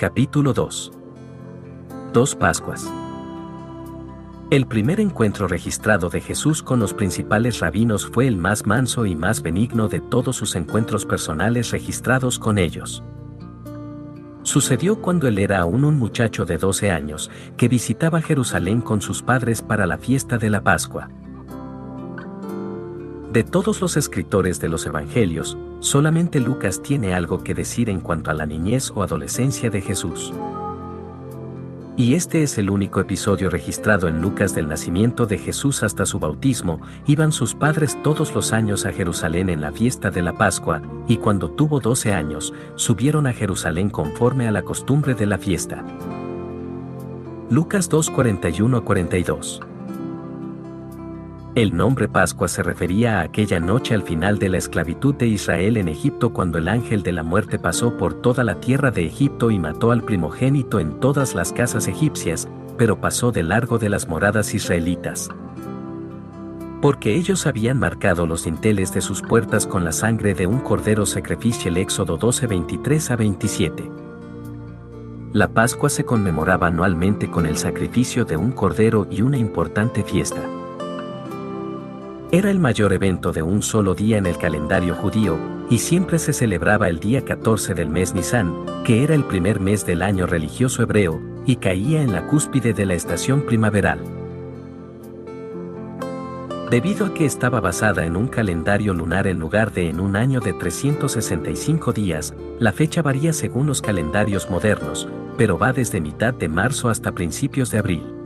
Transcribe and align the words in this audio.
Capítulo 0.00 0.54
2. 0.54 0.92
Dos 2.14 2.34
Pascuas. 2.34 2.90
El 4.48 4.66
primer 4.66 4.98
encuentro 4.98 5.46
registrado 5.46 6.08
de 6.08 6.22
Jesús 6.22 6.62
con 6.62 6.80
los 6.80 6.94
principales 6.94 7.60
rabinos 7.60 8.06
fue 8.06 8.26
el 8.26 8.38
más 8.38 8.64
manso 8.64 9.04
y 9.04 9.14
más 9.14 9.42
benigno 9.42 9.88
de 9.88 10.00
todos 10.00 10.36
sus 10.36 10.56
encuentros 10.56 11.04
personales 11.04 11.70
registrados 11.70 12.38
con 12.38 12.56
ellos. 12.56 13.04
Sucedió 14.42 15.02
cuando 15.02 15.28
él 15.28 15.38
era 15.38 15.58
aún 15.58 15.84
un 15.84 15.98
muchacho 15.98 16.46
de 16.46 16.56
12 16.56 16.90
años, 16.90 17.30
que 17.58 17.68
visitaba 17.68 18.22
Jerusalén 18.22 18.80
con 18.80 19.02
sus 19.02 19.22
padres 19.22 19.60
para 19.60 19.84
la 19.84 19.98
fiesta 19.98 20.38
de 20.38 20.48
la 20.48 20.62
Pascua. 20.62 21.10
De 23.34 23.44
todos 23.44 23.82
los 23.82 23.98
escritores 23.98 24.60
de 24.60 24.70
los 24.70 24.86
Evangelios, 24.86 25.58
solamente 25.80 26.40
Lucas 26.40 26.80
tiene 26.82 27.14
algo 27.14 27.42
que 27.42 27.54
decir 27.54 27.90
en 27.90 28.00
cuanto 28.00 28.30
a 28.30 28.34
la 28.34 28.46
niñez 28.46 28.92
o 28.94 29.02
adolescencia 29.02 29.70
de 29.70 29.80
Jesús. 29.80 30.32
Y 31.96 32.14
este 32.14 32.42
es 32.42 32.56
el 32.56 32.70
único 32.70 33.00
episodio 33.00 33.50
registrado 33.50 34.08
en 34.08 34.22
Lucas 34.22 34.54
del 34.54 34.68
nacimiento 34.68 35.26
de 35.26 35.36
Jesús 35.36 35.82
hasta 35.82 36.06
su 36.06 36.18
bautismo, 36.18 36.80
iban 37.06 37.30
sus 37.30 37.54
padres 37.54 38.02
todos 38.02 38.34
los 38.34 38.52
años 38.54 38.86
a 38.86 38.92
Jerusalén 38.92 39.50
en 39.50 39.60
la 39.60 39.72
fiesta 39.72 40.10
de 40.10 40.22
la 40.22 40.32
Pascua, 40.32 40.80
y 41.08 41.18
cuando 41.18 41.50
tuvo 41.50 41.80
12 41.80 42.14
años, 42.14 42.54
subieron 42.76 43.26
a 43.26 43.32
Jerusalén 43.34 43.90
conforme 43.90 44.48
a 44.48 44.50
la 44.50 44.62
costumbre 44.62 45.14
de 45.14 45.26
la 45.26 45.36
fiesta. 45.36 45.84
Lucas 47.50 47.90
2:41-42 47.90 49.60
el 51.62 51.76
nombre 51.76 52.08
Pascua 52.08 52.48
se 52.48 52.62
refería 52.62 53.18
a 53.18 53.22
aquella 53.24 53.60
noche 53.60 53.94
al 53.94 54.02
final 54.02 54.38
de 54.38 54.48
la 54.48 54.56
esclavitud 54.56 55.14
de 55.14 55.26
Israel 55.26 55.76
en 55.76 55.88
Egipto 55.88 56.32
cuando 56.32 56.56
el 56.56 56.68
ángel 56.68 57.02
de 57.02 57.12
la 57.12 57.22
muerte 57.22 57.58
pasó 57.58 57.98
por 57.98 58.14
toda 58.14 58.44
la 58.44 58.60
tierra 58.60 58.90
de 58.90 59.04
Egipto 59.04 59.50
y 59.50 59.58
mató 59.58 59.90
al 59.90 60.02
primogénito 60.02 60.80
en 60.80 60.98
todas 61.00 61.34
las 61.34 61.52
casas 61.52 61.86
egipcias, 61.86 62.48
pero 62.78 62.98
pasó 62.98 63.30
de 63.30 63.42
largo 63.42 63.78
de 63.78 63.90
las 63.90 64.08
moradas 64.08 64.54
israelitas. 64.54 65.28
Porque 66.80 67.14
ellos 67.14 67.46
habían 67.46 67.78
marcado 67.78 68.26
los 68.26 68.44
dinteles 68.44 68.94
de 68.94 69.02
sus 69.02 69.20
puertas 69.20 69.66
con 69.66 69.84
la 69.84 69.92
sangre 69.92 70.32
de 70.32 70.46
un 70.46 70.60
cordero 70.60 71.04
sacrificio 71.04 71.70
el 71.70 71.76
Éxodo 71.76 72.16
12 72.16 72.46
23 72.46 73.10
a 73.10 73.16
27. 73.16 73.90
La 75.34 75.48
Pascua 75.48 75.90
se 75.90 76.04
conmemoraba 76.04 76.68
anualmente 76.68 77.30
con 77.30 77.44
el 77.44 77.58
sacrificio 77.58 78.24
de 78.24 78.38
un 78.38 78.50
cordero 78.52 79.06
y 79.10 79.20
una 79.20 79.36
importante 79.36 80.02
fiesta. 80.02 80.40
Era 82.32 82.52
el 82.52 82.60
mayor 82.60 82.92
evento 82.92 83.32
de 83.32 83.42
un 83.42 83.60
solo 83.60 83.96
día 83.96 84.16
en 84.16 84.24
el 84.24 84.38
calendario 84.38 84.94
judío, 84.94 85.36
y 85.68 85.78
siempre 85.78 86.20
se 86.20 86.32
celebraba 86.32 86.88
el 86.88 87.00
día 87.00 87.24
14 87.24 87.74
del 87.74 87.88
mes 87.88 88.14
Nisan, 88.14 88.54
que 88.84 89.02
era 89.02 89.16
el 89.16 89.24
primer 89.24 89.58
mes 89.58 89.84
del 89.84 90.00
año 90.00 90.26
religioso 90.26 90.84
hebreo, 90.84 91.20
y 91.44 91.56
caía 91.56 92.02
en 92.02 92.12
la 92.12 92.28
cúspide 92.28 92.72
de 92.72 92.86
la 92.86 92.94
estación 92.94 93.42
primaveral. 93.42 93.98
Debido 96.70 97.06
a 97.06 97.14
que 97.14 97.24
estaba 97.24 97.58
basada 97.58 98.06
en 98.06 98.14
un 98.14 98.28
calendario 98.28 98.94
lunar 98.94 99.26
en 99.26 99.40
lugar 99.40 99.72
de 99.72 99.88
en 99.88 99.98
un 99.98 100.14
año 100.14 100.38
de 100.38 100.52
365 100.52 101.92
días, 101.92 102.32
la 102.60 102.70
fecha 102.70 103.02
varía 103.02 103.32
según 103.32 103.66
los 103.66 103.82
calendarios 103.82 104.48
modernos, 104.48 105.08
pero 105.36 105.58
va 105.58 105.72
desde 105.72 106.00
mitad 106.00 106.32
de 106.32 106.48
marzo 106.48 106.90
hasta 106.90 107.10
principios 107.10 107.72
de 107.72 107.78
abril. 107.78 108.19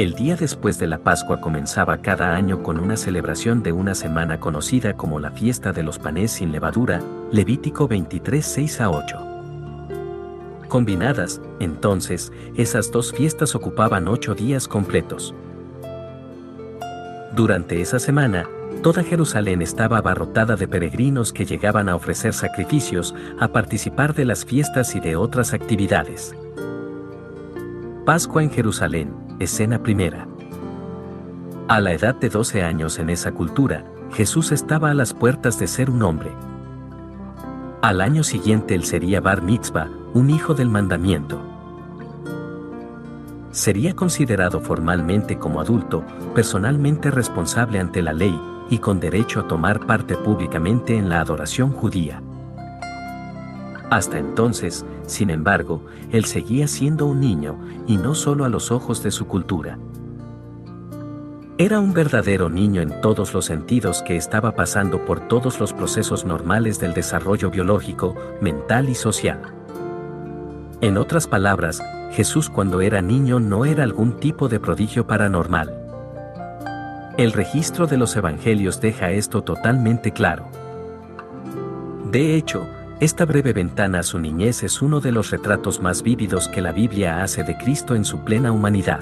El 0.00 0.14
día 0.14 0.34
después 0.34 0.78
de 0.78 0.86
la 0.86 0.96
Pascua 0.96 1.42
comenzaba 1.42 1.98
cada 1.98 2.34
año 2.34 2.62
con 2.62 2.80
una 2.80 2.96
celebración 2.96 3.62
de 3.62 3.72
una 3.72 3.94
semana 3.94 4.40
conocida 4.40 4.96
como 4.96 5.20
la 5.20 5.30
fiesta 5.30 5.72
de 5.74 5.82
los 5.82 5.98
panes 5.98 6.30
sin 6.30 6.52
levadura, 6.52 7.02
Levítico 7.30 7.86
23 7.86 8.42
6 8.42 8.80
a 8.80 8.88
8. 8.88 9.18
Combinadas, 10.68 11.42
entonces, 11.58 12.32
esas 12.56 12.90
dos 12.90 13.12
fiestas 13.12 13.54
ocupaban 13.54 14.08
ocho 14.08 14.34
días 14.34 14.68
completos. 14.68 15.34
Durante 17.36 17.82
esa 17.82 17.98
semana, 17.98 18.48
toda 18.82 19.04
Jerusalén 19.04 19.60
estaba 19.60 19.98
abarrotada 19.98 20.56
de 20.56 20.66
peregrinos 20.66 21.30
que 21.30 21.44
llegaban 21.44 21.90
a 21.90 21.94
ofrecer 21.94 22.32
sacrificios, 22.32 23.14
a 23.38 23.48
participar 23.48 24.14
de 24.14 24.24
las 24.24 24.46
fiestas 24.46 24.94
y 24.94 25.00
de 25.00 25.16
otras 25.16 25.52
actividades. 25.52 26.34
Pascua 28.06 28.42
en 28.42 28.50
Jerusalén, 28.50 29.29
escena 29.40 29.82
primera. 29.82 30.28
A 31.66 31.80
la 31.80 31.92
edad 31.92 32.14
de 32.14 32.28
12 32.28 32.62
años 32.62 32.98
en 32.98 33.08
esa 33.08 33.32
cultura, 33.32 33.84
Jesús 34.12 34.52
estaba 34.52 34.90
a 34.90 34.94
las 34.94 35.14
puertas 35.14 35.58
de 35.58 35.66
ser 35.66 35.88
un 35.88 36.02
hombre. 36.02 36.30
Al 37.80 38.02
año 38.02 38.22
siguiente 38.22 38.74
él 38.74 38.84
sería 38.84 39.20
Bar 39.20 39.42
Mitzvah, 39.42 39.88
un 40.12 40.28
hijo 40.28 40.52
del 40.52 40.68
mandamiento. 40.68 41.40
Sería 43.50 43.96
considerado 43.96 44.60
formalmente 44.60 45.38
como 45.38 45.60
adulto, 45.60 46.04
personalmente 46.34 47.10
responsable 47.10 47.80
ante 47.80 48.02
la 48.02 48.12
ley, 48.12 48.38
y 48.68 48.78
con 48.78 49.00
derecho 49.00 49.40
a 49.40 49.48
tomar 49.48 49.86
parte 49.86 50.16
públicamente 50.16 50.96
en 50.96 51.08
la 51.08 51.20
adoración 51.20 51.72
judía. 51.72 52.22
Hasta 53.90 54.18
entonces, 54.18 54.84
sin 55.10 55.30
embargo, 55.30 55.84
él 56.10 56.24
seguía 56.24 56.66
siendo 56.66 57.06
un 57.06 57.20
niño, 57.20 57.58
y 57.86 57.96
no 57.96 58.14
solo 58.14 58.44
a 58.44 58.48
los 58.48 58.70
ojos 58.70 59.02
de 59.02 59.10
su 59.10 59.26
cultura. 59.26 59.78
Era 61.58 61.78
un 61.78 61.92
verdadero 61.92 62.48
niño 62.48 62.80
en 62.80 63.02
todos 63.02 63.34
los 63.34 63.44
sentidos 63.44 64.02
que 64.02 64.16
estaba 64.16 64.54
pasando 64.54 65.04
por 65.04 65.28
todos 65.28 65.60
los 65.60 65.74
procesos 65.74 66.24
normales 66.24 66.80
del 66.80 66.94
desarrollo 66.94 67.50
biológico, 67.50 68.14
mental 68.40 68.88
y 68.88 68.94
social. 68.94 69.42
En 70.80 70.96
otras 70.96 71.26
palabras, 71.26 71.82
Jesús 72.12 72.48
cuando 72.48 72.80
era 72.80 73.02
niño 73.02 73.40
no 73.40 73.66
era 73.66 73.84
algún 73.84 74.16
tipo 74.16 74.48
de 74.48 74.58
prodigio 74.58 75.06
paranormal. 75.06 75.74
El 77.18 77.32
registro 77.32 77.86
de 77.86 77.98
los 77.98 78.16
evangelios 78.16 78.80
deja 78.80 79.10
esto 79.10 79.42
totalmente 79.42 80.12
claro. 80.12 80.48
De 82.10 82.36
hecho, 82.36 82.66
esta 83.00 83.24
breve 83.24 83.54
ventana 83.54 84.00
a 84.00 84.02
su 84.02 84.18
niñez 84.18 84.62
es 84.62 84.82
uno 84.82 85.00
de 85.00 85.10
los 85.10 85.30
retratos 85.30 85.80
más 85.80 86.02
vívidos 86.02 86.48
que 86.48 86.60
la 86.60 86.70
Biblia 86.70 87.22
hace 87.22 87.42
de 87.42 87.56
Cristo 87.56 87.94
en 87.94 88.04
su 88.04 88.20
plena 88.20 88.52
humanidad. 88.52 89.00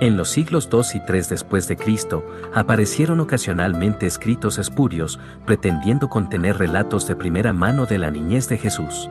En 0.00 0.16
los 0.16 0.30
siglos 0.30 0.70
II 0.72 0.80
y 0.94 1.12
III 1.12 1.22
después 1.28 1.68
de 1.68 1.76
Cristo, 1.76 2.24
aparecieron 2.54 3.20
ocasionalmente 3.20 4.06
escritos 4.06 4.58
espurios, 4.58 5.18
pretendiendo 5.44 6.08
contener 6.08 6.56
relatos 6.56 7.06
de 7.06 7.16
primera 7.16 7.52
mano 7.52 7.84
de 7.84 7.98
la 7.98 8.10
niñez 8.10 8.48
de 8.48 8.56
Jesús 8.56 9.10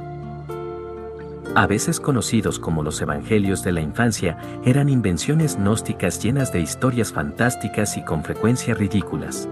a 1.56 1.68
veces 1.68 2.02
conocidos 2.02 2.60
como 2.60 2.84
los 2.84 3.02
Evangelios 3.02 3.64
de 3.64 3.72
la 3.72 3.82
Infancia, 3.82 4.38
eran 4.66 4.90
invenciones 4.90 5.56
gnósticas 5.56 6.22
llenas 6.22 6.52
de 6.52 6.60
historias 6.60 7.14
fantásticas 7.14 7.96
y 7.96 8.04
con 8.04 8.24
frecuencia 8.24 8.74
ridículas. 8.74 9.48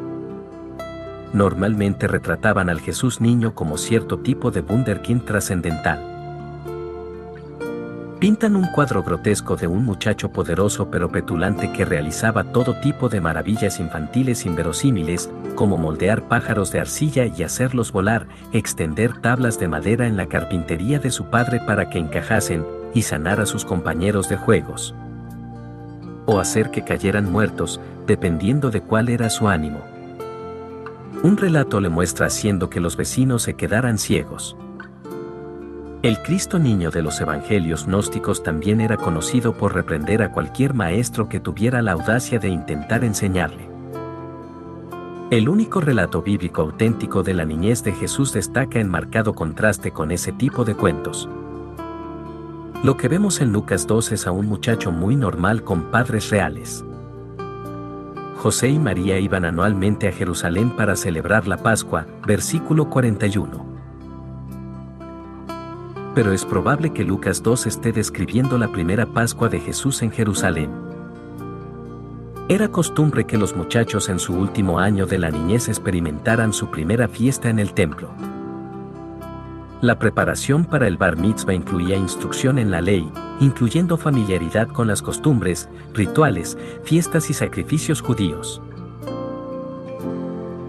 Normalmente 1.31 2.08
retrataban 2.08 2.69
al 2.69 2.81
Jesús 2.81 3.22
niño 3.22 3.56
como 3.56 3.78
cierto 3.78 4.19
tipo 4.19 4.52
de 4.52 4.62
wunderkind 4.62 5.24
trascendental. 5.25 6.12
Pintan 8.24 8.56
un 8.56 8.68
cuadro 8.68 9.04
grotesco 9.04 9.58
de 9.58 9.68
un 9.68 9.84
muchacho 9.84 10.32
poderoso 10.32 10.90
pero 10.90 11.12
petulante 11.12 11.74
que 11.74 11.84
realizaba 11.84 12.46
todo 12.46 12.74
tipo 12.80 13.10
de 13.10 13.20
maravillas 13.20 13.82
infantiles 13.82 14.46
inverosímiles, 14.46 15.30
como 15.56 15.76
moldear 15.76 16.30
pájaros 16.30 16.72
de 16.72 16.80
arcilla 16.80 17.26
y 17.26 17.44
hacerlos 17.44 17.92
volar, 17.92 18.28
extender 18.54 19.20
tablas 19.20 19.60
de 19.60 19.68
madera 19.68 20.08
en 20.08 20.16
la 20.16 20.28
carpintería 20.28 21.00
de 21.00 21.12
su 21.12 21.26
padre 21.26 21.60
para 21.68 21.90
que 21.90 22.00
encajasen, 22.00 22.66
y 22.94 23.02
sanar 23.02 23.42
a 23.42 23.46
sus 23.46 23.66
compañeros 23.66 24.30
de 24.30 24.38
juegos. 24.38 24.96
O 26.26 26.40
hacer 26.40 26.72
que 26.72 26.86
cayeran 26.86 27.30
muertos, 27.30 27.82
dependiendo 28.08 28.72
de 28.72 28.80
cuál 28.80 29.10
era 29.10 29.30
su 29.30 29.50
ánimo. 29.50 29.82
Un 31.24 31.36
relato 31.36 31.82
le 31.82 31.90
muestra 31.90 32.28
haciendo 32.28 32.69
que 32.69 32.80
los 32.80 32.96
vecinos 32.96 33.44
se 33.44 33.56
quedaran 33.56 33.98
ciegos. 33.98 34.56
El 36.04 36.22
Cristo 36.22 36.60
niño 36.60 36.92
de 36.92 37.02
los 37.02 37.22
evangelios 37.22 37.86
gnósticos 37.86 38.44
también 38.44 38.82
era 38.82 38.98
conocido 38.98 39.54
por 39.54 39.74
reprender 39.74 40.22
a 40.22 40.34
cualquier 40.34 40.74
maestro 40.74 41.30
que 41.30 41.40
tuviera 41.40 41.82
la 41.82 41.94
audacia 41.94 42.40
de 42.40 42.50
intentar 42.50 43.06
enseñarle. 43.06 43.70
El 45.32 45.48
único 45.48 45.80
relato 45.80 46.22
bíblico 46.22 46.62
auténtico 46.62 47.24
de 47.24 47.34
la 47.34 47.46
niñez 47.46 47.86
de 47.86 47.94
Jesús 47.94 48.34
destaca 48.34 48.82
en 48.82 48.90
marcado 48.90 49.34
contraste 49.34 49.92
con 49.92 50.12
ese 50.12 50.34
tipo 50.34 50.66
de 50.66 50.76
cuentos. 50.76 51.30
Lo 52.84 52.98
que 52.98 53.08
vemos 53.08 53.40
en 53.40 53.54
Lucas 53.54 53.88
2 53.88 54.12
es 54.12 54.28
a 54.28 54.32
un 54.32 54.48
muchacho 54.48 54.92
muy 54.92 55.16
normal 55.16 55.64
con 55.64 55.84
padres 55.84 56.30
reales. 56.32 56.84
José 58.40 58.68
y 58.68 58.78
María 58.78 59.20
iban 59.20 59.46
anualmente 59.46 60.10
a 60.10 60.12
Jerusalén 60.12 60.76
para 60.76 60.98
celebrar 60.98 61.48
la 61.48 61.56
Pascua, 61.56 62.06
versículo 62.28 62.90
41 62.90 63.73
pero 66.15 66.31
es 66.31 66.45
probable 66.45 66.92
que 66.94 67.04
Lucas 67.04 67.42
2 67.42 67.68
esté 67.68 67.92
describiendo 67.92 68.57
la 68.57 68.71
primera 68.71 69.06
Pascua 69.06 69.50
de 69.50 69.60
Jesús 69.60 70.01
en 70.01 70.12
Jerusalén. 70.12 70.69
Era 72.50 72.68
costumbre 72.68 73.25
que 73.25 73.38
los 73.38 73.56
muchachos 73.56 74.10
en 74.10 74.19
su 74.19 74.33
último 74.33 74.80
año 74.80 75.06
de 75.06 75.18
la 75.18 75.31
niñez 75.31 75.69
experimentaran 75.69 76.54
su 76.54 76.69
primera 76.69 77.07
fiesta 77.07 77.50
en 77.50 77.57
el 77.57 77.74
templo. 77.74 78.10
La 79.81 79.98
preparación 79.98 80.65
para 80.65 80.88
el 80.88 80.98
bar 80.98 81.18
mitzvah 81.18 81.54
incluía 81.54 81.95
instrucción 81.95 82.57
en 82.57 82.69
la 82.69 82.81
ley, 82.81 83.09
incluyendo 83.39 83.98
familiaridad 83.98 84.68
con 84.68 84.88
las 84.88 85.01
costumbres, 85.01 85.68
rituales, 85.94 86.57
fiestas 86.83 87.30
y 87.30 87.33
sacrificios 87.33 88.01
judíos. 88.01 88.62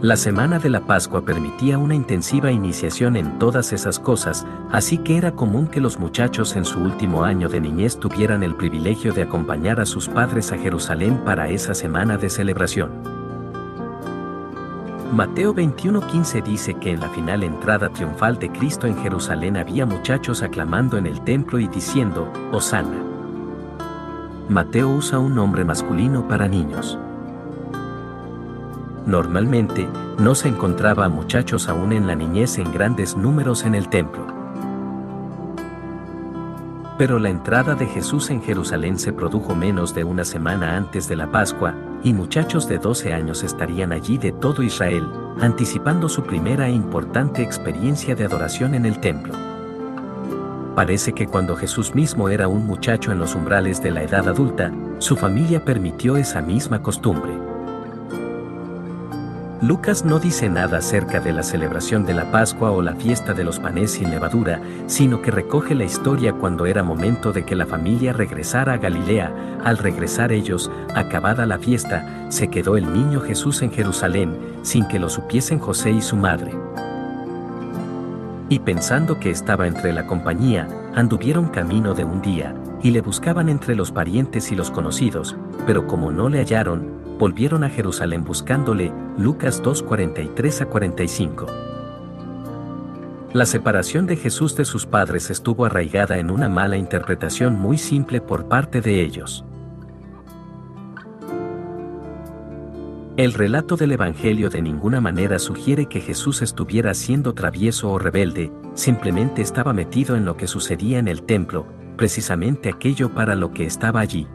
La 0.04 0.18
semana 0.18 0.58
de 0.58 0.68
la 0.68 0.80
Pascua 0.80 1.24
permitía 1.24 1.78
una 1.78 1.94
intensiva 1.94 2.52
iniciación 2.52 3.16
en 3.16 3.38
todas 3.38 3.72
esas 3.72 3.98
cosas, 3.98 4.46
así 4.70 4.98
que 4.98 5.16
era 5.16 5.32
común 5.32 5.66
que 5.66 5.80
los 5.80 5.98
muchachos 5.98 6.56
en 6.56 6.66
su 6.66 6.78
último 6.78 7.24
año 7.24 7.48
de 7.48 7.58
niñez 7.58 7.98
tuvieran 7.98 8.42
el 8.42 8.54
privilegio 8.54 9.14
de 9.14 9.22
acompañar 9.22 9.80
a 9.80 9.86
sus 9.86 10.10
padres 10.10 10.52
a 10.52 10.58
Jerusalén 10.58 11.22
para 11.24 11.48
esa 11.48 11.72
semana 11.72 12.18
de 12.18 12.28
celebración. 12.28 12.90
Mateo 15.10 15.54
21:15 15.54 16.42
dice 16.42 16.74
que 16.74 16.90
en 16.90 17.00
la 17.00 17.08
final 17.08 17.42
entrada 17.42 17.88
triunfal 17.88 18.38
de 18.38 18.52
Cristo 18.52 18.86
en 18.86 18.98
Jerusalén 18.98 19.56
había 19.56 19.86
muchachos 19.86 20.42
aclamando 20.42 20.98
en 20.98 21.06
el 21.06 21.22
templo 21.22 21.58
y 21.58 21.66
diciendo, 21.66 22.30
Hosanna. 22.52 23.02
Mateo 24.50 24.90
usa 24.90 25.18
un 25.18 25.34
nombre 25.34 25.64
masculino 25.64 26.28
para 26.28 26.46
niños. 26.46 26.98
Normalmente, 29.06 29.86
no 30.18 30.34
se 30.34 30.48
encontraba 30.48 31.04
a 31.04 31.08
muchachos 31.08 31.68
aún 31.68 31.92
en 31.92 32.06
la 32.06 32.14
niñez 32.14 32.58
en 32.58 32.72
grandes 32.72 33.16
números 33.16 33.64
en 33.64 33.74
el 33.74 33.88
templo. 33.88 34.26
Pero 36.96 37.18
la 37.18 37.28
entrada 37.28 37.74
de 37.74 37.86
Jesús 37.86 38.30
en 38.30 38.40
Jerusalén 38.40 38.98
se 38.98 39.12
produjo 39.12 39.54
menos 39.54 39.94
de 39.94 40.04
una 40.04 40.24
semana 40.24 40.76
antes 40.76 41.08
de 41.08 41.16
la 41.16 41.30
Pascua, 41.30 41.74
y 42.04 42.12
muchachos 42.12 42.68
de 42.68 42.78
12 42.78 43.12
años 43.12 43.42
estarían 43.42 43.92
allí 43.92 44.16
de 44.16 44.30
todo 44.32 44.62
Israel, 44.62 45.06
anticipando 45.40 46.08
su 46.08 46.22
primera 46.22 46.68
e 46.68 46.72
importante 46.72 47.42
experiencia 47.42 48.14
de 48.14 48.24
adoración 48.24 48.74
en 48.74 48.86
el 48.86 49.00
templo. 49.00 49.34
Parece 50.74 51.12
que 51.12 51.26
cuando 51.26 51.56
Jesús 51.56 51.94
mismo 51.94 52.28
era 52.28 52.48
un 52.48 52.66
muchacho 52.66 53.12
en 53.12 53.18
los 53.18 53.34
umbrales 53.34 53.82
de 53.82 53.90
la 53.90 54.02
edad 54.02 54.28
adulta, 54.28 54.72
su 54.98 55.16
familia 55.16 55.64
permitió 55.64 56.16
esa 56.16 56.42
misma 56.42 56.82
costumbre. 56.82 57.53
Lucas 59.64 60.04
no 60.04 60.18
dice 60.18 60.50
nada 60.50 60.76
acerca 60.76 61.20
de 61.20 61.32
la 61.32 61.42
celebración 61.42 62.04
de 62.04 62.12
la 62.12 62.30
Pascua 62.30 62.70
o 62.70 62.82
la 62.82 62.94
fiesta 62.96 63.32
de 63.32 63.44
los 63.44 63.58
panes 63.58 63.92
sin 63.92 64.10
levadura, 64.10 64.60
sino 64.88 65.22
que 65.22 65.30
recoge 65.30 65.74
la 65.74 65.84
historia 65.84 66.34
cuando 66.34 66.66
era 66.66 66.82
momento 66.82 67.32
de 67.32 67.46
que 67.46 67.56
la 67.56 67.64
familia 67.64 68.12
regresara 68.12 68.74
a 68.74 68.76
Galilea. 68.76 69.60
Al 69.64 69.78
regresar 69.78 70.32
ellos, 70.32 70.70
acabada 70.94 71.46
la 71.46 71.58
fiesta, 71.58 72.26
se 72.28 72.48
quedó 72.48 72.76
el 72.76 72.92
niño 72.92 73.22
Jesús 73.22 73.62
en 73.62 73.70
Jerusalén, 73.70 74.36
sin 74.60 74.86
que 74.86 74.98
lo 74.98 75.08
supiesen 75.08 75.58
José 75.58 75.92
y 75.92 76.02
su 76.02 76.16
madre. 76.16 76.52
Y 78.50 78.58
pensando 78.58 79.18
que 79.18 79.30
estaba 79.30 79.66
entre 79.66 79.94
la 79.94 80.06
compañía, 80.06 80.68
anduvieron 80.94 81.48
camino 81.48 81.94
de 81.94 82.04
un 82.04 82.20
día, 82.20 82.54
y 82.82 82.90
le 82.90 83.00
buscaban 83.00 83.48
entre 83.48 83.76
los 83.76 83.92
parientes 83.92 84.52
y 84.52 84.56
los 84.56 84.70
conocidos, 84.70 85.36
pero 85.66 85.86
como 85.86 86.12
no 86.12 86.28
le 86.28 86.40
hallaron, 86.40 86.93
volvieron 87.18 87.64
a 87.64 87.70
Jerusalén 87.70 88.24
buscándole, 88.24 88.92
Lucas 89.18 89.62
2:43 89.62 90.62
a 90.62 90.66
45. 90.66 91.46
La 93.32 93.46
separación 93.46 94.06
de 94.06 94.16
Jesús 94.16 94.54
de 94.54 94.64
sus 94.64 94.86
padres 94.86 95.28
estuvo 95.30 95.64
arraigada 95.64 96.18
en 96.18 96.30
una 96.30 96.48
mala 96.48 96.76
interpretación 96.76 97.58
muy 97.58 97.78
simple 97.78 98.20
por 98.20 98.46
parte 98.46 98.80
de 98.80 99.02
ellos. 99.02 99.44
El 103.16 103.32
relato 103.32 103.76
del 103.76 103.92
Evangelio 103.92 104.50
de 104.50 104.60
ninguna 104.60 105.00
manera 105.00 105.38
sugiere 105.38 105.86
que 105.86 106.00
Jesús 106.00 106.42
estuviera 106.42 106.94
siendo 106.94 107.32
travieso 107.32 107.90
o 107.90 107.98
rebelde, 107.98 108.52
simplemente 108.74 109.40
estaba 109.40 109.72
metido 109.72 110.16
en 110.16 110.24
lo 110.24 110.36
que 110.36 110.48
sucedía 110.48 110.98
en 110.98 111.06
el 111.06 111.22
templo, 111.22 111.66
precisamente 111.96 112.68
aquello 112.68 113.14
para 113.14 113.36
lo 113.36 113.52
que 113.52 113.66
estaba 113.66 114.00
allí. 114.00 114.26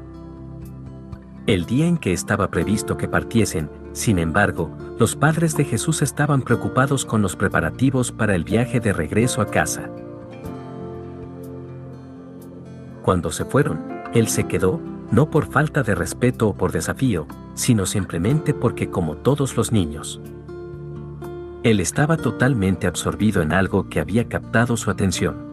El 1.50 1.66
día 1.66 1.88
en 1.88 1.98
que 1.98 2.14
estaba 2.14 2.52
previsto 2.52 2.96
que 2.96 3.08
partiesen, 3.08 3.72
sin 3.92 4.20
embargo, 4.20 4.70
los 5.00 5.16
padres 5.16 5.58
de 5.58 5.66
Jesús 5.66 6.04
estaban 6.04 6.44
preocupados 6.44 7.06
con 7.06 7.24
los 7.24 7.36
preparativos 7.36 8.12
para 8.12 8.36
el 8.36 8.44
viaje 8.44 8.80
de 8.80 8.94
regreso 8.94 9.42
a 9.42 9.48
casa. 9.48 9.90
Cuando 13.02 13.32
se 13.32 13.46
fueron, 13.46 13.84
él 14.14 14.28
se 14.28 14.44
quedó, 14.44 14.80
no 15.10 15.32
por 15.32 15.48
falta 15.48 15.82
de 15.82 15.96
respeto 15.96 16.50
o 16.50 16.54
por 16.54 16.72
desafío, 16.72 17.26
sino 17.56 17.88
simplemente 17.88 18.54
porque 18.54 18.92
como 18.92 19.18
todos 19.18 19.58
los 19.58 19.72
niños. 19.72 20.22
Él 21.64 21.80
estaba 21.80 22.18
totalmente 22.18 22.86
absorbido 22.86 23.42
en 23.42 23.54
algo 23.54 23.90
que 23.90 24.00
había 24.00 24.30
captado 24.30 24.78
su 24.78 24.92
atención. 24.92 25.49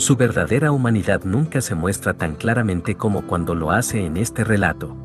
Su 0.00 0.16
verdadera 0.16 0.72
humanidad 0.72 1.24
nunca 1.24 1.60
se 1.60 1.74
muestra 1.74 2.14
tan 2.14 2.34
claramente 2.34 2.94
como 2.94 3.26
cuando 3.26 3.54
lo 3.54 3.70
hace 3.70 4.06
en 4.06 4.16
este 4.16 4.44
relato. 4.44 4.96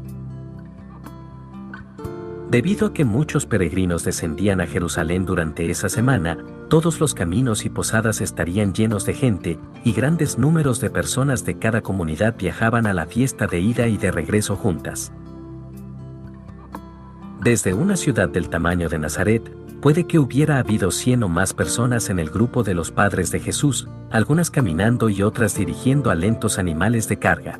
Debido 2.49 2.87
a 2.87 2.93
que 2.93 3.03
muchos 3.03 3.45
peregrinos 3.45 4.05
descendían 4.05 4.61
a 4.61 4.67
Jerusalén 4.67 5.25
durante 5.25 5.69
esa 5.69 5.89
semana, 5.89 6.37
todos 6.69 7.01
los 7.01 7.13
caminos 7.13 7.65
y 7.65 7.69
posadas 7.69 8.21
estarían 8.21 8.73
llenos 8.73 9.05
de 9.05 9.13
gente, 9.15 9.59
y 9.83 9.91
grandes 9.91 10.39
números 10.39 10.79
de 10.79 10.89
personas 10.89 11.43
de 11.43 11.59
cada 11.59 11.81
comunidad 11.81 12.37
viajaban 12.39 12.87
a 12.87 12.93
la 12.93 13.05
fiesta 13.05 13.47
de 13.47 13.59
ida 13.59 13.87
y 13.87 13.97
de 13.97 14.11
regreso 14.11 14.55
juntas. 14.55 15.11
Desde 17.43 17.73
una 17.73 17.97
ciudad 17.97 18.29
del 18.29 18.47
tamaño 18.47 18.87
de 18.87 18.99
Nazaret, 18.99 19.51
Puede 19.85 20.07
que 20.07 20.17
hubiera 20.17 20.57
habido 20.57 20.89
cien 20.89 21.21
o 21.21 21.29
más 21.29 21.53
personas 21.53 22.09
en 22.09 22.17
el 22.17 22.31
grupo 22.31 22.63
de 22.63 22.73
los 22.73 22.89
padres 22.89 23.29
de 23.29 23.39
Jesús, 23.39 23.87
algunas 24.09 24.49
caminando 24.49 25.09
y 25.09 25.21
otras 25.21 25.55
dirigiendo 25.55 26.09
a 26.09 26.15
lentos 26.15 26.57
animales 26.57 27.07
de 27.07 27.19
carga. 27.19 27.59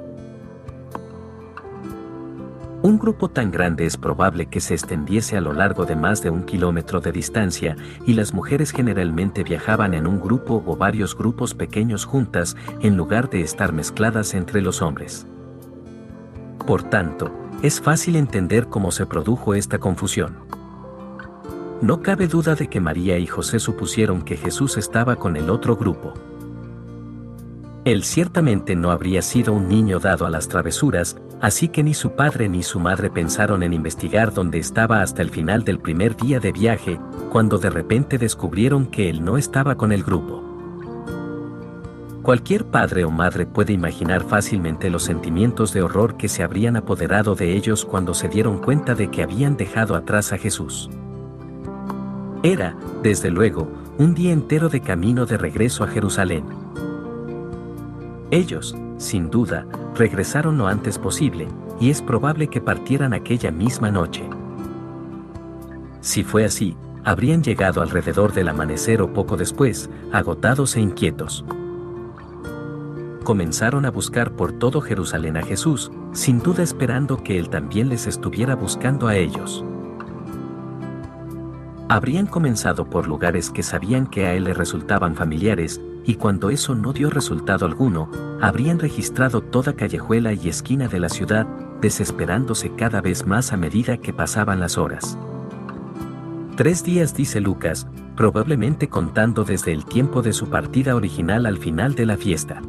Un 2.81 2.98
grupo 2.98 3.30
tan 3.30 3.51
grande 3.51 3.86
es 3.86 3.95
probable 3.95 4.48
que 4.48 4.60
se 4.60 4.74
extendiese 4.74 5.38
a 5.38 5.42
lo 5.42 5.54
largo 5.54 5.86
de 5.86 5.95
más 5.95 6.24
de 6.24 6.31
un 6.31 6.42
kilómetro 6.45 7.00
de 7.00 7.12
distancia, 7.12 7.75
y 8.07 8.13
las 8.13 8.33
mujeres 8.33 8.72
generalmente 8.72 9.44
viajaban 9.44 9.94
en 9.94 10.07
un 10.07 10.19
grupo 10.19 10.63
o 10.66 10.75
varios 10.75 11.16
grupos 11.16 11.54
pequeños 11.54 12.06
juntas, 12.06 12.57
en 12.81 12.98
lugar 12.98 13.30
de 13.30 13.42
estar 13.42 13.72
mezcladas 13.72 14.33
entre 14.33 14.63
los 14.63 14.81
hombres. 14.81 15.27
Por 16.66 16.81
tanto, 16.81 17.30
es 17.62 17.80
fácil 17.80 18.16
entender 18.16 18.66
cómo 18.66 18.89
se 18.89 19.06
produjo 19.06 19.54
esta 19.54 19.77
confusión. 19.77 20.65
No 21.86 22.02
cabe 22.02 22.28
duda 22.28 22.56
de 22.56 22.68
que 22.68 22.80
María 22.80 23.20
y 23.20 23.28
José 23.28 23.60
supusieron 23.60 24.24
que 24.24 24.38
Jesús 24.38 24.75
estaba 24.75 25.18
con 25.18 25.38
el 25.38 25.51
otro 25.51 25.77
grupo. 25.77 26.15
Él 27.84 28.04
ciertamente 28.04 28.75
no 28.75 28.89
habría 28.89 29.22
sido 29.22 29.54
un 29.54 29.68
niño 29.68 30.00
dado 30.00 30.25
a 30.25 30.32
las 30.32 30.48
travesuras, 30.48 31.15
así 31.42 31.68
que 31.68 31.84
ni 31.84 31.94
su 31.94 32.13
padre 32.15 32.50
ni 32.50 32.63
su 32.63 32.80
madre 32.80 33.12
pensaron 33.12 33.62
en 33.62 33.72
investigar 33.72 34.34
dónde 34.34 34.58
estaba 34.58 35.04
hasta 35.04 35.22
el 35.22 35.30
final 35.30 35.63
del 35.63 35.77
primer 35.77 36.18
día 36.18 36.39
de 36.39 36.51
viaje, 36.51 37.00
cuando 37.32 37.60
de 37.60 37.70
repente 37.70 38.18
descubrieron 38.18 38.88
que 38.88 39.08
él 39.08 39.24
no 39.24 39.38
estaba 39.38 39.75
con 39.75 39.92
el 39.92 40.01
grupo. 40.01 40.42
Cualquier 42.24 42.65
padre 42.65 43.06
o 43.06 43.12
madre 43.12 43.46
puede 43.46 43.74
imaginar 43.74 44.24
fácilmente 44.24 44.89
los 44.89 45.04
sentimientos 45.04 45.72
de 45.72 45.84
horror 45.84 46.18
que 46.18 46.30
se 46.30 46.42
habrían 46.42 46.77
apoderado 46.77 47.36
de 47.36 47.56
ellos 47.56 47.86
cuando 47.86 48.15
se 48.15 48.27
dieron 48.27 48.58
cuenta 48.58 48.96
de 48.96 49.12
que 49.12 49.22
habían 49.22 49.56
dejado 49.56 49.94
atrás 49.94 50.34
a 50.34 50.39
Jesús. 50.39 50.89
Era, 52.46 52.75
desde 53.02 53.32
luego, 53.32 53.68
un 53.98 54.14
día 54.14 54.32
entero 54.32 54.70
de 54.70 54.80
camino 54.80 55.25
de 55.25 55.36
regreso 55.36 55.84
a 55.84 55.88
Jerusalén. 55.88 56.46
Ellos, 58.30 58.75
sin 58.98 59.32
duda, 59.32 59.66
regresaron 59.96 60.60
lo 60.60 60.68
antes 60.68 61.00
posible, 61.00 61.48
y 61.80 61.90
es 61.90 62.04
probable 62.04 62.48
que 62.48 62.62
partieran 62.62 63.14
aquella 63.14 63.50
misma 63.50 63.90
noche. 63.90 64.30
Si 66.02 66.24
fue 66.24 66.46
así, 66.46 66.78
habrían 67.04 67.42
llegado 67.42 67.82
alrededor 67.82 68.32
del 68.32 68.50
amanecer 68.50 69.02
o 69.02 69.12
poco 69.12 69.38
después, 69.38 69.90
agotados 70.12 70.75
e 70.75 70.82
inquietos. 70.82 71.44
Comenzaron 73.24 73.86
a 73.86 73.90
buscar 73.90 74.34
por 74.34 74.52
todo 74.52 74.82
Jerusalén 74.82 75.38
a 75.38 75.42
Jesús, 75.42 75.92
sin 76.12 76.44
duda 76.44 76.62
esperando 76.62 77.24
que 77.24 77.40
Él 77.40 77.50
también 77.50 77.90
les 77.90 78.06
estuviera 78.06 78.56
buscando 78.56 79.08
a 79.08 79.16
ellos. 79.16 79.66
Habrían 81.88 82.25
comenzado 82.25 82.89
por 82.89 83.08
lugares 83.08 83.51
que 83.51 83.62
sabían 83.62 84.08
que 84.08 84.25
a 84.25 84.34
él 84.34 84.46
le 84.46 84.56
resultaban 84.56 85.15
familiares, 85.15 85.80
y 86.04 86.15
cuando 86.15 86.50
eso 86.50 86.74
no 86.74 86.94
dio 86.94 87.12
resultado 87.12 87.65
alguno, 87.65 88.10
habrían 88.42 88.80
registrado 88.80 89.42
toda 89.42 89.74
callejuela 89.74 90.34
y 90.34 90.50
esquina 90.50 90.88
de 90.88 91.00
la 91.00 91.10
ciudad, 91.10 91.46
desesperándose 91.82 92.72
cada 92.75 93.01
vez 93.01 93.27
más 93.27 93.54
a 93.54 93.58
medida 93.58 93.98
que 93.98 94.13
pasaban 94.13 94.60
las 94.60 94.80
horas. 94.80 95.18
Tres 96.56 96.84
días 96.84 97.13
dice 97.15 97.39
Lucas, 97.39 97.86
probablemente 98.15 98.88
contando 98.88 99.44
desde 99.44 99.72
el 99.72 99.86
tiempo 99.86 100.24
de 100.24 100.34
su 100.34 100.50
partida 100.50 100.96
original 100.96 101.46
al 101.46 101.58
final 101.58 101.94
de 101.94 102.06
la 102.08 102.18
fiesta. 102.18 102.62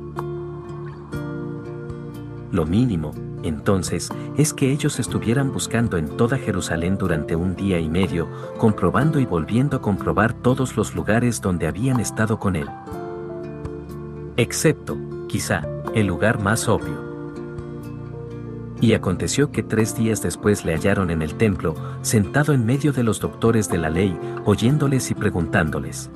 Lo 2.53 2.67
mínimo, 2.67 3.13
entonces 3.47 4.11
es 4.37 4.53
que 4.53 4.73
ellos 4.73 4.99
estuvieran 4.99 5.53
buscando 5.53 5.97
en 5.97 6.17
toda 6.17 6.39
Jerusalén 6.39 6.97
durante 6.99 7.37
un 7.37 7.57
día 7.57 7.79
y 7.79 7.89
medio, 7.89 8.29
comprobando 8.59 9.21
y 9.21 9.27
volviendo 9.27 9.77
a 9.77 9.83
comprobar 9.83 10.33
todos 10.33 10.77
los 10.77 10.95
lugares 10.95 11.41
donde 11.41 11.67
habían 11.67 12.01
estado 12.01 12.39
con 12.39 12.57
él. 12.57 12.69
Excepto, 14.37 14.97
quizá, 15.29 15.67
el 15.95 16.07
lugar 16.07 16.41
más 16.41 16.69
obvio. 16.69 17.07
Y 18.81 18.93
aconteció 18.93 19.51
que 19.51 19.63
tres 19.63 19.97
días 19.97 20.23
después 20.23 20.65
le 20.65 20.75
hallaron 20.75 21.11
en 21.11 21.23
el 21.23 21.35
templo, 21.35 21.75
sentado 22.03 22.53
en 22.53 22.67
medio 22.67 22.93
de 22.93 23.03
los 23.03 23.21
doctores 23.21 23.69
de 23.71 23.79
la 23.79 23.89
ley, 23.89 24.19
oyéndoles 24.45 25.11
y 25.11 25.15
preguntándoles. 25.15 26.11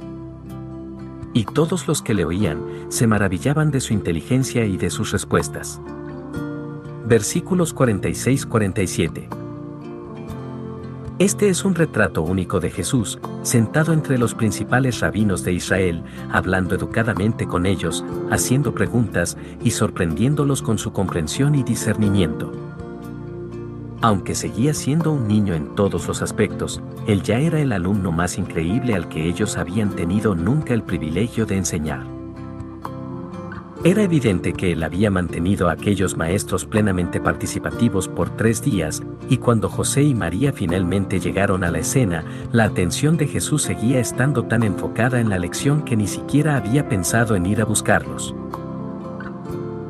Y 1.32 1.44
todos 1.44 1.88
los 1.88 2.02
que 2.02 2.12
le 2.12 2.24
oían, 2.24 2.62
se 2.88 3.06
maravillaban 3.06 3.70
de 3.70 3.80
su 3.80 3.94
inteligencia 3.94 4.66
y 4.66 4.76
de 4.76 4.90
sus 4.90 5.12
respuestas. 5.12 5.80
Versículos 7.10 7.74
46-47. 7.74 9.26
Este 11.18 11.48
es 11.48 11.64
un 11.64 11.74
retrato 11.74 12.22
único 12.22 12.60
de 12.60 12.70
Jesús, 12.70 13.18
sentado 13.42 13.92
entre 13.92 14.16
los 14.16 14.36
principales 14.36 15.00
rabinos 15.00 15.42
de 15.42 15.52
Israel, 15.52 16.04
hablando 16.30 16.76
educadamente 16.76 17.48
con 17.48 17.66
ellos, 17.66 18.04
haciendo 18.30 18.72
preguntas 18.72 19.36
y 19.60 19.72
sorprendiéndolos 19.72 20.62
con 20.62 20.78
su 20.78 20.92
comprensión 20.92 21.56
y 21.56 21.64
discernimiento. 21.64 22.52
Aunque 24.02 24.36
seguía 24.36 24.72
siendo 24.72 25.10
un 25.10 25.26
niño 25.26 25.54
en 25.54 25.74
todos 25.74 26.06
los 26.06 26.22
aspectos, 26.22 26.80
él 27.08 27.24
ya 27.24 27.40
era 27.40 27.58
el 27.58 27.72
alumno 27.72 28.12
más 28.12 28.38
increíble 28.38 28.94
al 28.94 29.08
que 29.08 29.28
ellos 29.28 29.56
habían 29.56 29.96
tenido 29.96 30.36
nunca 30.36 30.74
el 30.74 30.84
privilegio 30.84 31.44
de 31.44 31.56
enseñar. 31.56 32.19
Era 33.82 34.02
evidente 34.02 34.52
que 34.52 34.72
él 34.72 34.82
había 34.82 35.10
mantenido 35.10 35.70
a 35.70 35.72
aquellos 35.72 36.14
maestros 36.14 36.66
plenamente 36.66 37.18
participativos 37.18 38.08
por 38.08 38.28
tres 38.36 38.60
días, 38.60 39.02
y 39.30 39.38
cuando 39.38 39.70
José 39.70 40.02
y 40.02 40.14
María 40.14 40.52
finalmente 40.52 41.18
llegaron 41.18 41.64
a 41.64 41.70
la 41.70 41.78
escena, 41.78 42.22
la 42.52 42.64
atención 42.64 43.16
de 43.16 43.26
Jesús 43.26 43.62
seguía 43.62 43.98
estando 43.98 44.44
tan 44.44 44.64
enfocada 44.64 45.18
en 45.18 45.30
la 45.30 45.38
lección 45.38 45.82
que 45.82 45.96
ni 45.96 46.06
siquiera 46.06 46.58
había 46.58 46.90
pensado 46.90 47.36
en 47.36 47.46
ir 47.46 47.62
a 47.62 47.64
buscarlos. 47.64 48.34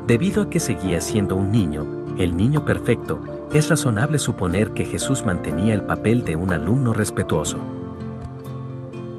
Debido 0.07 0.43
a 0.43 0.49
que 0.49 0.61
seguía 0.61 1.01
siendo 1.01 1.35
un 1.35 1.51
niño, 1.51 1.85
el 2.17 2.37
niño 2.37 2.63
perfecto, 2.63 3.19
es 3.51 3.69
razonable 3.69 4.19
suponer 4.19 4.71
que 4.71 4.85
Jesús 4.85 5.25
mantenía 5.25 5.73
el 5.73 5.83
papel 5.83 6.23
de 6.23 6.37
un 6.37 6.53
alumno 6.53 6.93
respetuoso. 6.93 7.57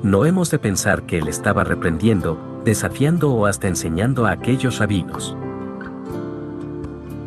No 0.02 0.24
hemos 0.24 0.50
de 0.50 0.58
pensar 0.58 1.02
que 1.02 1.18
él 1.18 1.28
estaba 1.28 1.62
reprendiendo, 1.62 2.51
desafiando 2.64 3.32
o 3.32 3.46
hasta 3.46 3.68
enseñando 3.68 4.26
a 4.26 4.32
aquellos 4.32 4.78
rabinos. 4.78 5.36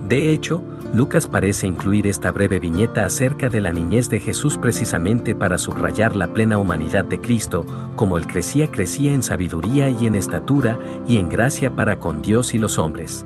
De 0.08 0.32
hecho, 0.32 0.64
Lucas 0.94 1.28
parece 1.28 1.68
incluir 1.68 2.08
esta 2.08 2.32
breve 2.32 2.60
viñeta 2.60 3.06
acerca 3.06 3.50
de 3.50 3.60
la 3.60 3.74
niñez 3.74 4.10
de 4.10 4.20
Jesús 4.20 4.58
precisamente 4.58 5.36
para 5.36 5.58
subrayar 5.58 6.16
la 6.16 6.28
plena 6.28 6.58
humanidad 6.58 7.04
de 7.04 7.20
Cristo, 7.20 7.66
como 7.96 8.18
él 8.18 8.28
crecía 8.28 8.72
crecía 8.72 9.14
en 9.14 9.24
sabiduría 9.24 9.90
y 9.90 10.08
en 10.08 10.16
estatura 10.16 10.80
y 11.08 11.18
en 11.18 11.28
gracia 11.28 11.76
para 11.76 12.00
con 12.00 12.22
Dios 12.22 12.54
y 12.54 12.60
los 12.60 12.78
hombres. 12.78 13.26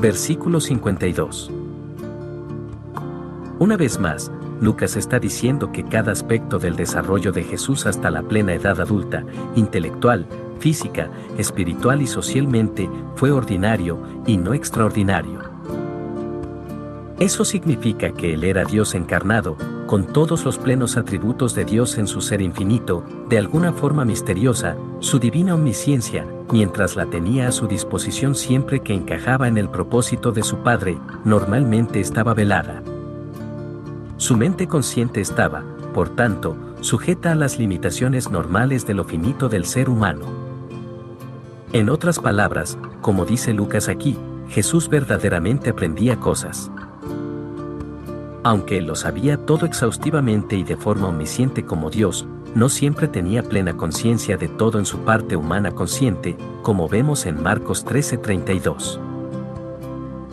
Versículo 0.00 0.60
52. 0.60 1.50
Una 3.58 3.76
vez 3.76 3.98
más, 3.98 4.30
Lucas 4.60 4.96
está 4.96 5.18
diciendo 5.18 5.72
que 5.72 5.84
cada 5.84 6.12
aspecto 6.12 6.58
del 6.58 6.76
desarrollo 6.76 7.32
de 7.32 7.42
Jesús 7.42 7.86
hasta 7.86 8.10
la 8.10 8.22
plena 8.22 8.54
edad 8.54 8.80
adulta, 8.80 9.24
intelectual, 9.56 10.26
física, 10.58 11.10
espiritual 11.38 12.02
y 12.02 12.06
socialmente, 12.06 12.88
fue 13.16 13.30
ordinario 13.32 13.98
y 14.26 14.36
no 14.36 14.54
extraordinario. 14.54 15.40
Eso 17.20 17.44
significa 17.44 18.12
que 18.12 18.34
Él 18.34 18.44
era 18.44 18.64
Dios 18.64 18.94
encarnado, 18.94 19.56
con 19.86 20.06
todos 20.06 20.44
los 20.44 20.58
plenos 20.58 20.96
atributos 20.96 21.54
de 21.54 21.64
Dios 21.64 21.98
en 21.98 22.06
su 22.06 22.20
ser 22.20 22.40
infinito, 22.40 23.04
de 23.28 23.38
alguna 23.38 23.72
forma 23.72 24.04
misteriosa, 24.04 24.76
su 24.98 25.18
divina 25.18 25.54
omnisciencia, 25.54 26.26
mientras 26.50 26.96
la 26.96 27.06
tenía 27.06 27.48
a 27.48 27.52
su 27.52 27.66
disposición 27.66 28.34
siempre 28.34 28.80
que 28.80 28.94
encajaba 28.94 29.46
en 29.46 29.58
el 29.58 29.68
propósito 29.68 30.32
de 30.32 30.42
su 30.42 30.58
Padre, 30.58 30.98
normalmente 31.24 32.00
estaba 32.00 32.34
velada. 32.34 32.82
Su 34.16 34.36
mente 34.36 34.68
consciente 34.68 35.20
estaba, 35.20 35.64
por 35.92 36.08
tanto, 36.08 36.56
sujeta 36.80 37.32
a 37.32 37.34
las 37.34 37.58
limitaciones 37.58 38.30
normales 38.30 38.86
de 38.86 38.94
lo 38.94 39.04
finito 39.04 39.48
del 39.48 39.64
ser 39.64 39.88
humano. 39.90 40.26
En 41.72 41.90
otras 41.90 42.20
palabras, 42.20 42.78
como 43.00 43.24
dice 43.24 43.52
Lucas 43.52 43.88
aquí, 43.88 44.16
Jesús 44.48 44.88
verdaderamente 44.88 45.70
aprendía 45.70 46.20
cosas. 46.20 46.70
Aunque 48.44 48.80
lo 48.82 48.94
sabía 48.94 49.38
todo 49.38 49.66
exhaustivamente 49.66 50.54
y 50.54 50.62
de 50.62 50.76
forma 50.76 51.08
omnisciente 51.08 51.64
como 51.64 51.90
Dios, 51.90 52.26
no 52.54 52.68
siempre 52.68 53.08
tenía 53.08 53.42
plena 53.42 53.76
conciencia 53.76 54.36
de 54.36 54.48
todo 54.48 54.78
en 54.78 54.86
su 54.86 54.98
parte 54.98 55.34
humana 55.34 55.72
consciente, 55.72 56.36
como 56.62 56.88
vemos 56.88 57.26
en 57.26 57.42
Marcos 57.42 57.84
13:32. 57.84 59.00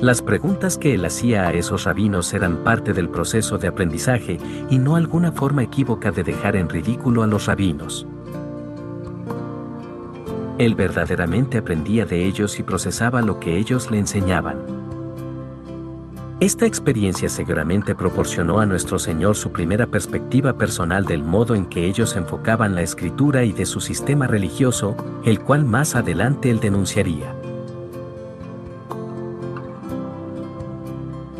Las 0.01 0.23
preguntas 0.23 0.79
que 0.79 0.95
él 0.95 1.05
hacía 1.05 1.47
a 1.47 1.53
esos 1.53 1.83
rabinos 1.83 2.33
eran 2.33 2.63
parte 2.63 2.91
del 2.91 3.07
proceso 3.07 3.59
de 3.59 3.67
aprendizaje 3.67 4.39
y 4.67 4.79
no 4.79 4.95
alguna 4.95 5.31
forma 5.31 5.61
equívoca 5.61 6.11
de 6.11 6.23
dejar 6.23 6.55
en 6.55 6.69
ridículo 6.69 7.21
a 7.21 7.27
los 7.27 7.45
rabinos. 7.45 8.07
Él 10.57 10.73
verdaderamente 10.73 11.59
aprendía 11.59 12.05
de 12.05 12.25
ellos 12.25 12.57
y 12.59 12.63
procesaba 12.63 13.21
lo 13.21 13.39
que 13.39 13.57
ellos 13.57 13.91
le 13.91 13.99
enseñaban. 13.99 14.57
Esta 16.39 16.65
experiencia 16.65 17.29
seguramente 17.29 17.93
proporcionó 17.93 18.59
a 18.59 18.65
nuestro 18.65 18.97
Señor 18.97 19.35
su 19.35 19.51
primera 19.51 19.85
perspectiva 19.85 20.53
personal 20.53 21.05
del 21.05 21.21
modo 21.21 21.53
en 21.53 21.67
que 21.67 21.85
ellos 21.85 22.15
enfocaban 22.15 22.73
la 22.73 22.81
escritura 22.81 23.43
y 23.43 23.51
de 23.51 23.67
su 23.67 23.79
sistema 23.79 24.25
religioso, 24.25 24.95
el 25.25 25.41
cual 25.41 25.63
más 25.63 25.93
adelante 25.95 26.49
él 26.49 26.59
denunciaría. 26.59 27.35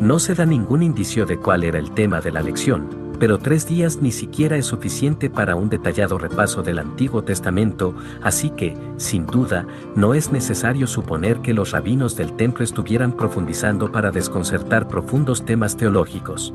No 0.02 0.18
se 0.18 0.34
da 0.34 0.44
ningún 0.44 0.82
indicio 0.82 1.26
de 1.26 1.36
cuál 1.36 1.62
era 1.62 1.78
el 1.78 1.92
tema 1.92 2.20
de 2.20 2.32
la 2.32 2.42
lección, 2.42 2.88
pero 3.20 3.38
tres 3.38 3.68
días 3.68 4.02
ni 4.02 4.10
siquiera 4.10 4.56
es 4.56 4.66
suficiente 4.66 5.30
para 5.30 5.54
un 5.54 5.68
detallado 5.68 6.18
repaso 6.18 6.60
del 6.60 6.80
Antiguo 6.80 7.22
Testamento, 7.22 7.94
así 8.20 8.50
que, 8.50 8.76
sin 8.96 9.26
duda, 9.26 9.64
no 9.94 10.14
es 10.14 10.32
necesario 10.32 10.88
suponer 10.88 11.38
que 11.38 11.54
los 11.54 11.70
rabinos 11.70 12.16
del 12.16 12.32
templo 12.32 12.64
estuvieran 12.64 13.12
profundizando 13.12 13.92
para 13.92 14.10
desconcertar 14.10 14.88
profundos 14.88 15.44
temas 15.44 15.76
teológicos. 15.76 16.52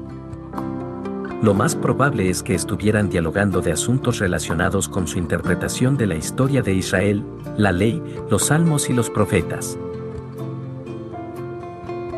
Lo 1.42 1.54
más 1.54 1.74
probable 1.74 2.30
es 2.30 2.44
que 2.44 2.54
estuvieran 2.54 3.08
dialogando 3.08 3.62
de 3.62 3.72
asuntos 3.72 4.20
relacionados 4.20 4.90
con 4.90 5.08
su 5.08 5.20
interpretación 5.20 5.96
de 5.96 6.08
la 6.08 6.16
historia 6.16 6.62
de 6.64 6.74
Israel, 6.74 7.24
la 7.56 7.72
ley, 7.72 8.04
los 8.30 8.48
salmos 8.48 8.90
y 8.90 8.94
los 8.94 9.10
profetas. 9.10 9.80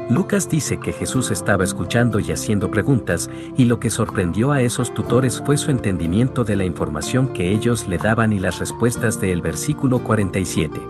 Lucas 0.10 0.50
dice 0.50 0.80
que 0.80 0.92
Jesús 0.92 1.30
estaba 1.30 1.64
escuchando 1.64 2.20
y 2.20 2.32
haciendo 2.32 2.72
preguntas, 2.72 3.30
y 3.56 3.66
lo 3.66 3.80
que 3.80 3.92
sorprendió 3.92 4.52
a 4.52 4.64
esos 4.64 4.92
tutores 4.92 5.40
fue 5.46 5.56
su 5.56 5.70
entendimiento 5.70 6.44
de 6.44 6.56
la 6.56 6.66
información 6.66 7.28
que 7.28 7.52
ellos 7.52 7.88
le 7.88 8.00
daban 8.00 8.34
y 8.34 8.40
las 8.40 8.58
respuestas 8.58 9.22
del 9.22 9.44
versículo 9.44 10.00
47. 10.00 10.82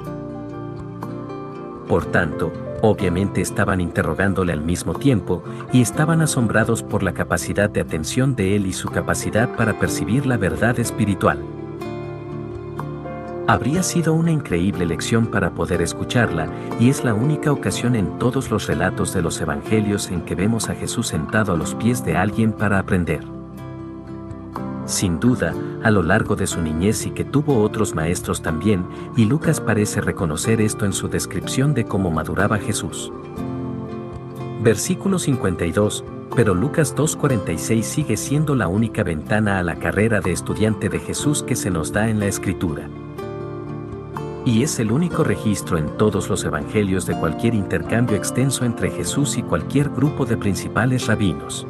Por 1.90 2.06
tanto, 2.06 2.54
obviamente 2.82 3.42
estaban 3.42 3.82
interrogándole 3.82 4.54
al 4.54 4.62
mismo 4.62 4.94
tiempo, 4.94 5.44
y 5.74 5.82
estaban 5.82 6.22
asombrados 6.22 6.82
por 6.82 7.04
la 7.04 7.14
capacidad 7.14 7.70
de 7.70 7.82
atención 7.82 8.38
de 8.38 8.56
él 8.56 8.68
y 8.68 8.72
su 8.72 8.88
capacidad 8.88 9.54
para 9.58 9.78
percibir 9.78 10.26
la 10.26 10.38
verdad 10.38 10.80
espiritual. 10.80 11.59
Habría 13.50 13.82
sido 13.82 14.14
una 14.14 14.30
increíble 14.30 14.86
lección 14.86 15.26
para 15.26 15.56
poder 15.56 15.82
escucharla, 15.82 16.48
y 16.80 16.92
es 16.92 17.04
la 17.04 17.16
única 17.16 17.52
ocasión 17.52 17.96
en 17.96 18.20
todos 18.20 18.52
los 18.52 18.68
relatos 18.68 19.12
de 19.12 19.24
los 19.24 19.42
evangelios 19.42 20.12
en 20.12 20.22
que 20.22 20.36
vemos 20.36 20.70
a 20.70 20.76
Jesús 20.76 21.08
sentado 21.08 21.54
a 21.54 21.58
los 21.58 21.74
pies 21.74 22.06
de 22.06 22.16
alguien 22.16 22.52
para 22.52 22.78
aprender. 22.78 23.22
Sin 24.86 25.20
duda, 25.20 25.56
a 25.82 25.90
lo 25.90 26.04
largo 26.04 26.36
de 26.36 26.46
su 26.46 26.62
niñez 26.62 27.08
y 27.08 27.10
que 27.10 27.24
tuvo 27.24 27.64
otros 27.64 27.96
maestros 27.96 28.44
también, 28.44 28.86
y 29.18 29.26
Lucas 29.26 29.60
parece 29.60 30.00
reconocer 30.00 30.62
esto 30.62 30.86
en 30.86 30.94
su 30.94 31.08
descripción 31.08 31.74
de 31.74 31.86
cómo 31.86 32.12
maduraba 32.12 32.60
Jesús. 32.60 33.12
Versículo 34.62 35.18
52, 35.18 36.04
pero 36.36 36.54
Lucas 36.54 36.96
2.46 36.96 37.82
sigue 37.82 38.16
siendo 38.16 38.54
la 38.54 38.68
única 38.68 39.02
ventana 39.02 39.58
a 39.58 39.64
la 39.64 39.78
carrera 39.78 40.22
de 40.22 40.34
estudiante 40.34 40.88
de 40.88 41.00
Jesús 41.00 41.42
que 41.42 41.56
se 41.56 41.72
nos 41.72 41.92
da 41.92 42.10
en 42.12 42.20
la 42.20 42.28
Escritura 42.28 42.88
y 44.50 44.64
es 44.64 44.80
el 44.80 44.92
único 44.92 45.24
registro 45.24 45.78
en 45.78 45.96
todos 45.96 46.28
los 46.28 46.44
evangelios 46.44 47.06
de 47.06 47.16
cualquier 47.16 47.54
intercambio 47.54 48.18
extenso 48.18 48.66
entre 48.66 48.90
Jesús 48.90 49.38
y 49.38 49.44
cualquier 49.44 49.90
grupo 49.90 50.26
de 50.26 50.38
principales 50.38 51.06
rabinos. 51.06 51.68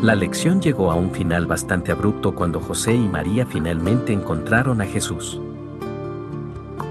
La 0.00 0.14
lección 0.14 0.62
llegó 0.62 0.90
a 0.90 0.94
un 0.94 1.10
final 1.10 1.46
bastante 1.46 1.92
abrupto 1.92 2.34
cuando 2.34 2.60
José 2.60 2.94
y 2.94 3.08
María 3.08 3.44
finalmente 3.44 4.14
encontraron 4.14 4.80
a 4.80 4.86
Jesús. 4.86 5.38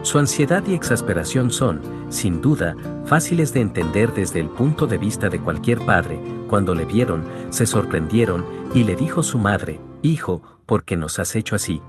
Su 0.03 0.19
ansiedad 0.19 0.63
y 0.67 0.75
exasperación 0.75 1.49
son, 1.49 1.81
sin 2.09 2.39
duda, 2.39 2.75
fáciles 3.05 3.53
de 3.53 3.61
entender 3.61 4.13
desde 4.13 4.39
el 4.39 4.49
punto 4.49 4.85
de 4.85 4.99
vista 4.99 5.29
de 5.29 5.39
cualquier 5.39 5.79
padre, 5.79 6.19
cuando 6.47 6.75
le 6.75 6.85
vieron, 6.85 7.23
se 7.49 7.65
sorprendieron, 7.65 8.45
y 8.75 8.83
le 8.83 8.95
dijo 8.95 9.23
su 9.23 9.39
madre, 9.39 9.79
Hijo, 10.03 10.43
¿por 10.67 10.83
qué 10.83 10.95
nos 10.95 11.17
has 11.17 11.35
hecho 11.35 11.55
así? 11.55 11.81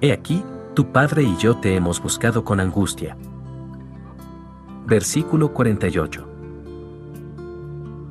He 0.00 0.12
aquí, 0.12 0.42
tu 0.74 0.92
padre 0.92 1.24
y 1.24 1.36
yo 1.36 1.56
te 1.56 1.74
hemos 1.74 2.00
buscado 2.00 2.44
con 2.44 2.60
angustia. 2.60 3.16
Versículo 4.86 5.52
48. 5.52 6.26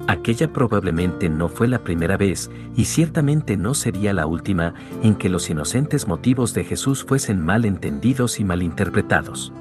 Aquella 0.08 0.52
probablemente 0.52 1.30
no 1.30 1.48
fue 1.48 1.68
la 1.68 1.80
primera 1.80 2.18
vez, 2.18 2.50
y 2.76 2.86
ciertamente 2.86 3.58
no 3.58 3.74
sería 3.76 4.12
la 4.12 4.26
última, 4.26 4.74
en 5.04 5.16
que 5.16 5.30
los 5.30 5.50
inocentes 5.50 6.08
motivos 6.08 6.54
de 6.54 6.64
Jesús 6.64 7.04
fuesen 7.04 7.46
mal 7.46 7.64
entendidos 7.64 8.40
y 8.40 8.44
malinterpretados. 8.44 9.54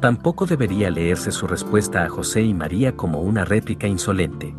Tampoco 0.00 0.46
debería 0.46 0.90
leerse 0.90 1.30
su 1.30 1.46
respuesta 1.46 2.04
a 2.04 2.08
José 2.08 2.42
y 2.42 2.54
María 2.54 2.94
como 2.94 3.20
una 3.20 3.44
réplica 3.44 3.86
insolente. 3.86 4.54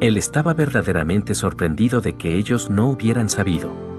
Él 0.00 0.16
estaba 0.16 0.54
verdaderamente 0.54 1.34
sorprendido 1.34 2.00
de 2.00 2.14
que 2.14 2.36
ellos 2.36 2.70
no 2.70 2.88
hubieran 2.88 3.28
sabido 3.28 3.91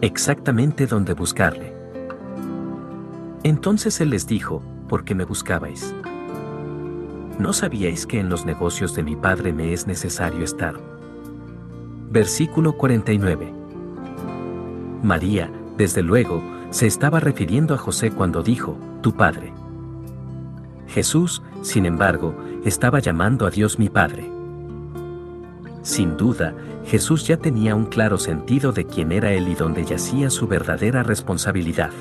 exactamente 0.00 0.86
dónde 0.86 1.14
buscarle. 1.14 1.74
Entonces 3.42 4.00
él 4.00 4.10
les 4.10 4.26
dijo, 4.26 4.62
¿por 4.88 5.04
qué 5.04 5.14
me 5.14 5.24
buscabais? 5.24 5.94
¿No 7.38 7.52
sabíais 7.52 8.06
que 8.06 8.18
en 8.18 8.28
los 8.28 8.44
negocios 8.44 8.94
de 8.94 9.02
mi 9.02 9.16
padre 9.16 9.52
me 9.52 9.72
es 9.72 9.86
necesario 9.86 10.44
estar? 10.44 10.74
Versículo 12.10 12.72
49. 12.72 13.52
María, 15.02 15.50
desde 15.76 16.02
luego, 16.02 16.42
se 16.70 16.86
estaba 16.86 17.20
refiriendo 17.20 17.74
a 17.74 17.78
José 17.78 18.10
cuando 18.10 18.42
dijo, 18.42 18.76
tu 19.02 19.14
padre. 19.14 19.52
Jesús, 20.88 21.42
sin 21.62 21.86
embargo, 21.86 22.34
estaba 22.64 22.98
llamando 22.98 23.46
a 23.46 23.50
Dios 23.50 23.78
mi 23.78 23.88
Padre. 23.88 24.37
Sin 25.88 26.18
duda, 26.18 26.52
Jesús 26.84 27.26
ya 27.26 27.38
tenía 27.38 27.74
un 27.74 27.86
claro 27.86 28.18
sentido 28.18 28.72
de 28.72 28.84
quién 28.84 29.10
era 29.10 29.32
Él 29.32 29.48
y 29.48 29.54
dónde 29.54 29.86
yacía 29.86 30.28
su 30.28 30.46
verdadera 30.46 31.02
responsabilidad. 31.02 31.92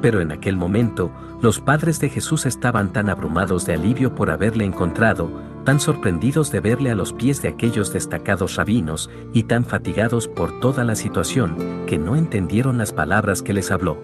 Pero 0.00 0.22
en 0.22 0.32
aquel 0.32 0.56
momento, 0.56 1.12
los 1.42 1.60
padres 1.60 2.00
de 2.00 2.08
Jesús 2.08 2.46
estaban 2.46 2.94
tan 2.94 3.10
abrumados 3.10 3.66
de 3.66 3.74
alivio 3.74 4.14
por 4.14 4.30
haberle 4.30 4.64
encontrado, 4.64 5.30
tan 5.66 5.80
sorprendidos 5.80 6.50
de 6.50 6.60
verle 6.60 6.90
a 6.90 6.94
los 6.94 7.12
pies 7.12 7.42
de 7.42 7.48
aquellos 7.48 7.92
destacados 7.92 8.56
rabinos, 8.56 9.10
y 9.34 9.42
tan 9.42 9.66
fatigados 9.66 10.28
por 10.28 10.60
toda 10.60 10.84
la 10.84 10.94
situación, 10.94 11.84
que 11.86 11.98
no 11.98 12.16
entendieron 12.16 12.78
las 12.78 12.94
palabras 12.94 13.42
que 13.42 13.52
les 13.52 13.70
habló. 13.70 13.98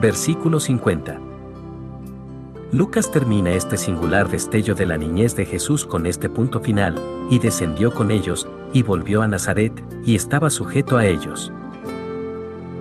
Versículo 0.00 0.58
50. 0.58 1.29
Lucas 2.72 3.10
termina 3.10 3.50
este 3.50 3.76
singular 3.76 4.30
destello 4.30 4.76
de 4.76 4.86
la 4.86 4.96
niñez 4.96 5.34
de 5.34 5.44
Jesús 5.44 5.84
con 5.84 6.06
este 6.06 6.28
punto 6.28 6.60
final, 6.60 6.94
y 7.28 7.40
descendió 7.40 7.92
con 7.92 8.12
ellos, 8.12 8.46
y 8.72 8.84
volvió 8.84 9.22
a 9.22 9.28
Nazaret, 9.28 9.72
y 10.04 10.14
estaba 10.14 10.50
sujeto 10.50 10.96
a 10.96 11.04
ellos. 11.04 11.52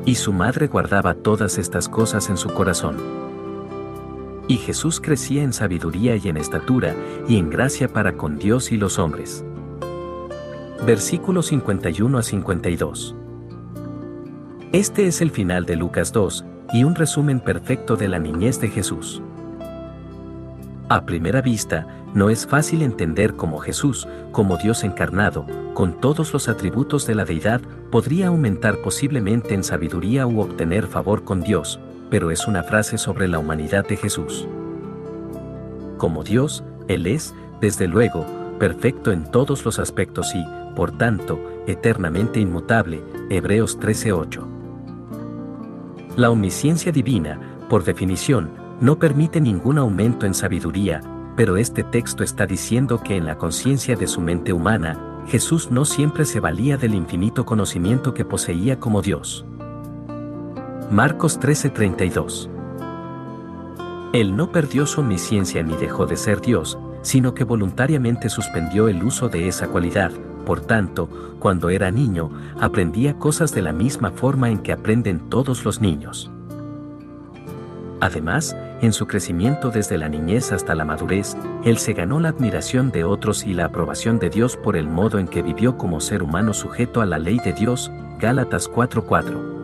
Y 0.05 0.13
su 0.13 0.31
madre 0.31 0.67
guardaba 0.67 1.15
todas 1.15 1.57
estas 1.57 1.89
cosas 1.89 2.29
en 2.29 2.37
su 2.37 2.49
corazón. 2.49 2.97
Y 4.47 4.57
Jesús 4.57 5.01
crecía 5.01 5.41
en 5.41 5.53
sabiduría 5.53 6.15
y 6.17 6.29
en 6.29 6.37
estatura, 6.37 6.93
y 7.27 7.37
en 7.37 7.49
gracia 7.49 7.87
para 7.87 8.15
con 8.15 8.37
Dios 8.37 8.71
y 8.71 8.77
los 8.77 8.99
hombres. 8.99 9.43
Versículos 10.85 11.47
51 11.47 12.15
a 12.15 12.21
52. 12.21 13.15
Este 14.71 15.07
es 15.07 15.21
el 15.21 15.31
final 15.31 15.65
de 15.65 15.77
Lucas 15.77 16.13
2, 16.13 16.45
y 16.73 16.83
un 16.83 16.93
resumen 16.93 17.39
perfecto 17.39 17.95
de 17.95 18.07
la 18.07 18.19
niñez 18.19 18.61
de 18.61 18.69
Jesús. 18.69 19.23
A 20.91 21.05
primera 21.05 21.43
vista, 21.43 21.85
no 22.15 22.31
es 22.31 22.47
fácil 22.47 22.81
entender 22.81 23.35
cómo 23.35 23.59
Jesús, 23.59 24.07
como 24.31 24.57
Dios 24.57 24.83
encarnado, 24.83 25.45
con 25.75 26.01
todos 26.01 26.33
los 26.33 26.49
atributos 26.49 27.05
de 27.05 27.13
la 27.13 27.25
deidad, 27.25 27.61
podría 27.91 28.29
aumentar 28.29 28.79
posiblemente 28.81 29.53
en 29.53 29.63
sabiduría 29.63 30.25
u 30.25 30.41
obtener 30.41 30.87
favor 30.87 31.23
con 31.23 31.41
Dios, 31.41 31.79
pero 32.09 32.31
es 32.31 32.47
una 32.47 32.63
frase 32.63 32.97
sobre 32.97 33.27
la 33.27 33.37
humanidad 33.37 33.87
de 33.87 33.97
Jesús. 33.97 34.47
Como 35.99 36.23
Dios, 36.23 36.63
Él 36.87 37.05
es, 37.05 37.35
desde 37.61 37.87
luego, 37.87 38.25
perfecto 38.57 39.11
en 39.11 39.29
todos 39.29 39.63
los 39.65 39.77
aspectos 39.77 40.33
y, 40.33 40.43
por 40.75 40.97
tanto, 40.97 41.39
eternamente 41.67 42.39
inmutable. 42.39 43.03
Hebreos 43.29 43.79
13:8. 43.79 44.43
La 46.15 46.31
omnisciencia 46.31 46.91
divina, 46.91 47.39
por 47.69 47.83
definición, 47.83 48.49
no 48.81 48.97
permite 48.97 49.41
ningún 49.41 49.77
aumento 49.77 50.25
en 50.25 50.33
sabiduría, 50.33 51.01
pero 51.35 51.57
este 51.57 51.83
texto 51.83 52.23
está 52.23 52.45
diciendo 52.45 53.01
que 53.01 53.15
en 53.15 53.25
la 53.25 53.37
conciencia 53.37 53.95
de 53.95 54.07
su 54.07 54.21
mente 54.21 54.53
humana, 54.53 55.23
Jesús 55.27 55.69
no 55.69 55.85
siempre 55.85 56.25
se 56.25 56.39
valía 56.39 56.77
del 56.77 56.95
infinito 56.95 57.45
conocimiento 57.45 58.13
que 58.13 58.25
poseía 58.25 58.79
como 58.79 59.01
Dios. 59.01 59.45
Marcos 60.91 61.39
13:32 61.39 62.49
Él 64.13 64.35
no 64.35 64.51
perdió 64.51 64.85
su 64.85 65.01
omnisciencia 65.01 65.61
ni 65.61 65.75
dejó 65.75 66.05
de 66.05 66.17
ser 66.17 66.41
Dios, 66.41 66.79
sino 67.01 67.33
que 67.33 67.43
voluntariamente 67.43 68.29
suspendió 68.29 68.87
el 68.87 69.03
uso 69.03 69.29
de 69.29 69.47
esa 69.47 69.67
cualidad, 69.67 70.11
por 70.45 70.61
tanto, 70.61 71.35
cuando 71.39 71.69
era 71.69 71.91
niño, 71.91 72.31
aprendía 72.59 73.17
cosas 73.19 73.53
de 73.53 73.61
la 73.61 73.71
misma 73.71 74.11
forma 74.11 74.49
en 74.49 74.59
que 74.59 74.71
aprenden 74.71 75.29
todos 75.29 75.63
los 75.63 75.79
niños. 75.79 76.31
Además, 78.01 78.55
en 78.81 78.93
su 78.93 79.07
crecimiento 79.07 79.71
desde 79.71 79.97
la 79.97 80.07
niñez 80.07 80.51
hasta 80.51 80.73
la 80.73 80.85
madurez, 80.85 81.35
él 81.65 81.77
se 81.77 81.93
ganó 81.93 82.19
la 82.19 82.29
admiración 82.29 82.91
de 82.91 83.03
otros 83.03 83.45
y 83.45 83.53
la 83.53 83.65
aprobación 83.65 84.19
de 84.19 84.29
Dios 84.29 84.55
por 84.55 84.77
el 84.77 84.87
modo 84.87 85.19
en 85.19 85.27
que 85.27 85.41
vivió 85.41 85.77
como 85.77 85.99
ser 85.99 86.23
humano 86.23 86.53
sujeto 86.53 87.01
a 87.01 87.05
la 87.05 87.19
ley 87.19 87.39
de 87.43 87.53
Dios, 87.53 87.91
Gálatas 88.19 88.69
4:4. 88.69 89.59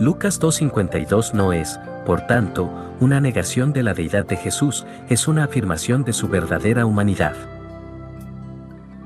Lucas 0.00 0.40
2:52 0.40 1.34
no 1.34 1.52
es, 1.52 1.78
por 2.04 2.26
tanto, 2.26 2.68
una 3.00 3.20
negación 3.20 3.72
de 3.72 3.84
la 3.84 3.94
deidad 3.94 4.26
de 4.26 4.36
Jesús, 4.36 4.86
es 5.08 5.28
una 5.28 5.44
afirmación 5.44 6.04
de 6.04 6.12
su 6.12 6.28
verdadera 6.28 6.86
humanidad. 6.86 7.36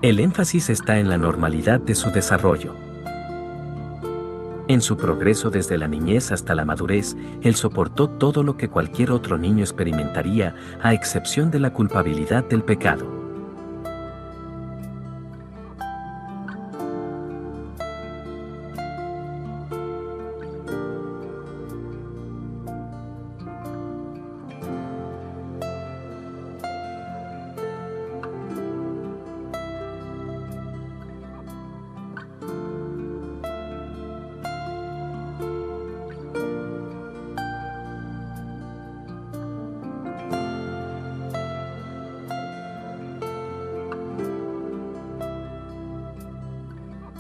El 0.00 0.20
énfasis 0.20 0.70
está 0.70 0.98
en 0.98 1.08
la 1.08 1.18
normalidad 1.18 1.80
de 1.80 1.94
su 1.94 2.10
desarrollo. 2.10 2.87
En 4.68 4.82
su 4.82 4.98
progreso 4.98 5.48
desde 5.48 5.78
la 5.78 5.88
niñez 5.88 6.30
hasta 6.30 6.54
la 6.54 6.66
madurez, 6.66 7.16
él 7.40 7.54
soportó 7.54 8.10
todo 8.10 8.42
lo 8.42 8.58
que 8.58 8.68
cualquier 8.68 9.10
otro 9.12 9.38
niño 9.38 9.64
experimentaría, 9.64 10.54
a 10.82 10.92
excepción 10.92 11.50
de 11.50 11.58
la 11.58 11.72
culpabilidad 11.72 12.44
del 12.44 12.62
pecado. 12.62 13.27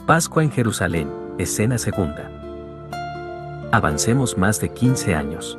Pascua 0.08 0.42
en 0.42 0.50
Jerusalén, 0.50 1.10
escena 1.36 1.76
segunda. 1.76 2.30
Avancemos 3.72 4.38
más 4.38 4.58
de 4.58 4.70
15 4.70 5.14
años. 5.14 5.58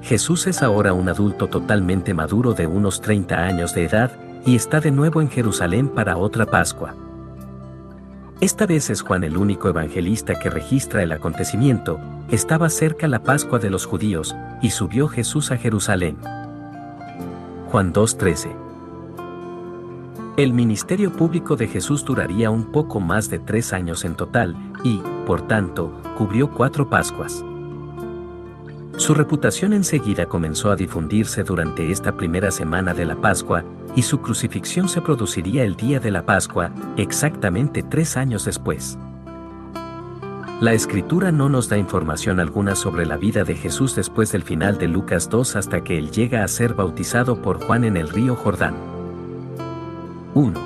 Jesús 0.00 0.46
es 0.46 0.62
ahora 0.62 0.94
un 0.94 1.10
adulto 1.10 1.48
totalmente 1.48 2.14
maduro 2.14 2.54
de 2.54 2.66
unos 2.66 3.02
30 3.02 3.36
años 3.36 3.74
de 3.74 3.84
edad 3.84 4.12
y 4.46 4.56
está 4.56 4.80
de 4.80 4.92
nuevo 4.92 5.20
en 5.20 5.28
Jerusalén 5.28 5.90
para 5.90 6.16
otra 6.16 6.46
Pascua. 6.46 6.94
Esta 8.40 8.64
vez 8.64 8.88
es 8.88 9.02
Juan 9.02 9.24
el 9.24 9.36
único 9.36 9.68
evangelista 9.68 10.36
que 10.36 10.48
registra 10.48 11.02
el 11.02 11.12
acontecimiento, 11.12 12.00
estaba 12.30 12.70
cerca 12.70 13.08
la 13.08 13.22
Pascua 13.22 13.58
de 13.58 13.68
los 13.68 13.84
judíos, 13.84 14.34
y 14.62 14.70
subió 14.70 15.06
Jesús 15.06 15.50
a 15.50 15.58
Jerusalén. 15.58 16.16
Juan 17.70 17.92
2.13 17.92 18.69
el 20.42 20.54
ministerio 20.54 21.12
público 21.12 21.54
de 21.54 21.68
Jesús 21.68 22.02
duraría 22.02 22.50
un 22.50 22.72
poco 22.72 22.98
más 22.98 23.28
de 23.28 23.38
tres 23.38 23.74
años 23.74 24.04
en 24.06 24.14
total, 24.14 24.56
y, 24.82 25.02
por 25.26 25.46
tanto, 25.46 25.92
cubrió 26.16 26.50
cuatro 26.50 26.88
Pascuas. 26.88 27.44
Su 28.96 29.14
reputación 29.14 29.74
enseguida 29.74 30.26
comenzó 30.26 30.70
a 30.70 30.76
difundirse 30.76 31.42
durante 31.42 31.90
esta 31.90 32.16
primera 32.16 32.50
semana 32.50 32.94
de 32.94 33.04
la 33.04 33.16
Pascua, 33.16 33.64
y 33.94 34.02
su 34.02 34.20
crucifixión 34.20 34.88
se 34.88 35.02
produciría 35.02 35.64
el 35.64 35.76
día 35.76 36.00
de 36.00 36.10
la 36.10 36.24
Pascua, 36.24 36.70
exactamente 36.96 37.82
tres 37.82 38.16
años 38.16 38.46
después. 38.46 38.98
La 40.60 40.72
escritura 40.72 41.32
no 41.32 41.48
nos 41.48 41.68
da 41.68 41.76
información 41.76 42.40
alguna 42.40 42.76
sobre 42.76 43.04
la 43.04 43.16
vida 43.16 43.44
de 43.44 43.56
Jesús 43.56 43.94
después 43.94 44.32
del 44.32 44.42
final 44.42 44.78
de 44.78 44.88
Lucas 44.88 45.28
2 45.28 45.56
hasta 45.56 45.82
que 45.82 45.98
él 45.98 46.10
llega 46.10 46.44
a 46.44 46.48
ser 46.48 46.74
bautizado 46.74 47.40
por 47.40 47.62
Juan 47.62 47.84
en 47.84 47.96
el 47.96 48.08
río 48.08 48.36
Jordán. 48.36 48.99
1. 50.40 50.60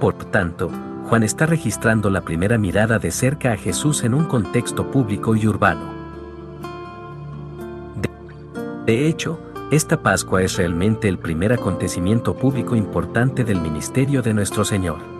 Por 0.00 0.14
tanto, 0.14 0.70
Juan 1.08 1.22
está 1.22 1.46
registrando 1.46 2.10
la 2.10 2.22
primera 2.22 2.58
mirada 2.58 2.98
de 2.98 3.10
cerca 3.10 3.52
a 3.52 3.56
Jesús 3.56 4.04
en 4.04 4.14
un 4.14 4.24
contexto 4.24 4.90
público 4.90 5.36
y 5.36 5.46
urbano. 5.46 5.92
De 8.86 9.06
hecho, 9.06 9.38
esta 9.70 10.02
Pascua 10.02 10.42
es 10.42 10.56
realmente 10.56 11.08
el 11.08 11.18
primer 11.18 11.52
acontecimiento 11.52 12.34
público 12.34 12.74
importante 12.76 13.44
del 13.44 13.60
ministerio 13.60 14.22
de 14.22 14.34
nuestro 14.34 14.64
Señor 14.64 15.14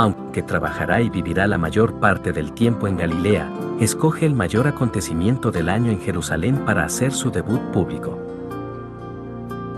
aunque 0.00 0.42
trabajará 0.42 1.02
y 1.02 1.10
vivirá 1.10 1.46
la 1.46 1.58
mayor 1.58 2.00
parte 2.00 2.32
del 2.32 2.52
tiempo 2.52 2.88
en 2.88 2.96
Galilea, 2.96 3.52
escoge 3.80 4.24
el 4.24 4.34
mayor 4.34 4.66
acontecimiento 4.66 5.50
del 5.50 5.68
año 5.68 5.92
en 5.92 6.00
Jerusalén 6.00 6.64
para 6.64 6.84
hacer 6.84 7.12
su 7.12 7.30
debut 7.30 7.60
público. 7.70 8.29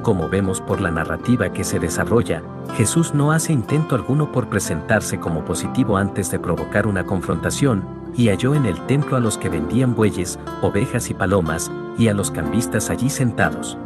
Como 0.03 0.29
vemos 0.29 0.61
por 0.61 0.81
la 0.81 0.91
narrativa 0.91 1.53
que 1.53 1.62
se 1.62 1.79
desarrolla, 1.79 2.43
Jesús 2.77 3.15
no 3.15 3.31
hace 3.31 3.53
intento 3.53 3.95
alguno 3.95 4.33
por 4.33 4.49
presentarse 4.49 5.21
como 5.21 5.45
positivo 5.45 5.97
antes 5.97 6.29
de 6.33 6.41
provocar 6.41 6.88
una 6.88 7.07
confrontación, 7.07 7.85
y 8.17 8.29
halló 8.29 8.57
en 8.57 8.67
el 8.67 8.79
templo 8.87 9.17
a 9.17 9.21
los 9.21 9.38
que 9.38 9.49
vendían 9.49 9.95
bueyes, 9.95 10.41
ovejas 10.61 11.09
y 11.09 11.15
palomas, 11.15 11.71
y 11.97 12.09
a 12.09 12.15
los 12.15 12.33
cambistas 12.33 12.91
allí 12.91 13.09
sentados. 13.11 13.79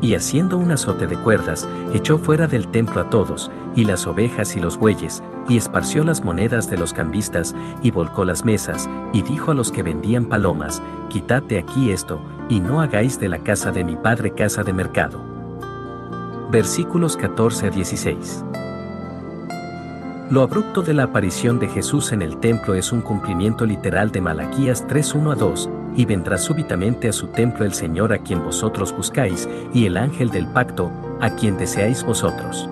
Y 0.00 0.14
haciendo 0.14 0.56
un 0.56 0.70
azote 0.70 1.08
de 1.08 1.16
cuerdas, 1.16 1.68
echó 1.92 2.18
fuera 2.18 2.46
del 2.46 2.68
templo 2.68 3.00
a 3.00 3.10
todos, 3.10 3.50
y 3.74 3.84
las 3.84 4.06
ovejas 4.06 4.54
y 4.54 4.60
los 4.60 4.78
bueyes, 4.78 5.20
y 5.48 5.56
esparció 5.56 6.04
las 6.04 6.24
monedas 6.24 6.70
de 6.70 6.76
los 6.76 6.92
cambistas, 6.92 7.54
y 7.82 7.90
volcó 7.90 8.24
las 8.24 8.44
mesas, 8.44 8.88
y 9.12 9.22
dijo 9.22 9.50
a 9.50 9.54
los 9.54 9.70
que 9.70 9.82
vendían 9.82 10.26
palomas, 10.26 10.82
Quitad 11.08 11.42
de 11.42 11.58
aquí 11.58 11.90
esto, 11.90 12.20
y 12.48 12.60
no 12.60 12.80
hagáis 12.80 13.18
de 13.18 13.28
la 13.28 13.38
casa 13.38 13.70
de 13.70 13.84
mi 13.84 13.96
padre 13.96 14.32
casa 14.32 14.62
de 14.62 14.72
mercado. 14.72 15.20
Versículos 16.50 17.16
14 17.16 17.66
a 17.66 17.70
16. 17.70 18.44
Lo 20.30 20.42
abrupto 20.42 20.82
de 20.82 20.94
la 20.94 21.04
aparición 21.04 21.58
de 21.58 21.68
Jesús 21.68 22.12
en 22.12 22.22
el 22.22 22.38
templo 22.38 22.74
es 22.74 22.92
un 22.92 23.02
cumplimiento 23.02 23.66
literal 23.66 24.10
de 24.10 24.22
Malaquías 24.22 24.86
3.1 24.88 25.32
a 25.32 25.34
2, 25.34 25.70
y 25.96 26.06
vendrá 26.06 26.38
súbitamente 26.38 27.08
a 27.08 27.12
su 27.12 27.28
templo 27.28 27.64
el 27.64 27.74
Señor 27.74 28.12
a 28.12 28.18
quien 28.18 28.42
vosotros 28.42 28.96
buscáis, 28.96 29.48
y 29.72 29.86
el 29.86 29.96
ángel 29.96 30.30
del 30.30 30.46
pacto, 30.46 30.90
a 31.20 31.30
quien 31.36 31.56
deseáis 31.56 32.02
vosotros. 32.04 32.68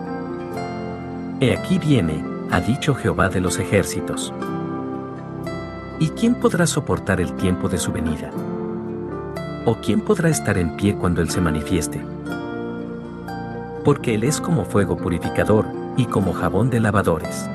He 1.40 1.56
aquí 1.56 1.78
viene, 1.78 2.24
ha 2.52 2.60
dicho 2.60 2.94
Jehová 2.94 3.30
de 3.30 3.40
los 3.40 3.58
ejércitos. 3.58 4.32
¿Y 5.98 6.10
quién 6.10 6.34
podrá 6.34 6.66
soportar 6.66 7.18
el 7.20 7.32
tiempo 7.34 7.68
de 7.68 7.78
su 7.78 7.92
venida? 7.92 8.30
¿O 9.64 9.76
quién 9.76 10.02
podrá 10.02 10.28
estar 10.28 10.58
en 10.58 10.76
pie 10.76 10.94
cuando 10.94 11.22
Él 11.22 11.30
se 11.30 11.40
manifieste? 11.40 12.04
Porque 13.84 14.14
Él 14.14 14.24
es 14.24 14.38
como 14.38 14.66
fuego 14.66 14.98
purificador, 14.98 15.66
y 15.96 16.06
como 16.06 16.32
jabón 16.32 16.70
de 16.70 16.80
lavadores. 16.80 17.48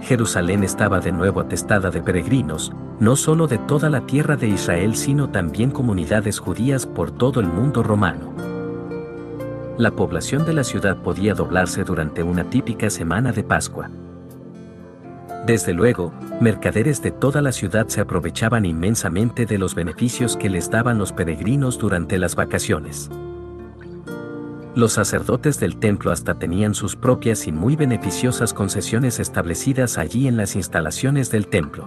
Jerusalén 0.00 0.64
estaba 0.64 1.00
de 1.00 1.12
nuevo 1.12 1.40
atestada 1.40 1.90
de 1.90 2.00
peregrinos, 2.00 2.72
no 3.00 3.16
solo 3.16 3.46
de 3.46 3.58
toda 3.58 3.90
la 3.90 4.06
tierra 4.06 4.36
de 4.36 4.48
Israel, 4.48 4.96
sino 4.96 5.30
también 5.30 5.70
comunidades 5.70 6.38
judías 6.38 6.86
por 6.86 7.10
todo 7.10 7.40
el 7.40 7.46
mundo 7.46 7.82
romano. 7.82 8.45
La 9.78 9.90
población 9.90 10.46
de 10.46 10.54
la 10.54 10.64
ciudad 10.64 10.96
podía 10.96 11.34
doblarse 11.34 11.84
durante 11.84 12.22
una 12.22 12.48
típica 12.48 12.88
semana 12.88 13.30
de 13.30 13.44
Pascua. 13.44 13.90
Desde 15.44 15.74
luego, 15.74 16.14
mercaderes 16.40 17.02
de 17.02 17.10
toda 17.10 17.42
la 17.42 17.52
ciudad 17.52 17.86
se 17.88 18.00
aprovechaban 18.00 18.64
inmensamente 18.64 19.44
de 19.44 19.58
los 19.58 19.74
beneficios 19.74 20.38
que 20.38 20.48
les 20.48 20.70
daban 20.70 20.96
los 20.96 21.12
peregrinos 21.12 21.78
durante 21.78 22.16
las 22.16 22.34
vacaciones. 22.36 23.10
Los 24.74 24.94
sacerdotes 24.94 25.60
del 25.60 25.76
templo 25.76 26.10
hasta 26.10 26.38
tenían 26.38 26.74
sus 26.74 26.96
propias 26.96 27.46
y 27.46 27.52
muy 27.52 27.76
beneficiosas 27.76 28.54
concesiones 28.54 29.20
establecidas 29.20 29.98
allí 29.98 30.26
en 30.26 30.38
las 30.38 30.56
instalaciones 30.56 31.30
del 31.30 31.48
templo. 31.48 31.86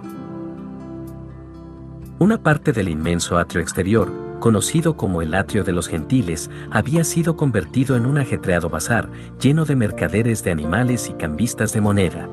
Una 2.20 2.42
parte 2.42 2.72
del 2.72 2.90
inmenso 2.90 3.38
atrio 3.38 3.62
exterior, 3.62 4.12
conocido 4.40 4.94
como 4.94 5.22
el 5.22 5.32
atrio 5.34 5.64
de 5.64 5.72
los 5.72 5.88
gentiles, 5.88 6.50
había 6.70 7.02
sido 7.02 7.34
convertido 7.34 7.96
en 7.96 8.04
un 8.04 8.18
ajetreado 8.18 8.68
bazar, 8.68 9.08
lleno 9.40 9.64
de 9.64 9.74
mercaderes 9.74 10.44
de 10.44 10.50
animales 10.50 11.08
y 11.08 11.14
cambistas 11.14 11.72
de 11.72 11.80
moneda. 11.80 12.28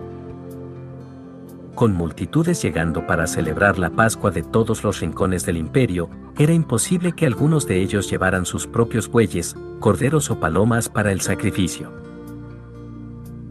Con 1.73 1.93
multitudes 1.93 2.61
llegando 2.61 3.07
para 3.07 3.27
celebrar 3.27 3.79
la 3.79 3.89
Pascua 3.89 4.29
de 4.29 4.43
todos 4.43 4.83
los 4.83 4.99
rincones 4.99 5.45
del 5.45 5.55
imperio, 5.55 6.09
era 6.37 6.51
imposible 6.51 7.13
que 7.13 7.25
algunos 7.25 7.65
de 7.65 7.81
ellos 7.81 8.09
llevaran 8.09 8.45
sus 8.45 8.67
propios 8.67 9.09
bueyes, 9.09 9.55
corderos 9.79 10.29
o 10.29 10.37
palomas 10.37 10.89
para 10.89 11.13
el 11.13 11.21
sacrificio. 11.21 11.93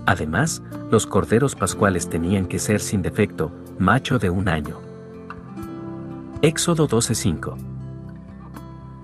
Además, 0.04 0.62
los 0.90 1.06
corderos 1.06 1.54
pascuales 1.54 2.10
tenían 2.10 2.44
que 2.44 2.58
ser 2.58 2.80
sin 2.80 3.00
defecto, 3.00 3.50
macho 3.78 4.18
de 4.18 4.28
un 4.28 4.50
año. 4.50 4.85
Éxodo 6.42 6.86
12:5 6.86 7.56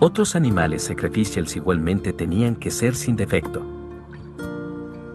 Otros 0.00 0.36
animales 0.36 0.84
sacrificiales 0.84 1.56
igualmente 1.56 2.12
tenían 2.12 2.56
que 2.56 2.70
ser 2.70 2.94
sin 2.94 3.16
defecto. 3.16 3.62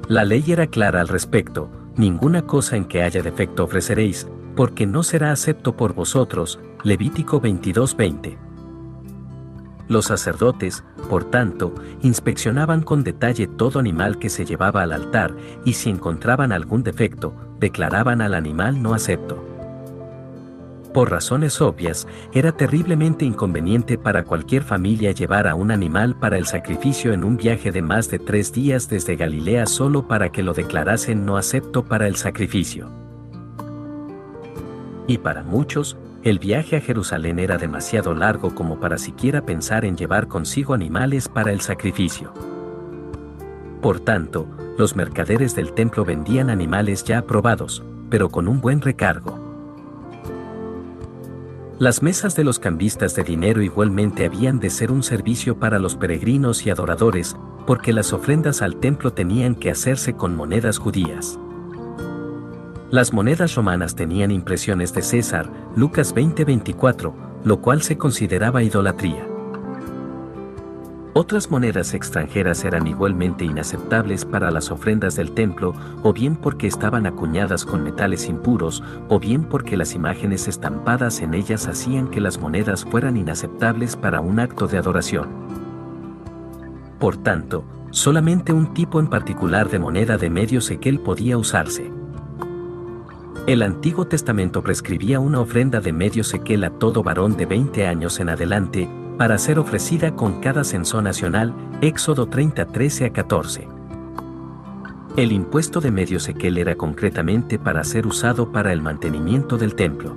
La 0.08 0.26
ley 0.26 0.44
era 0.48 0.66
clara 0.66 1.02
al 1.02 1.10
respecto, 1.10 1.70
ninguna 1.96 2.42
cosa 2.42 2.76
en 2.76 2.86
que 2.86 3.04
haya 3.04 3.22
defecto 3.22 3.64
ofreceréis, 3.64 4.28
porque 4.56 4.88
no 4.88 5.04
será 5.04 5.32
acepto 5.32 5.78
por 5.78 5.94
vosotros. 5.94 6.60
Levítico 6.84 7.40
22:20. 7.40 8.40
Los 9.88 10.06
sacerdotes, 10.06 10.84
por 11.12 11.24
tanto, 11.26 11.76
inspeccionaban 12.02 12.82
con 12.82 13.04
detalle 13.04 13.46
todo 13.46 13.78
animal 13.78 14.18
que 14.18 14.30
se 14.30 14.44
llevaba 14.44 14.82
al 14.82 14.92
altar, 14.92 15.36
y 15.66 15.74
si 15.74 15.92
encontraban 15.92 16.52
algún 16.52 16.82
defecto, 16.82 17.36
declaraban 17.60 18.22
al 18.22 18.34
animal 18.34 18.82
no 18.82 18.96
acepto. 18.96 19.47
Por 20.98 21.12
razones 21.12 21.62
obvias, 21.62 22.08
era 22.34 22.54
terriblemente 22.54 23.24
inconveniente 23.24 24.00
para 24.00 24.24
cualquier 24.24 24.64
familia 24.64 25.12
llevar 25.12 25.48
a 25.48 25.54
un 25.54 25.70
animal 25.70 26.16
para 26.18 26.40
el 26.40 26.48
sacrificio 26.48 27.14
en 27.14 27.24
un 27.24 27.38
viaje 27.38 27.72
de 27.72 27.84
más 27.84 28.10
de 28.10 28.18
tres 28.18 28.52
días 28.52 28.90
desde 28.90 29.16
Galilea 29.16 29.68
solo 29.68 30.08
para 30.08 30.32
que 30.32 30.42
lo 30.42 30.56
declarasen 30.56 31.24
no 31.24 31.38
acepto 31.38 31.86
para 31.86 32.08
el 32.08 32.16
sacrificio. 32.16 32.90
Y 35.06 35.20
para 35.20 35.44
muchos, 35.44 36.00
el 36.24 36.40
viaje 36.40 36.78
a 36.78 36.82
Jerusalén 36.82 37.38
era 37.38 37.60
demasiado 37.60 38.16
largo 38.16 38.56
como 38.56 38.80
para 38.80 38.98
siquiera 38.98 39.46
pensar 39.46 39.86
en 39.86 39.98
llevar 39.98 40.28
consigo 40.28 40.74
animales 40.74 41.30
para 41.30 41.52
el 41.52 41.62
sacrificio. 41.62 42.34
Por 43.84 44.00
tanto, 44.00 44.48
los 44.80 44.96
mercaderes 44.96 45.54
del 45.54 45.74
templo 45.74 46.04
vendían 46.06 46.50
animales 46.50 47.04
ya 47.04 47.20
aprobados, 47.20 47.84
pero 48.10 48.30
con 48.30 48.48
un 48.48 48.62
buen 48.62 48.82
recargo. 48.82 49.47
Las 51.80 52.02
mesas 52.02 52.36
de 52.36 52.44
los 52.44 52.58
cambistas 52.58 53.14
de 53.14 53.24
dinero 53.24 53.62
igualmente 53.62 54.26
habían 54.26 54.60
de 54.60 54.72
ser 54.72 54.92
un 54.92 55.04
servicio 55.04 55.60
para 55.60 55.78
los 55.78 55.96
peregrinos 55.96 56.66
y 56.66 56.72
adoradores, 56.72 57.36
porque 57.68 57.94
las 57.94 58.14
ofrendas 58.14 58.64
al 58.64 58.78
templo 58.78 59.14
tenían 59.14 59.54
que 59.54 59.70
hacerse 59.70 60.14
con 60.14 60.36
monedas 60.36 60.80
judías. 60.80 61.38
Las 62.90 63.14
monedas 63.14 63.54
romanas 63.54 63.96
tenían 63.96 64.32
impresiones 64.32 64.92
de 64.96 65.04
César, 65.04 65.52
Lucas 65.76 66.16
20:24, 66.16 67.14
lo 67.44 67.62
cual 67.62 67.84
se 67.84 67.96
consideraba 67.96 68.64
idolatría. 68.64 69.37
Otras 71.20 71.50
monedas 71.50 71.96
extranjeras 71.96 72.64
eran 72.64 72.86
igualmente 72.86 73.44
inaceptables 73.44 74.24
para 74.24 74.52
las 74.52 74.70
ofrendas 74.70 75.16
del 75.16 75.32
templo, 75.32 75.74
o 76.04 76.14
bien 76.14 76.36
porque 76.36 76.68
estaban 76.68 77.08
acuñadas 77.08 77.66
con 77.66 77.84
metales 77.84 78.30
impuros, 78.30 78.84
o 79.10 79.20
bien 79.20 79.44
porque 79.44 79.78
las 79.78 79.96
imágenes 79.96 80.48
estampadas 80.48 81.22
en 81.22 81.34
ellas 81.34 81.68
hacían 81.68 82.12
que 82.12 82.22
las 82.22 82.40
monedas 82.40 82.86
fueran 82.86 83.18
inaceptables 83.18 83.96
para 83.96 84.22
un 84.22 84.40
acto 84.40 84.68
de 84.68 84.78
adoración. 84.78 85.28
Por 87.00 87.18
tanto, 87.18 87.66
solamente 87.90 88.54
un 88.54 88.76
tipo 88.76 89.00
en 89.00 89.08
particular 89.08 89.72
de 89.72 89.80
moneda 89.80 90.20
de 90.20 90.30
medio 90.30 90.62
sequel 90.62 91.00
podía 91.00 91.40
usarse. 91.40 91.92
El 93.48 93.64
Antiguo 93.64 94.06
Testamento 94.06 94.62
prescribía 94.62 95.20
una 95.20 95.40
ofrenda 95.40 95.80
de 95.80 95.94
medio 95.94 96.24
sequel 96.24 96.64
a 96.64 96.70
todo 96.70 97.02
varón 97.02 97.38
de 97.38 97.48
20 97.48 97.88
años 97.88 98.20
en 98.20 98.30
adelante, 98.30 98.88
para 99.18 99.38
ser 99.40 99.58
ofrecida 99.58 100.16
con 100.16 100.40
cada 100.40 100.64
censo 100.64 101.02
nacional, 101.02 101.54
Éxodo 101.82 102.28
30 102.28 102.66
13 102.66 103.06
a 103.06 103.14
14. 103.14 103.68
El 105.16 105.32
impuesto 105.32 105.82
de 105.82 105.90
medio 105.90 106.20
sequel 106.20 106.60
era 106.60 106.76
concretamente 106.76 107.58
para 107.58 107.84
ser 107.84 108.06
usado 108.06 108.52
para 108.52 108.72
el 108.72 108.82
mantenimiento 108.82 109.58
del 109.58 109.74
templo. 109.74 110.16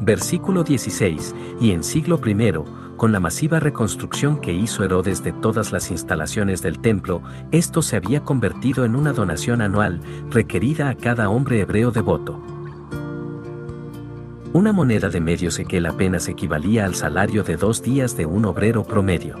Versículo 0.00 0.64
16, 0.64 1.34
y 1.60 1.72
en 1.72 1.84
siglo 1.84 2.18
I, 2.24 2.96
con 2.96 3.12
la 3.12 3.20
masiva 3.20 3.60
reconstrucción 3.60 4.40
que 4.40 4.54
hizo 4.54 4.84
Herodes 4.84 5.22
de 5.22 5.32
todas 5.32 5.72
las 5.72 5.90
instalaciones 5.90 6.62
del 6.62 6.78
templo, 6.78 7.20
esto 7.50 7.82
se 7.82 7.96
había 7.96 8.22
convertido 8.22 8.86
en 8.86 8.96
una 8.96 9.12
donación 9.12 9.60
anual 9.60 10.00
requerida 10.30 10.88
a 10.88 10.94
cada 10.94 11.28
hombre 11.28 11.60
hebreo 11.60 11.90
devoto. 11.90 12.55
Una 14.52 14.72
moneda 14.72 15.08
de 15.08 15.20
medio 15.20 15.50
sequel 15.50 15.86
apenas 15.86 16.28
equivalía 16.28 16.84
al 16.84 16.94
salario 16.94 17.42
de 17.42 17.56
dos 17.56 17.82
días 17.82 18.16
de 18.16 18.26
un 18.26 18.44
obrero 18.44 18.84
promedio. 18.84 19.36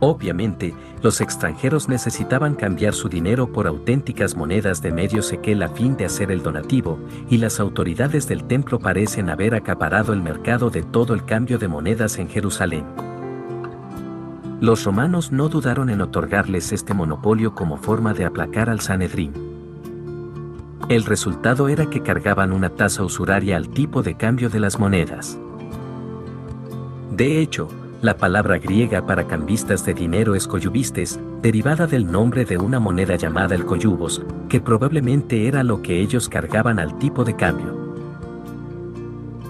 Obviamente, 0.00 0.74
los 1.02 1.22
extranjeros 1.22 1.88
necesitaban 1.88 2.56
cambiar 2.56 2.92
su 2.92 3.08
dinero 3.08 3.50
por 3.50 3.66
auténticas 3.66 4.36
monedas 4.36 4.82
de 4.82 4.92
medio 4.92 5.22
sequel 5.22 5.62
a 5.62 5.70
fin 5.70 5.96
de 5.96 6.04
hacer 6.04 6.30
el 6.30 6.42
donativo, 6.42 6.98
y 7.30 7.38
las 7.38 7.58
autoridades 7.58 8.28
del 8.28 8.44
templo 8.44 8.78
parecen 8.78 9.30
haber 9.30 9.54
acaparado 9.54 10.12
el 10.12 10.20
mercado 10.20 10.68
de 10.68 10.82
todo 10.82 11.14
el 11.14 11.24
cambio 11.24 11.58
de 11.58 11.68
monedas 11.68 12.18
en 12.18 12.28
Jerusalén. 12.28 12.84
Los 14.60 14.84
romanos 14.84 15.32
no 15.32 15.48
dudaron 15.48 15.88
en 15.88 16.02
otorgarles 16.02 16.72
este 16.72 16.92
monopolio 16.92 17.54
como 17.54 17.78
forma 17.78 18.12
de 18.12 18.26
aplacar 18.26 18.68
al 18.68 18.80
Sanedrín. 18.80 19.53
El 20.88 21.04
resultado 21.04 21.68
era 21.68 21.86
que 21.86 22.02
cargaban 22.02 22.52
una 22.52 22.68
tasa 22.68 23.02
usuraria 23.04 23.56
al 23.56 23.68
tipo 23.68 24.02
de 24.02 24.16
cambio 24.16 24.50
de 24.50 24.60
las 24.60 24.78
monedas. 24.78 25.38
De 27.10 27.40
hecho, 27.40 27.68
la 28.02 28.18
palabra 28.18 28.58
griega 28.58 29.06
para 29.06 29.26
cambistas 29.26 29.86
de 29.86 29.94
dinero 29.94 30.34
es 30.34 30.46
coyubistes, 30.46 31.18
derivada 31.40 31.86
del 31.86 32.10
nombre 32.10 32.44
de 32.44 32.58
una 32.58 32.80
moneda 32.80 33.16
llamada 33.16 33.54
el 33.54 33.64
coyubos, 33.64 34.22
que 34.50 34.60
probablemente 34.60 35.48
era 35.48 35.62
lo 35.62 35.80
que 35.80 36.00
ellos 36.00 36.28
cargaban 36.28 36.78
al 36.78 36.98
tipo 36.98 37.24
de 37.24 37.34
cambio. 37.34 37.82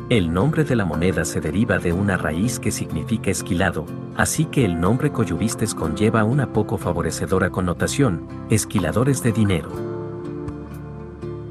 El 0.08 0.32
nombre 0.32 0.62
de 0.62 0.76
la 0.76 0.84
moneda 0.84 1.24
se 1.24 1.40
deriva 1.40 1.78
de 1.78 1.92
una 1.92 2.16
raíz 2.16 2.60
que 2.60 2.70
significa 2.70 3.32
esquilado, 3.32 3.86
así 4.16 4.44
que 4.44 4.64
el 4.64 4.78
nombre 4.78 5.10
coyubistes 5.10 5.74
conlleva 5.74 6.22
una 6.22 6.52
poco 6.52 6.78
favorecedora 6.78 7.50
connotación, 7.50 8.28
esquiladores 8.50 9.20
de 9.22 9.32
dinero. 9.32 9.93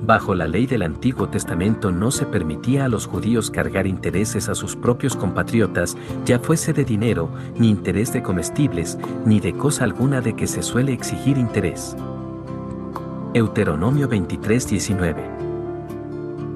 Bajo 0.05 0.35
la 0.35 0.47
ley 0.47 0.65
del 0.65 0.81
Antiguo 0.81 1.29
Testamento 1.29 1.89
no 1.89 2.11
se 2.11 2.25
permitía 2.25 2.83
a 2.83 2.89
los 2.89 3.07
judíos 3.07 3.49
cargar 3.49 3.87
intereses 3.87 4.49
a 4.49 4.55
sus 4.55 4.75
propios 4.75 5.15
compatriotas, 5.15 5.95
ya 6.25 6.39
fuese 6.39 6.73
de 6.73 6.83
dinero, 6.83 7.29
ni 7.57 7.69
interés 7.69 8.11
de 8.11 8.21
comestibles, 8.21 8.97
ni 9.25 9.39
de 9.39 9.53
cosa 9.53 9.85
alguna 9.85 10.19
de 10.19 10.35
que 10.35 10.45
se 10.45 10.61
suele 10.61 10.91
exigir 10.91 11.37
interés. 11.37 11.95
Euteronomio 13.33 14.09
23:19 14.09 15.23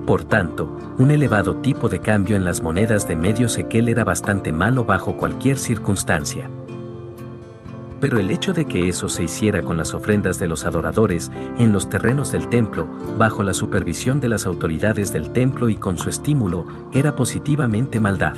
Por 0.05 0.25
tanto, 0.25 0.77
un 0.97 1.11
elevado 1.11 1.55
tipo 1.55 1.87
de 1.87 1.99
cambio 1.99 2.35
en 2.35 2.43
las 2.43 2.61
monedas 2.61 3.07
de 3.07 3.15
medio 3.15 3.47
sequel 3.47 3.87
era 3.87 4.03
bastante 4.03 4.51
malo 4.51 4.83
bajo 4.83 5.15
cualquier 5.15 5.57
circunstancia. 5.57 6.49
Pero 7.99 8.19
el 8.19 8.29
hecho 8.29 8.53
de 8.53 8.65
que 8.65 8.87
eso 8.89 9.09
se 9.09 9.23
hiciera 9.23 9.63
con 9.63 9.77
las 9.77 9.93
ofrendas 9.93 10.37
de 10.39 10.47
los 10.47 10.65
adoradores 10.65 11.31
en 11.57 11.73
los 11.73 11.89
terrenos 11.89 12.31
del 12.31 12.47
templo, 12.47 12.87
bajo 13.17 13.43
la 13.43 13.53
supervisión 13.53 14.19
de 14.19 14.29
las 14.29 14.45
autoridades 14.45 15.11
del 15.11 15.31
templo 15.31 15.69
y 15.69 15.75
con 15.75 15.97
su 15.97 16.09
estímulo, 16.09 16.65
era 16.93 17.15
positivamente 17.15 17.99
maldad. 17.99 18.35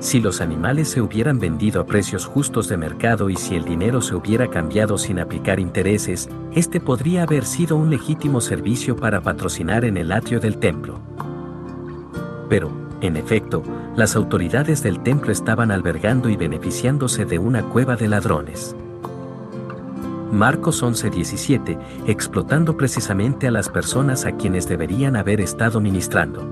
Si 0.00 0.20
los 0.20 0.40
animales 0.40 0.88
se 0.88 1.00
hubieran 1.00 1.40
vendido 1.40 1.80
a 1.80 1.86
precios 1.86 2.24
justos 2.24 2.68
de 2.68 2.76
mercado 2.76 3.30
y 3.30 3.36
si 3.36 3.56
el 3.56 3.64
dinero 3.64 4.00
se 4.00 4.14
hubiera 4.14 4.48
cambiado 4.48 4.96
sin 4.96 5.18
aplicar 5.18 5.58
intereses, 5.58 6.28
este 6.52 6.78
podría 6.80 7.24
haber 7.24 7.44
sido 7.44 7.76
un 7.76 7.90
legítimo 7.90 8.40
servicio 8.40 8.94
para 8.94 9.20
patrocinar 9.20 9.84
en 9.84 9.96
el 9.96 10.12
atrio 10.12 10.38
del 10.38 10.58
templo. 10.58 11.00
Pero, 12.48 12.70
en 13.00 13.16
efecto, 13.16 13.62
las 13.96 14.16
autoridades 14.16 14.82
del 14.82 15.00
templo 15.00 15.30
estaban 15.30 15.70
albergando 15.70 16.28
y 16.28 16.36
beneficiándose 16.36 17.24
de 17.24 17.38
una 17.38 17.62
cueva 17.62 17.94
de 17.94 18.08
ladrones. 18.08 18.74
Marcos 20.32 20.82
11:17, 20.82 21.78
explotando 22.06 22.76
precisamente 22.76 23.46
a 23.46 23.50
las 23.50 23.68
personas 23.68 24.26
a 24.26 24.32
quienes 24.32 24.68
deberían 24.68 25.16
haber 25.16 25.40
estado 25.40 25.80
ministrando. 25.80 26.42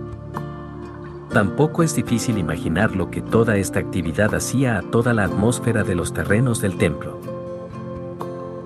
Tampoco 1.31 1.83
es 1.83 1.95
difícil 1.95 2.39
imaginar 2.39 2.95
lo 2.97 3.11
que 3.11 3.21
toda 3.21 3.57
esta 3.57 3.81
actividad 3.81 4.35
hacía 4.35 4.79
a 4.79 4.83
toda 4.83 5.13
la 5.13 5.25
atmósfera 5.25 5.83
de 5.83 5.95
los 5.97 6.15
terrenos 6.15 6.63
del 6.63 6.79
templo. 6.79 7.21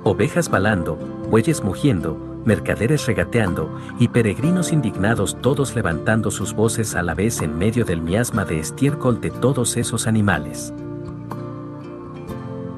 Ovejas 0.04 0.50
balando, 0.50 0.96
bueyes 1.30 1.64
mugiendo, 1.64 2.29
mercaderes 2.44 3.06
regateando, 3.06 3.70
y 3.98 4.08
peregrinos 4.08 4.72
indignados 4.72 5.36
todos 5.40 5.74
levantando 5.74 6.30
sus 6.30 6.54
voces 6.54 6.94
a 6.94 7.02
la 7.02 7.14
vez 7.14 7.42
en 7.42 7.58
medio 7.58 7.84
del 7.84 8.02
miasma 8.02 8.44
de 8.44 8.58
estiércol 8.58 9.20
de 9.20 9.30
todos 9.30 9.76
esos 9.76 10.06
animales. 10.06 10.72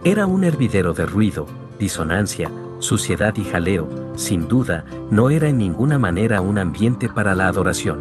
Era 0.04 0.26
un 0.26 0.44
hervidero 0.44 0.94
de 0.94 1.06
ruido, 1.06 1.46
disonancia, 1.78 2.50
suciedad 2.80 3.36
y 3.36 3.44
jaleo, 3.44 3.88
sin 4.16 4.48
duda, 4.48 4.84
no 5.10 5.30
era 5.30 5.48
en 5.48 5.58
ninguna 5.58 5.98
manera 5.98 6.40
un 6.40 6.58
ambiente 6.58 7.08
para 7.08 7.34
la 7.34 7.46
adoración. 7.46 8.00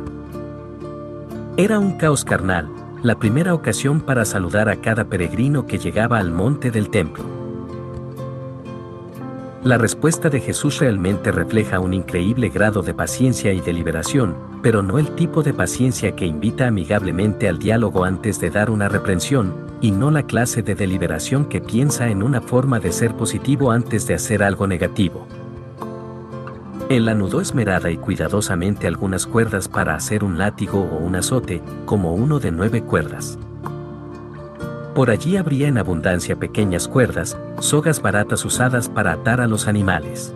Era 1.57 1.79
un 1.79 1.97
caos 1.97 2.25
carnal, 2.25 2.69
la 3.03 3.19
primera 3.19 3.53
ocasión 3.53 4.01
para 4.01 4.25
saludar 4.25 4.69
a 4.69 4.77
cada 4.77 5.05
peregrino 5.05 5.65
que 5.65 5.77
llegaba 5.77 6.17
al 6.17 6.31
monte 6.31 6.71
del 6.71 6.89
templo. 6.89 7.40
La 9.63 9.77
respuesta 9.77 10.31
de 10.31 10.39
Jesús 10.39 10.79
realmente 10.79 11.31
refleja 11.31 11.79
un 11.79 11.93
increíble 11.93 12.49
grado 12.49 12.81
de 12.81 12.95
paciencia 12.95 13.53
y 13.53 13.61
deliberación, 13.61 14.35
pero 14.63 14.81
no 14.81 14.97
el 14.97 15.13
tipo 15.13 15.43
de 15.43 15.53
paciencia 15.53 16.15
que 16.15 16.25
invita 16.25 16.65
amigablemente 16.65 17.47
al 17.47 17.59
diálogo 17.59 18.03
antes 18.03 18.39
de 18.39 18.49
dar 18.49 18.71
una 18.71 18.89
reprensión, 18.89 19.53
y 19.79 19.91
no 19.91 20.09
la 20.09 20.23
clase 20.23 20.63
de 20.63 20.73
deliberación 20.73 21.45
que 21.45 21.61
piensa 21.61 22.09
en 22.09 22.23
una 22.23 22.41
forma 22.41 22.79
de 22.79 22.91
ser 22.91 23.13
positivo 23.13 23.69
antes 23.69 24.07
de 24.07 24.15
hacer 24.15 24.41
algo 24.41 24.65
negativo. 24.65 25.27
Él 26.89 27.07
anudó 27.07 27.39
esmerada 27.39 27.91
y 27.91 27.97
cuidadosamente 27.97 28.87
algunas 28.87 29.27
cuerdas 29.27 29.67
para 29.67 29.93
hacer 29.93 30.23
un 30.23 30.39
látigo 30.39 30.81
o 30.81 30.97
un 30.97 31.15
azote, 31.15 31.61
como 31.85 32.15
uno 32.15 32.39
de 32.39 32.51
nueve 32.51 32.81
cuerdas. 32.81 33.37
Por 34.95 35.09
allí 35.09 35.37
habría 35.37 35.69
en 35.69 35.77
abundancia 35.77 36.35
pequeñas 36.35 36.87
cuerdas, 36.87 37.37
sogas 37.59 38.01
baratas 38.01 38.43
usadas 38.43 38.89
para 38.89 39.13
atar 39.13 39.39
a 39.39 39.47
los 39.47 39.67
animales. 39.67 40.33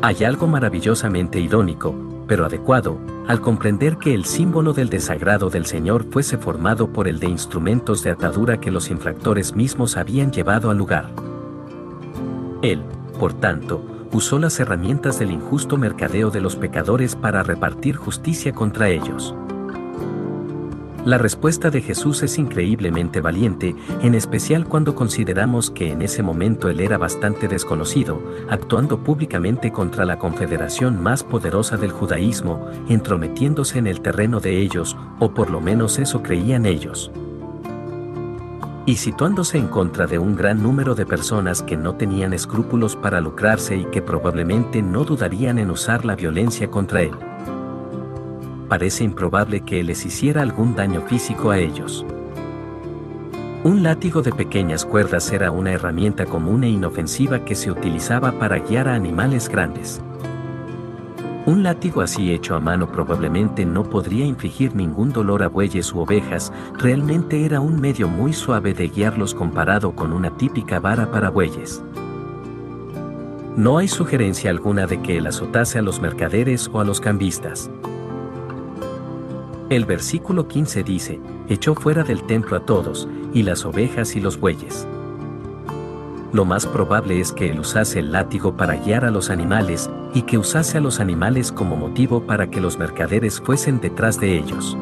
Hay 0.00 0.24
algo 0.24 0.48
maravillosamente 0.48 1.38
irónico, 1.38 1.94
pero 2.26 2.44
adecuado, 2.44 2.98
al 3.28 3.40
comprender 3.40 3.98
que 3.98 4.14
el 4.14 4.24
símbolo 4.24 4.72
del 4.72 4.88
desagrado 4.88 5.48
del 5.48 5.64
Señor 5.64 6.06
fuese 6.10 6.38
formado 6.38 6.88
por 6.88 7.06
el 7.06 7.20
de 7.20 7.28
instrumentos 7.28 8.02
de 8.02 8.10
atadura 8.10 8.58
que 8.58 8.72
los 8.72 8.90
infractores 8.90 9.54
mismos 9.54 9.96
habían 9.96 10.32
llevado 10.32 10.68
al 10.70 10.78
lugar. 10.78 11.08
Él, 12.62 12.82
por 13.20 13.32
tanto, 13.32 13.84
usó 14.12 14.40
las 14.40 14.58
herramientas 14.58 15.20
del 15.20 15.30
injusto 15.30 15.76
mercadeo 15.76 16.30
de 16.30 16.40
los 16.40 16.56
pecadores 16.56 17.14
para 17.14 17.44
repartir 17.44 17.94
justicia 17.94 18.52
contra 18.52 18.88
ellos. 18.88 19.36
La 21.04 21.18
respuesta 21.18 21.68
de 21.70 21.80
Jesús 21.80 22.22
es 22.22 22.38
increíblemente 22.38 23.20
valiente, 23.20 23.74
en 24.02 24.14
especial 24.14 24.66
cuando 24.66 24.94
consideramos 24.94 25.68
que 25.72 25.90
en 25.90 26.00
ese 26.00 26.22
momento 26.22 26.68
él 26.68 26.78
era 26.78 26.96
bastante 26.96 27.48
desconocido, 27.48 28.22
actuando 28.48 29.02
públicamente 29.02 29.72
contra 29.72 30.04
la 30.04 30.20
confederación 30.20 31.02
más 31.02 31.24
poderosa 31.24 31.76
del 31.76 31.90
judaísmo, 31.90 32.68
entrometiéndose 32.88 33.80
en 33.80 33.88
el 33.88 34.00
terreno 34.00 34.38
de 34.38 34.60
ellos, 34.60 34.96
o 35.18 35.34
por 35.34 35.50
lo 35.50 35.60
menos 35.60 35.98
eso 35.98 36.22
creían 36.22 36.66
ellos. 36.66 37.10
Y 38.86 38.94
situándose 38.96 39.58
en 39.58 39.66
contra 39.66 40.06
de 40.06 40.20
un 40.20 40.36
gran 40.36 40.62
número 40.62 40.94
de 40.94 41.04
personas 41.04 41.62
que 41.62 41.76
no 41.76 41.96
tenían 41.96 42.32
escrúpulos 42.32 42.94
para 42.94 43.20
lucrarse 43.20 43.76
y 43.76 43.86
que 43.86 44.02
probablemente 44.02 44.82
no 44.82 45.02
dudarían 45.02 45.58
en 45.58 45.72
usar 45.72 46.04
la 46.04 46.14
violencia 46.14 46.70
contra 46.70 47.02
él 47.02 47.12
parece 48.72 49.04
improbable 49.04 49.60
que 49.60 49.82
les 49.82 50.06
hiciera 50.06 50.40
algún 50.40 50.74
daño 50.74 51.02
físico 51.02 51.50
a 51.50 51.58
ellos. 51.58 52.06
Un 53.64 53.82
látigo 53.82 54.22
de 54.22 54.32
pequeñas 54.32 54.86
cuerdas 54.86 55.30
era 55.30 55.50
una 55.50 55.72
herramienta 55.72 56.24
común 56.24 56.64
e 56.64 56.70
inofensiva 56.70 57.44
que 57.44 57.54
se 57.54 57.70
utilizaba 57.70 58.32
para 58.38 58.60
guiar 58.60 58.88
a 58.88 58.94
animales 58.94 59.50
grandes. 59.50 60.00
Un 61.44 61.62
látigo 61.62 62.00
así 62.00 62.32
hecho 62.32 62.56
a 62.56 62.60
mano 62.60 62.90
probablemente 62.90 63.66
no 63.66 63.84
podría 63.84 64.24
infligir 64.24 64.74
ningún 64.74 65.12
dolor 65.12 65.42
a 65.42 65.48
bueyes 65.48 65.92
u 65.92 65.98
ovejas, 65.98 66.50
realmente 66.78 67.44
era 67.44 67.60
un 67.60 67.78
medio 67.78 68.08
muy 68.08 68.32
suave 68.32 68.72
de 68.72 68.88
guiarlos 68.88 69.34
comparado 69.34 69.94
con 69.94 70.14
una 70.14 70.34
típica 70.38 70.80
vara 70.80 71.10
para 71.10 71.28
bueyes. 71.28 71.82
No 73.54 73.76
hay 73.76 73.88
sugerencia 73.88 74.48
alguna 74.48 74.86
de 74.86 75.02
que 75.02 75.18
él 75.18 75.26
azotase 75.26 75.78
a 75.78 75.82
los 75.82 76.00
mercaderes 76.00 76.70
o 76.72 76.80
a 76.80 76.84
los 76.84 77.02
cambistas. 77.02 77.70
El 79.72 79.86
versículo 79.86 80.48
15 80.48 80.82
dice, 80.82 81.18
echó 81.48 81.74
fuera 81.74 82.04
del 82.04 82.24
templo 82.24 82.58
a 82.58 82.66
todos, 82.66 83.08
y 83.32 83.42
las 83.42 83.64
ovejas 83.64 84.14
y 84.16 84.20
los 84.20 84.38
bueyes. 84.38 84.86
lo 86.34 86.44
más 86.44 86.66
probable 86.66 87.18
es 87.20 87.32
que 87.32 87.50
él 87.50 87.60
usase 87.60 88.00
el 88.00 88.12
látigo 88.12 88.54
para 88.54 88.76
guiar 88.76 89.06
a 89.06 89.10
los 89.10 89.30
animales 89.30 89.88
y 90.12 90.22
que 90.22 90.36
usase 90.36 90.76
a 90.76 90.82
los 90.82 91.00
animales 91.00 91.50
como 91.50 91.74
motivo 91.74 92.26
para 92.26 92.50
que 92.50 92.60
los 92.60 92.78
mercaderes 92.78 93.40
fuesen 93.40 93.80
detrás 93.80 94.20
de 94.20 94.36
ellos. 94.36 94.76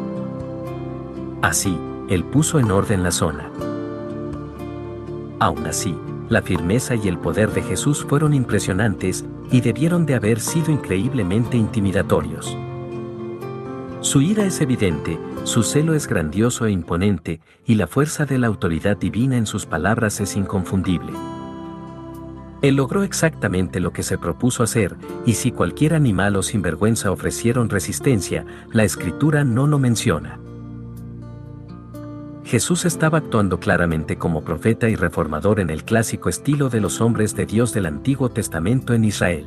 Así, 1.40 1.78
él 2.08 2.24
puso 2.24 2.58
en 2.58 2.72
orden 2.72 3.04
la 3.04 3.12
zona. 3.12 3.48
Aún 5.38 5.66
así, 5.68 5.96
la 6.28 6.42
firmeza 6.42 6.96
y 6.96 7.06
el 7.06 7.16
poder 7.16 7.52
de 7.52 7.62
Jesús 7.62 8.04
fueron 8.04 8.34
impresionantes 8.34 9.24
y 9.52 9.60
debieron 9.60 10.04
de 10.04 10.16
haber 10.16 10.40
sido 10.40 10.72
increíblemente 10.72 11.56
intimidatorios. 11.56 12.56
Su 14.00 14.22
ira 14.22 14.46
es 14.46 14.62
evidente, 14.62 15.18
su 15.44 15.62
celo 15.62 15.92
es 15.92 16.06
grandioso 16.06 16.64
e 16.64 16.70
imponente, 16.70 17.40
y 17.66 17.74
la 17.74 17.86
fuerza 17.86 18.24
de 18.24 18.38
la 18.38 18.46
autoridad 18.46 18.96
divina 18.96 19.36
en 19.36 19.44
sus 19.44 19.66
palabras 19.66 20.20
es 20.20 20.36
inconfundible. 20.36 21.12
Él 22.62 22.76
logró 22.76 23.02
exactamente 23.02 23.78
lo 23.78 23.92
que 23.92 24.02
se 24.02 24.16
propuso 24.16 24.62
hacer, 24.62 24.96
y 25.26 25.34
si 25.34 25.52
cualquier 25.52 25.92
animal 25.92 26.36
o 26.36 26.42
sinvergüenza 26.42 27.10
ofrecieron 27.10 27.68
resistencia, 27.68 28.46
la 28.72 28.84
escritura 28.84 29.44
no 29.44 29.66
lo 29.66 29.78
menciona. 29.78 30.40
Jesús 32.44 32.86
estaba 32.86 33.18
actuando 33.18 33.60
claramente 33.60 34.16
como 34.16 34.42
profeta 34.42 34.88
y 34.88 34.96
reformador 34.96 35.60
en 35.60 35.68
el 35.68 35.84
clásico 35.84 36.30
estilo 36.30 36.70
de 36.70 36.80
los 36.80 37.02
hombres 37.02 37.36
de 37.36 37.44
Dios 37.44 37.74
del 37.74 37.84
Antiguo 37.84 38.30
Testamento 38.30 38.94
en 38.94 39.04
Israel. 39.04 39.46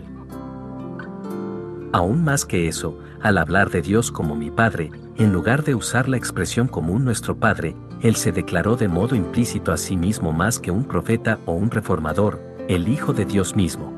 Aún 1.92 2.24
más 2.24 2.46
que 2.46 2.68
eso, 2.68 2.98
al 3.24 3.38
hablar 3.38 3.72
de 3.72 3.82
Dios 3.82 4.12
como 4.12 4.36
mi 4.36 4.52
Padre, 4.52 4.92
en 5.18 5.32
lugar 5.32 5.64
de 5.64 5.74
usar 5.74 6.10
la 6.10 6.18
expresión 6.18 6.68
común 6.68 7.06
nuestro 7.06 7.38
Padre, 7.38 7.76
Él 8.02 8.18
se 8.18 8.34
declaró 8.34 8.76
de 8.76 8.90
modo 8.90 9.16
implícito 9.16 9.72
a 9.72 9.78
sí 9.78 9.96
mismo 9.96 10.34
más 10.34 10.60
que 10.60 10.72
un 10.72 10.84
profeta 10.84 11.40
o 11.46 11.54
un 11.54 11.72
reformador, 11.72 12.42
el 12.68 12.90
Hijo 12.90 13.14
de 13.14 13.26
Dios 13.26 13.56
mismo. 13.56 13.94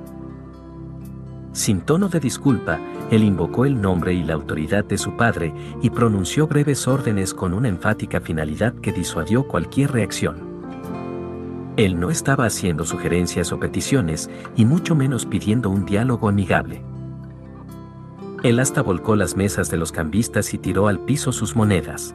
Sin 1.53 1.81
tono 1.81 2.07
de 2.09 2.19
disculpa, 2.19 2.79
él 3.11 3.23
invocó 3.23 3.65
el 3.65 3.81
nombre 3.81 4.13
y 4.13 4.23
la 4.23 4.33
autoridad 4.33 4.83
de 4.83 4.97
su 4.97 5.15
padre 5.15 5.53
y 5.81 5.89
pronunció 5.89 6.47
breves 6.47 6.87
órdenes 6.87 7.33
con 7.33 7.53
una 7.53 7.69
enfática 7.69 8.19
finalidad 8.19 8.73
que 8.75 8.91
disuadió 8.91 9.47
cualquier 9.47 9.91
reacción. 9.91 10.55
Él 11.77 11.99
no 11.99 12.09
estaba 12.09 12.45
haciendo 12.45 12.85
sugerencias 12.85 13.51
o 13.51 13.59
peticiones, 13.59 14.29
y 14.55 14.65
mucho 14.65 14.95
menos 14.95 15.25
pidiendo 15.25 15.69
un 15.69 15.85
diálogo 15.85 16.29
amigable. 16.29 16.83
Él 18.45 18.59
hasta 18.59 18.83
volcó 18.83 19.15
las 19.15 19.35
mesas 19.35 19.71
de 19.71 19.77
los 19.77 19.91
cambistas 19.91 20.53
y 20.53 20.59
tiró 20.59 20.87
al 20.87 20.99
piso 20.99 21.31
sus 21.31 21.55
monedas. 21.55 22.13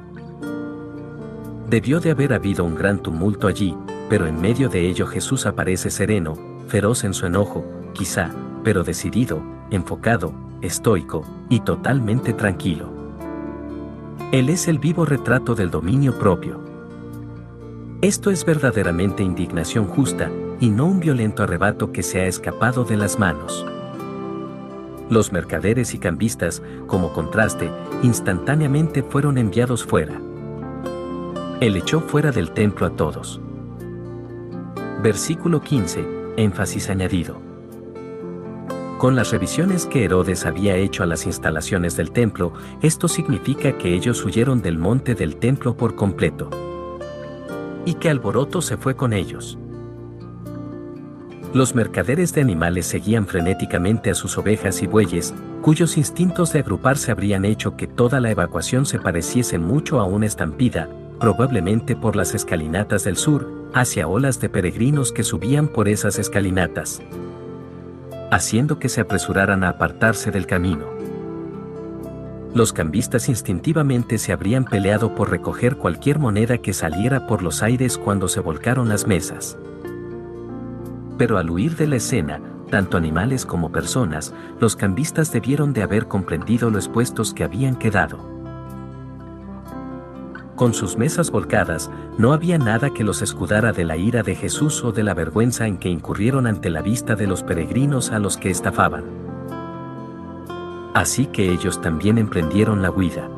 Debió 1.69 1.99
de 1.99 2.13
haber 2.13 2.33
habido 2.33 2.65
un 2.65 2.77
gran 2.77 3.03
tumulto 3.03 3.49
allí, 3.49 3.77
pero 4.09 4.29
en 4.29 4.41
medio 4.41 4.69
de 4.69 4.89
ello 4.89 5.09
Jesús 5.09 5.45
aparece 5.45 5.91
sereno, 5.91 6.39
feroz 6.69 7.03
en 7.03 7.15
su 7.15 7.27
enojo, 7.27 7.65
quizá, 7.95 8.31
pero 8.63 8.85
decidido, 8.85 9.43
enfocado, 9.73 10.33
estoico 10.61 11.25
y 11.49 11.59
totalmente 11.59 12.33
tranquilo. 12.33 12.93
Él 14.31 14.51
es 14.51 14.69
el 14.69 14.79
vivo 14.79 15.05
retrato 15.05 15.57
del 15.57 15.73
dominio 15.73 16.17
propio. 16.17 16.61
Esto 18.03 18.31
es 18.31 18.45
verdaderamente 18.45 19.25
indignación 19.25 19.87
justa 19.87 20.31
y 20.61 20.71
no 20.71 20.87
un 20.87 21.01
violento 21.01 21.43
arrebato 21.43 21.91
que 21.91 22.05
se 22.05 22.21
ha 22.21 22.27
escapado 22.27 22.85
de 22.85 22.99
las 22.99 23.19
manos. 23.19 23.67
Los 25.11 25.33
mercaderes 25.33 25.93
y 25.93 25.99
cambistas, 25.99 26.63
como 26.87 27.13
contraste, 27.13 27.69
instantáneamente 28.05 29.03
fueron 29.03 29.39
enviados 29.39 29.85
fuera. 29.85 30.21
Él 31.61 31.77
echó 31.77 32.01
fuera 32.01 32.31
del 32.31 32.53
templo 32.53 32.87
a 32.87 32.91
todos. 32.91 33.41
Versículo 35.03 35.63
15, 35.63 36.07
énfasis 36.37 36.89
añadido. 36.91 37.43
Con 38.99 39.17
las 39.17 39.33
revisiones 39.33 39.87
que 39.87 40.05
Herodes 40.05 40.47
había 40.47 40.77
hecho 40.77 41.03
a 41.03 41.07
las 41.07 41.27
instalaciones 41.27 41.97
del 41.97 42.13
templo, 42.13 42.53
esto 42.81 43.09
significa 43.09 43.79
que 43.79 43.95
ellos 43.95 44.25
huyeron 44.25 44.63
del 44.63 44.79
monte 44.79 45.17
del 45.17 45.37
templo 45.37 45.77
por 45.77 45.97
completo. 45.97 46.51
Y 47.85 47.95
que 47.95 48.11
Alboroto 48.11 48.63
se 48.63 48.77
fue 48.77 48.95
con 48.95 49.13
ellos. 49.13 49.59
Los 51.53 51.75
mercaderes 51.75 52.33
de 52.33 52.41
animales 52.41 52.87
seguían 52.87 53.27
frenéticamente 53.27 54.11
a 54.11 54.15
sus 54.15 54.39
ovejas 54.39 54.83
y 54.83 54.87
bueyes, 54.87 55.35
cuyos 55.63 55.97
instintos 55.97 56.53
de 56.53 56.61
agruparse 56.61 57.11
habrían 57.11 57.45
hecho 57.45 57.77
que 57.77 57.87
toda 57.87 58.21
la 58.21 58.31
evacuación 58.31 58.87
se 58.87 58.99
pareciese 58.99 59.59
mucho 59.59 60.01
a 60.01 60.05
una 60.05 60.27
estampida, 60.27 60.89
probablemente 61.19 61.97
por 61.97 62.17
las 62.17 62.35
escalinatas 62.35 63.05
del 63.05 63.17
sur, 63.17 63.69
hacia 63.75 64.07
olas 64.09 64.41
de 64.41 64.49
peregrinos 64.49 65.13
que 65.13 65.25
subían 65.25 65.69
por 65.69 65.89
esas 65.89 66.19
escalinatas 66.19 67.01
haciendo 68.31 68.79
que 68.79 68.89
se 68.89 69.01
apresuraran 69.01 69.65
a 69.65 69.71
apartarse 69.71 70.31
del 70.31 70.47
camino. 70.47 70.87
Los 72.55 72.73
cambistas 72.73 73.29
instintivamente 73.29 74.19
se 74.19 74.33
habrían 74.33 74.65
peleado 74.65 75.15
por 75.15 75.31
recoger 75.31 75.77
cualquier 75.77 76.19
moneda 76.19 76.59
que 76.59 76.73
saliera 76.73 77.27
por 77.27 77.43
los 77.43 77.63
aires 77.63 77.97
cuando 77.97 78.29
se 78.29 78.41
volcaron 78.41 78.89
las 78.89 79.07
mesas. 79.07 79.57
Pero 81.21 81.37
al 81.37 81.51
huir 81.51 81.77
de 81.77 81.87
la 81.87 81.97
escena, 81.97 82.41
tanto 82.71 82.97
animales 82.97 83.45
como 83.45 83.71
personas, 83.71 84.33
los 84.59 84.75
cambistas 84.75 85.31
debieron 85.31 85.75
de 85.75 85.83
haber 85.83 86.09
comprendido 86.09 86.71
los 86.71 86.89
puestos 86.89 87.35
que 87.35 87.45
habían 87.45 87.77
quedado. 87.77 88.17
Con 90.57 90.73
sus 90.73 90.97
mesas 90.97 91.31
volcadas, 91.31 91.91
no 92.17 92.33
había 92.33 92.57
nada 92.57 92.89
que 92.89 93.05
los 93.05 93.21
escudara 93.21 93.73
de 93.73 93.85
la 93.85 93.99
ira 93.99 94.23
de 94.23 94.35
Jesús 94.35 94.83
o 94.83 94.93
de 94.93 95.03
la 95.03 95.13
vergüenza 95.13 95.67
en 95.67 95.77
que 95.77 95.91
incurrieron 95.91 96.47
ante 96.47 96.71
la 96.71 96.81
vista 96.81 97.17
de 97.17 97.27
los 97.27 97.43
peregrinos 97.43 98.13
a 98.13 98.19
los 98.19 98.39
que 98.39 98.49
estafaban. 98.49 99.05
Así 100.95 101.27
que 101.27 101.53
ellos 101.53 101.83
también 101.83 102.17
emprendieron 102.17 102.81
la 102.81 102.91
huida. 102.91 103.29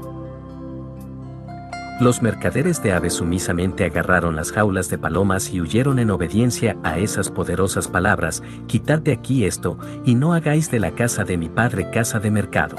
Los 2.03 2.21
mercaderes 2.21 2.83
de 2.83 2.91
aves 2.91 3.13
sumisamente 3.13 3.85
agarraron 3.85 4.35
las 4.35 4.51
jaulas 4.51 4.91
de 4.91 4.99
palomas 4.99 5.53
y 5.53 5.61
huyeron 5.61 6.01
en 6.01 6.11
obediencia 6.11 6.77
a 6.83 6.99
esas 6.99 7.31
poderosas 7.31 7.87
palabras, 7.87 8.43
quitad 8.67 8.99
de 8.99 9.13
aquí 9.13 9.45
esto, 9.45 9.79
y 10.05 10.17
no 10.17 10.35
hagáis 10.35 10.69
de 10.69 10.81
la 10.81 10.91
casa 10.97 11.23
de 11.23 11.37
mi 11.37 11.49
padre 11.49 11.91
casa 11.91 12.19
de 12.19 12.33
mercado. 12.33 12.75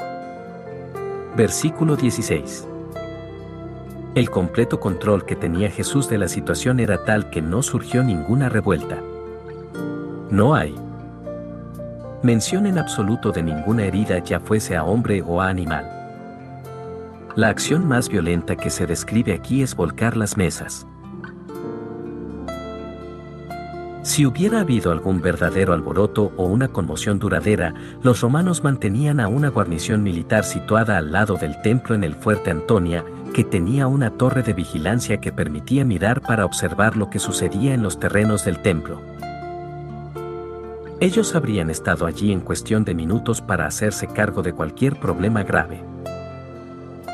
Versículo 1.38 1.96
16. 1.96 2.68
El 4.16 4.30
completo 4.30 4.82
control 4.82 5.24
que 5.24 5.38
tenía 5.38 5.72
Jesús 5.72 6.10
de 6.10 6.18
la 6.18 6.28
situación 6.28 6.82
era 6.82 7.06
tal 7.06 7.30
que 7.30 7.42
no 7.42 7.64
surgió 7.64 8.04
ninguna 8.04 8.50
revuelta. 8.50 8.98
No 10.32 10.54
hay 10.54 10.76
mención 12.24 12.66
en 12.66 12.78
absoluto 12.78 13.32
de 13.32 13.42
ninguna 13.42 13.86
herida 13.86 14.20
ya 14.20 14.42
fuese 14.42 14.76
a 14.76 14.84
hombre 14.84 15.24
o 15.26 15.40
a 15.40 15.48
animal. 15.48 16.03
La 17.36 17.50
acción 17.50 17.88
más 17.88 18.10
violenta 18.10 18.56
que 18.56 18.70
se 18.70 18.86
describe 18.86 19.34
aquí 19.34 19.64
es 19.64 19.76
volcar 19.76 20.16
las 20.16 20.38
mesas. 20.38 20.86
Si 24.04 24.28
hubiera 24.28 24.60
habido 24.60 24.92
algún 24.92 25.20
verdadero 25.20 25.74
alboroto 25.74 26.32
o 26.38 26.46
una 26.46 26.68
conmoción 26.68 27.18
duradera, 27.18 27.74
los 28.04 28.22
romanos 28.22 28.64
mantenían 28.64 29.20
a 29.20 29.30
una 29.30 29.50
guarnición 29.50 30.04
militar 30.04 30.44
situada 30.44 30.98
al 31.00 31.12
lado 31.12 31.36
del 31.36 31.60
templo 31.64 31.96
en 31.96 32.04
el 32.04 32.14
fuerte 32.14 32.52
Antonia, 32.52 33.04
que 33.34 33.44
tenía 33.44 33.88
una 33.88 34.12
torre 34.12 34.44
de 34.44 34.54
vigilancia 34.54 35.20
que 35.20 35.32
permitía 35.32 35.86
mirar 35.86 36.22
para 36.22 36.46
observar 36.46 36.98
lo 36.98 37.10
que 37.10 37.18
sucedía 37.18 37.74
en 37.74 37.82
los 37.82 38.00
terrenos 38.00 38.46
del 38.46 38.60
templo. 38.60 39.02
Ellos 41.00 41.34
habrían 41.34 41.72
estado 41.72 42.06
allí 42.06 42.32
en 42.32 42.42
cuestión 42.42 42.86
de 42.86 42.94
minutos 42.94 43.42
para 43.42 43.66
hacerse 43.66 44.06
cargo 44.06 44.44
de 44.44 44.54
cualquier 44.54 45.00
problema 45.00 45.42
grave. 45.44 45.82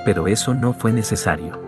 Pero 0.06 0.28
eso 0.28 0.54
no 0.54 0.74
fue 0.74 0.92
necesario. 0.92 1.60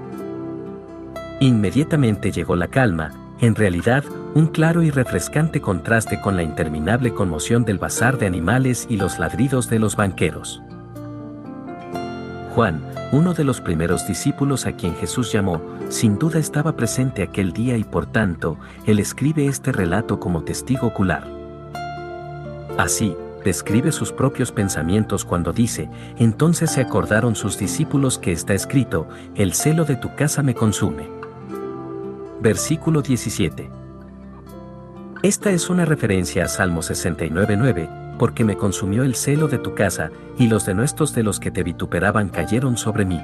Inmediatamente 1.40 2.32
llegó 2.32 2.56
la 2.56 2.68
calma, 2.68 3.12
en 3.40 3.56
realidad, 3.56 4.04
un 4.36 4.48
claro 4.48 4.84
y 4.84 4.92
refrescante 4.92 5.60
contraste 5.60 6.22
con 6.22 6.36
la 6.36 6.44
interminable 6.44 7.14
conmoción 7.14 7.66
del 7.66 7.80
bazar 7.80 8.18
de 8.20 8.28
animales 8.28 8.86
y 8.90 8.98
los 8.98 9.18
ladridos 9.18 9.68
de 9.68 9.80
los 9.80 9.96
banqueros. 9.96 10.62
Juan, 12.54 12.82
uno 13.12 13.34
de 13.34 13.44
los 13.44 13.60
primeros 13.60 14.08
discípulos 14.08 14.66
a 14.66 14.74
quien 14.74 14.96
Jesús 14.96 15.32
llamó, 15.32 15.62
sin 15.90 16.20
duda 16.20 16.40
estaba 16.40 16.76
presente 16.76 17.24
aquel 17.24 17.52
día 17.52 17.76
y 17.78 17.84
por 17.84 18.06
tanto, 18.06 18.58
él 18.86 19.00
escribe 19.00 19.48
este 19.48 19.72
relato 19.72 20.20
como 20.20 20.44
testigo 20.44 20.88
ocular. 20.88 21.28
Así, 22.78 23.16
describe 23.44 23.92
sus 23.92 24.12
propios 24.12 24.52
pensamientos 24.52 25.26
cuando 25.26 25.54
dice, 25.54 25.90
entonces 26.18 26.72
se 26.72 26.82
acordaron 26.82 27.36
sus 27.36 27.58
discípulos 27.58 28.18
que 28.18 28.32
está 28.32 28.54
escrito, 28.54 29.08
el 29.36 29.54
celo 29.54 29.86
de 29.86 29.96
tu 29.96 30.16
casa 30.16 30.44
me 30.44 30.54
consume. 30.54 31.10
Versículo 32.42 33.02
17. 33.02 33.70
Esta 35.24 35.52
es 35.52 35.70
una 35.70 35.86
referencia 35.86 36.46
a 36.46 36.48
Salmo 36.48 36.82
69.9, 36.82 38.18
porque 38.18 38.44
me 38.44 38.58
consumió 38.58 39.04
el 39.04 39.16
celo 39.16 39.48
de 39.48 39.60
tu 39.60 39.76
casa, 39.76 40.10
y 40.38 40.48
los 40.48 40.66
denuestos 40.66 41.14
de 41.14 41.24
los 41.24 41.40
que 41.40 41.52
te 41.52 41.64
vituperaban 41.64 42.30
cayeron 42.30 42.78
sobre 42.78 43.06
mí. 43.06 43.22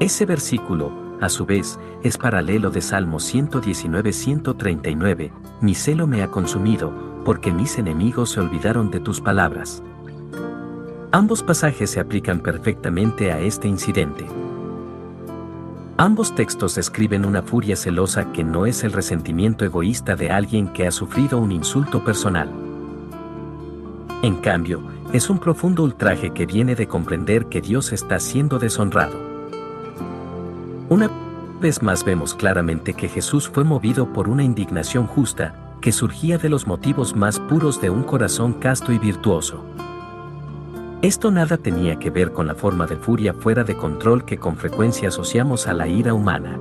Ese 0.00 0.26
versículo, 0.26 0.92
a 1.20 1.28
su 1.28 1.46
vez, 1.46 1.78
es 2.02 2.18
paralelo 2.18 2.70
de 2.70 2.80
Salmo 2.80 3.18
119-139, 3.18 5.30
mi 5.60 5.74
celo 5.74 6.06
me 6.06 6.22
ha 6.22 6.28
consumido, 6.28 7.09
porque 7.24 7.52
mis 7.52 7.78
enemigos 7.78 8.30
se 8.30 8.40
olvidaron 8.40 8.90
de 8.90 9.00
tus 9.00 9.20
palabras. 9.20 9.82
Ambos 11.12 11.42
pasajes 11.42 11.90
se 11.90 12.00
aplican 12.00 12.40
perfectamente 12.40 13.32
a 13.32 13.40
este 13.40 13.66
incidente. 13.66 14.26
Ambos 15.96 16.34
textos 16.34 16.76
describen 16.76 17.26
una 17.26 17.42
furia 17.42 17.76
celosa 17.76 18.32
que 18.32 18.42
no 18.42 18.64
es 18.64 18.84
el 18.84 18.92
resentimiento 18.92 19.64
egoísta 19.64 20.16
de 20.16 20.30
alguien 20.30 20.68
que 20.68 20.86
ha 20.86 20.90
sufrido 20.90 21.38
un 21.38 21.52
insulto 21.52 22.04
personal. 22.04 22.48
En 24.22 24.36
cambio, 24.36 24.82
es 25.12 25.28
un 25.28 25.38
profundo 25.38 25.82
ultraje 25.82 26.30
que 26.30 26.46
viene 26.46 26.74
de 26.74 26.86
comprender 26.86 27.46
que 27.46 27.60
Dios 27.60 27.92
está 27.92 28.20
siendo 28.20 28.58
deshonrado. 28.58 29.18
Una 30.88 31.10
vez 31.60 31.82
más 31.82 32.04
vemos 32.04 32.34
claramente 32.34 32.94
que 32.94 33.08
Jesús 33.08 33.48
fue 33.48 33.64
movido 33.64 34.12
por 34.12 34.28
una 34.28 34.42
indignación 34.42 35.06
justa, 35.06 35.54
que 35.80 35.92
surgía 35.92 36.38
de 36.38 36.48
los 36.48 36.66
motivos 36.66 37.16
más 37.16 37.38
puros 37.40 37.80
de 37.80 37.90
un 37.90 38.02
corazón 38.02 38.52
casto 38.54 38.92
y 38.92 38.98
virtuoso. 38.98 39.64
Esto 41.02 41.30
nada 41.30 41.56
tenía 41.56 41.98
que 41.98 42.10
ver 42.10 42.32
con 42.32 42.46
la 42.46 42.54
forma 42.54 42.86
de 42.86 42.96
furia 42.96 43.32
fuera 43.32 43.64
de 43.64 43.76
control 43.76 44.24
que 44.24 44.38
con 44.38 44.56
frecuencia 44.56 45.08
asociamos 45.08 45.66
a 45.66 45.72
la 45.72 45.88
ira 45.88 46.12
humana. 46.12 46.58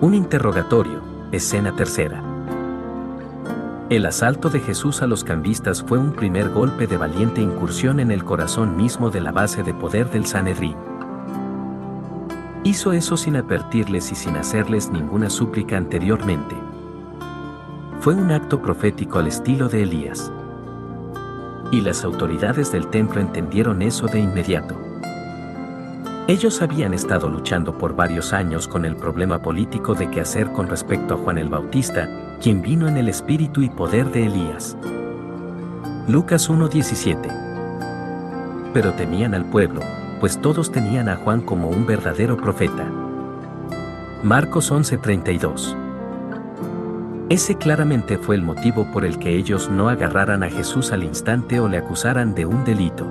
Un 0.00 0.14
interrogatorio, 0.14 1.00
Escena 1.32 1.74
tercera. 1.74 2.22
El 3.90 4.06
asalto 4.06 4.48
de 4.48 4.60
Jesús 4.60 5.02
a 5.02 5.08
los 5.08 5.24
cambistas 5.24 5.82
fue 5.82 5.98
un 5.98 6.12
primer 6.12 6.50
golpe 6.50 6.86
de 6.86 6.96
valiente 6.96 7.40
incursión 7.40 7.98
en 7.98 8.12
el 8.12 8.22
corazón 8.22 8.76
mismo 8.76 9.10
de 9.10 9.20
la 9.20 9.32
base 9.32 9.64
de 9.64 9.74
poder 9.74 10.08
del 10.08 10.24
Sanedrín. 10.24 10.76
Hizo 12.62 12.92
eso 12.92 13.16
sin 13.16 13.34
advertirles 13.34 14.12
y 14.12 14.14
sin 14.14 14.36
hacerles 14.36 14.88
ninguna 14.92 15.30
súplica 15.30 15.76
anteriormente. 15.76 16.54
Fue 17.98 18.14
un 18.14 18.30
acto 18.30 18.62
profético 18.62 19.18
al 19.18 19.26
estilo 19.26 19.68
de 19.68 19.82
Elías. 19.82 20.30
Y 21.72 21.80
las 21.80 22.04
autoridades 22.04 22.70
del 22.70 22.86
templo 22.86 23.20
entendieron 23.20 23.82
eso 23.82 24.06
de 24.06 24.20
inmediato. 24.20 24.87
Ellos 26.28 26.60
habían 26.60 26.92
estado 26.92 27.30
luchando 27.30 27.78
por 27.78 27.96
varios 27.96 28.34
años 28.34 28.68
con 28.68 28.84
el 28.84 28.96
problema 28.96 29.40
político 29.40 29.94
de 29.94 30.10
qué 30.10 30.20
hacer 30.20 30.52
con 30.52 30.68
respecto 30.68 31.14
a 31.14 31.16
Juan 31.16 31.38
el 31.38 31.48
Bautista, 31.48 32.36
quien 32.38 32.60
vino 32.60 32.86
en 32.86 32.98
el 32.98 33.08
espíritu 33.08 33.62
y 33.62 33.70
poder 33.70 34.10
de 34.10 34.26
Elías. 34.26 34.76
Lucas 36.06 36.50
1:17 36.50 37.30
Pero 38.74 38.92
temían 38.92 39.32
al 39.32 39.46
pueblo, 39.46 39.80
pues 40.20 40.38
todos 40.38 40.70
tenían 40.70 41.08
a 41.08 41.16
Juan 41.16 41.40
como 41.40 41.70
un 41.70 41.86
verdadero 41.86 42.36
profeta. 42.36 42.84
Marcos 44.22 44.70
11:32 44.70 45.74
Ese 47.30 47.54
claramente 47.54 48.18
fue 48.18 48.36
el 48.36 48.42
motivo 48.42 48.86
por 48.92 49.06
el 49.06 49.18
que 49.18 49.34
ellos 49.34 49.70
no 49.70 49.88
agarraran 49.88 50.42
a 50.42 50.50
Jesús 50.50 50.92
al 50.92 51.04
instante 51.04 51.58
o 51.58 51.68
le 51.68 51.78
acusaran 51.78 52.34
de 52.34 52.44
un 52.44 52.66
delito. 52.66 53.06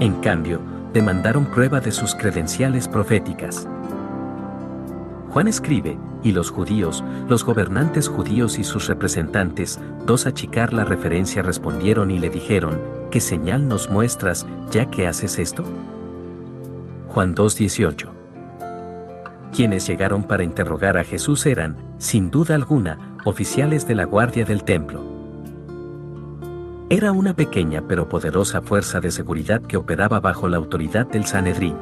En 0.00 0.14
cambio, 0.14 0.60
demandaron 0.92 1.46
prueba 1.46 1.80
de 1.80 1.92
sus 1.92 2.14
credenciales 2.14 2.88
proféticas. 2.88 3.66
Juan 5.30 5.48
escribe, 5.48 5.98
y 6.22 6.32
los 6.32 6.50
judíos, 6.50 7.04
los 7.28 7.44
gobernantes 7.44 8.08
judíos 8.08 8.58
y 8.58 8.64
sus 8.64 8.88
representantes, 8.88 9.78
dos 10.06 10.26
achicar 10.26 10.72
la 10.72 10.84
referencia 10.84 11.42
respondieron 11.42 12.10
y 12.10 12.18
le 12.18 12.30
dijeron, 12.30 12.80
¿qué 13.10 13.20
señal 13.20 13.68
nos 13.68 13.90
muestras, 13.90 14.46
ya 14.70 14.86
que 14.86 15.06
haces 15.06 15.38
esto? 15.38 15.64
Juan 17.08 17.34
2.18 17.34 18.08
Quienes 19.54 19.86
llegaron 19.86 20.24
para 20.24 20.44
interrogar 20.44 20.96
a 20.96 21.04
Jesús 21.04 21.46
eran, 21.46 21.76
sin 21.98 22.30
duda 22.30 22.54
alguna, 22.54 23.16
oficiales 23.24 23.86
de 23.86 23.94
la 23.94 24.04
guardia 24.04 24.44
del 24.44 24.64
templo. 24.64 25.17
Era 26.90 27.12
una 27.12 27.34
pequeña 27.34 27.82
pero 27.86 28.08
poderosa 28.08 28.62
fuerza 28.62 28.98
de 28.98 29.10
seguridad 29.10 29.60
que 29.60 29.76
operaba 29.76 30.20
bajo 30.20 30.48
la 30.48 30.56
autoridad 30.56 31.06
del 31.06 31.26
Sanedrín. 31.26 31.74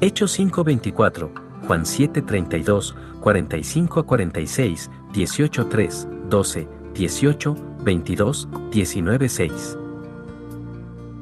Hechos 0.00 0.32
5:24, 0.36 1.30
Juan 1.64 1.84
7:32, 1.84 2.96
45 3.20 4.00
a 4.00 4.02
46, 4.04 4.90
18:3, 5.12 6.08
12, 6.28 6.68
18, 6.92 7.56
22, 7.84 8.48
19:6. 8.72 9.78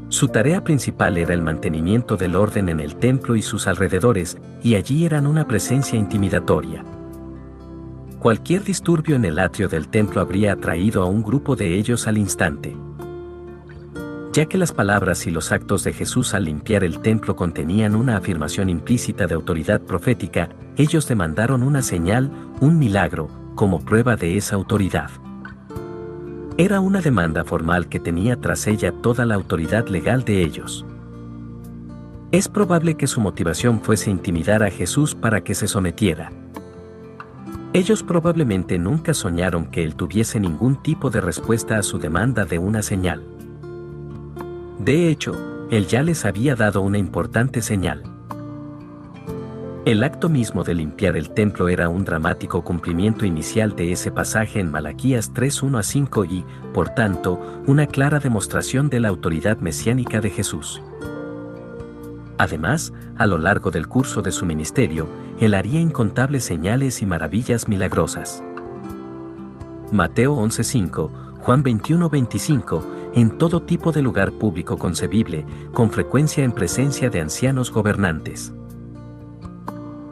Su 0.09 0.28
tarea 0.28 0.64
principal 0.64 1.18
era 1.18 1.34
el 1.34 1.42
mantenimiento 1.42 2.16
del 2.16 2.36
orden 2.36 2.70
en 2.70 2.80
el 2.80 2.96
templo 2.96 3.36
y 3.36 3.42
sus 3.42 3.66
alrededores, 3.66 4.38
y 4.62 4.76
allí 4.76 5.04
eran 5.04 5.26
una 5.26 5.46
presencia 5.46 5.98
intimidatoria. 5.98 6.82
Cualquier 8.19 8.64
disturbio 8.64 9.14
en 9.14 9.25
el 9.25 9.39
atrio 9.39 9.69
del 9.69 9.89
templo 9.89 10.21
habría 10.21 10.53
atraído 10.55 11.03
a 11.03 11.07
un 11.07 11.23
grupo 11.23 11.55
de 11.55 11.79
ellos 11.79 12.09
al 12.09 12.19
instante. 12.19 12.77
Ya 14.33 14.47
que 14.47 14.59
las 14.59 14.73
palabras 14.73 15.27
y 15.29 15.31
los 15.31 15.53
actos 15.53 15.85
de 15.85 15.93
Jesús 15.93 16.35
al 16.35 16.45
limpiar 16.45 16.83
el 16.83 16.99
templo 16.99 17.37
contenían 17.37 17.95
una 17.95 18.16
afirmación 18.16 18.71
implícita 18.71 19.29
de 19.29 19.35
autoridad 19.35 19.81
profética, 19.81 20.49
ellos 20.77 21.07
demandaron 21.07 21.62
una 21.62 21.81
señal, 21.81 22.31
un 22.61 22.79
milagro, 22.79 23.29
como 23.55 23.85
prueba 23.85 24.16
de 24.16 24.37
esa 24.37 24.57
autoridad. 24.57 25.11
Era 26.57 26.81
una 26.81 27.01
demanda 27.01 27.45
formal 27.45 27.89
que 27.89 28.01
tenía 28.01 28.41
tras 28.41 28.66
ella 28.66 28.93
toda 29.01 29.27
la 29.27 29.37
autoridad 29.37 29.87
legal 29.87 30.25
de 30.25 30.43
ellos. 30.43 30.85
Es 32.33 32.49
probable 32.49 32.97
que 32.97 33.07
su 33.07 33.21
motivación 33.21 33.81
fuese 33.81 34.11
intimidar 34.11 34.64
a 34.64 34.71
Jesús 34.71 35.14
para 35.14 35.43
que 35.43 35.55
se 35.55 35.69
sometiera. 35.69 36.33
Ellos 37.75 38.03
probablemente 38.03 38.79
nunca 38.79 39.12
soñaron 39.12 39.66
que 39.66 39.85
él 39.85 39.95
tuviese 39.95 40.41
ningún 40.41 40.83
tipo 40.83 41.11
de 41.11 41.21
respuesta 41.21 41.79
a 41.79 41.83
su 41.83 41.99
demanda 41.99 42.47
de 42.47 42.59
una 42.59 42.83
señal. 42.83 43.23
De 44.79 45.09
hecho, 45.11 45.66
él 45.71 45.87
ya 45.87 46.03
les 46.03 46.25
había 46.25 46.55
dado 46.55 46.81
una 46.81 46.97
importante 46.97 47.61
señal. 47.61 48.03
El 49.85 50.03
acto 50.03 50.29
mismo 50.29 50.64
de 50.64 50.75
limpiar 50.75 51.16
el 51.16 51.31
templo 51.31 51.69
era 51.69 51.89
un 51.89 52.05
dramático 52.05 52.62
cumplimiento 52.62 53.27
inicial 53.27 53.77
de 53.77 53.93
ese 53.93 54.11
pasaje 54.11 54.61
en 54.61 54.71
Malaquías 54.71 55.33
3.1 55.33 55.79
a 55.79 55.83
5 55.83 56.25
y, 56.25 56.45
por 56.73 56.91
tanto, 56.91 57.62
una 57.66 57.87
clara 57.87 58.19
demostración 58.19 58.89
de 58.89 59.01
la 59.01 59.09
autoridad 59.09 59.59
mesiánica 59.59 60.21
de 60.21 60.31
Jesús. 60.31 60.83
Además, 62.39 62.93
a 63.16 63.26
lo 63.26 63.36
largo 63.36 63.72
del 63.72 63.89
curso 63.89 64.22
de 64.22 64.30
su 64.30 64.47
ministerio, 64.47 65.09
él 65.41 65.55
haría 65.55 65.80
incontables 65.80 66.45
señales 66.45 67.03
y 67.03 67.07
maravillas 67.07 67.68
milagrosas. 67.68 68.43
Mateo 69.91 70.36
11:5, 70.36 71.11
Juan 71.41 71.64
21:25, 71.64 72.84
en 73.14 73.39
todo 73.39 73.62
tipo 73.62 73.91
de 73.91 74.03
lugar 74.03 74.32
público 74.32 74.78
concebible, 74.78 75.45
con 75.72 75.91
frecuencia 75.91 76.45
en 76.45 76.53
presencia 76.53 77.11
de 77.11 77.20
ancianos 77.20 77.72
gobernantes. 77.72 78.53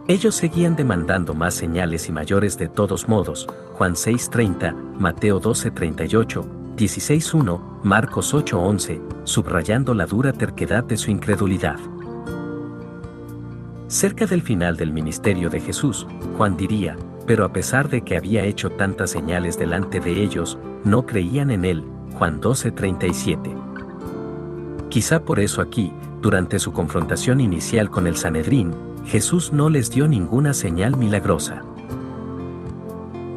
Ellos 0.08 0.34
seguían 0.34 0.76
demandando 0.76 1.34
más 1.34 1.54
señales 1.54 2.08
y 2.08 2.12
mayores 2.12 2.56
de 2.58 2.68
todos 2.68 3.08
modos, 3.08 3.46
Juan 3.74 3.94
6:30, 3.94 4.74
Mateo 4.98 5.40
12:38, 5.40 6.44
16:1, 6.76 7.80
Marcos 7.82 8.34
8:11, 8.34 9.00
subrayando 9.24 9.94
la 9.94 10.06
dura 10.06 10.32
terquedad 10.32 10.84
de 10.84 10.96
su 10.96 11.10
incredulidad. 11.10 11.78
Cerca 13.88 14.26
del 14.26 14.42
final 14.42 14.76
del 14.76 14.92
ministerio 14.92 15.48
de 15.48 15.60
Jesús, 15.60 16.08
Juan 16.36 16.56
diría, 16.56 16.96
pero 17.24 17.44
a 17.44 17.52
pesar 17.52 17.88
de 17.88 18.02
que 18.02 18.16
había 18.16 18.44
hecho 18.44 18.70
tantas 18.70 19.10
señales 19.10 19.58
delante 19.58 20.00
de 20.00 20.22
ellos, 20.24 20.58
no 20.82 21.06
creían 21.06 21.52
en 21.52 21.64
él, 21.64 21.84
Juan 22.14 22.40
12:37. 22.40 23.54
Quizá 24.88 25.22
por 25.22 25.38
eso 25.38 25.62
aquí, 25.62 25.92
durante 26.20 26.58
su 26.58 26.72
confrontación 26.72 27.40
inicial 27.40 27.88
con 27.88 28.08
el 28.08 28.16
Sanedrín, 28.16 28.74
Jesús 29.06 29.52
no 29.52 29.70
les 29.70 29.88
dio 29.88 30.08
ninguna 30.08 30.52
señal 30.52 30.96
milagrosa. 30.96 31.62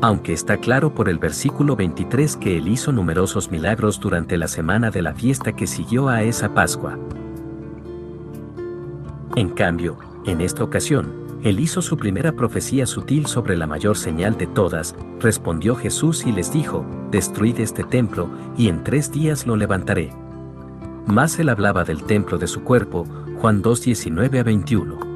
Aunque 0.01 0.33
está 0.33 0.57
claro 0.57 0.95
por 0.95 1.09
el 1.09 1.19
versículo 1.19 1.75
23 1.75 2.37
que 2.37 2.57
él 2.57 2.69
hizo 2.69 2.91
numerosos 2.91 3.51
milagros 3.51 3.99
durante 3.99 4.35
la 4.35 4.47
semana 4.47 4.89
de 4.89 5.03
la 5.03 5.13
fiesta 5.13 5.51
que 5.51 5.67
siguió 5.67 6.09
a 6.09 6.23
esa 6.23 6.55
Pascua. 6.55 6.97
En 9.35 9.49
cambio, 9.49 10.08
en 10.29 10.41
esta 10.41 10.63
ocasión, 10.63 11.29
él 11.43 11.59
hizo 11.59 11.81
su 11.81 11.97
primera 11.97 12.33
profecía 12.33 12.85
sutil 12.85 13.25
sobre 13.25 13.55
la 13.55 13.65
mayor 13.65 13.97
señal 13.97 14.37
de 14.37 14.47
todas, 14.47 14.95
respondió 15.19 15.75
Jesús 15.75 16.25
y 16.25 16.31
les 16.31 16.51
dijo, 16.51 16.85
destruid 17.11 17.59
este 17.59 17.83
templo, 17.83 18.29
y 18.57 18.67
en 18.67 18.83
tres 18.83 19.11
días 19.11 19.47
lo 19.47 19.55
levantaré. 19.55 20.11
Más 21.05 21.39
él 21.39 21.49
hablaba 21.49 21.85
del 21.85 22.03
templo 22.03 22.37
de 22.37 22.47
su 22.47 22.63
cuerpo, 22.63 23.05
Juan 23.39 23.61
2, 23.61 23.81
19 23.83 24.39
a 24.39 24.43
21. 24.43 25.09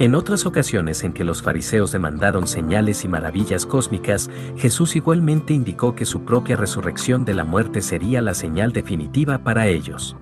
En 0.00 0.14
otras 0.14 0.46
ocasiones 0.46 1.02
en 1.04 1.12
que 1.12 1.24
los 1.24 1.42
fariseos 1.42 1.92
demandaron 1.92 2.46
señales 2.46 3.04
y 3.04 3.08
maravillas 3.08 3.66
cósmicas, 3.66 4.30
Jesús 4.56 4.96
igualmente 4.96 5.52
indicó 5.52 5.94
que 5.94 6.06
su 6.06 6.24
propia 6.24 6.56
resurrección 6.56 7.24
de 7.24 7.34
la 7.34 7.44
muerte 7.44 7.82
sería 7.82 8.22
la 8.22 8.34
señal 8.34 8.72
definitiva 8.72 9.38
para 9.38 9.66
ellos. 9.66 10.16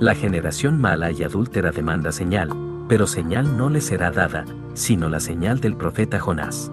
La 0.00 0.14
generación 0.14 0.80
mala 0.80 1.10
y 1.10 1.22
adúltera 1.24 1.72
demanda 1.72 2.10
señal, 2.10 2.48
pero 2.88 3.06
señal 3.06 3.58
no 3.58 3.68
le 3.68 3.82
será 3.82 4.10
dada, 4.10 4.46
sino 4.72 5.10
la 5.10 5.20
señal 5.20 5.60
del 5.60 5.76
profeta 5.76 6.18
Jonás. 6.18 6.72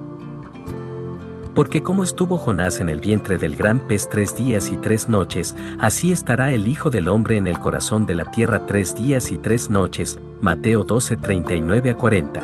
Porque 1.54 1.84
como 1.84 2.06
estuvo 2.06 2.38
Jonás 2.38 2.80
en 2.80 2.88
el 2.88 3.02
vientre 3.02 3.38
del 3.38 3.58
gran 3.58 3.86
pez 3.86 4.08
tres 4.08 4.38
días 4.38 4.72
y 4.72 4.78
tres 4.78 5.10
noches, 5.10 5.58
así 5.78 6.14
estará 6.14 6.54
el 6.54 6.70
Hijo 6.70 6.90
del 6.90 7.10
Hombre 7.10 7.36
en 7.36 7.48
el 7.48 7.60
corazón 7.60 8.06
de 8.06 8.16
la 8.16 8.32
tierra 8.32 8.66
tres 8.66 8.96
días 8.96 9.30
y 9.30 9.38
tres 9.38 9.70
noches. 9.70 10.18
Mateo 10.40 10.86
12, 10.86 11.18
39 11.18 11.90
a 11.90 11.96
40. 11.98 12.42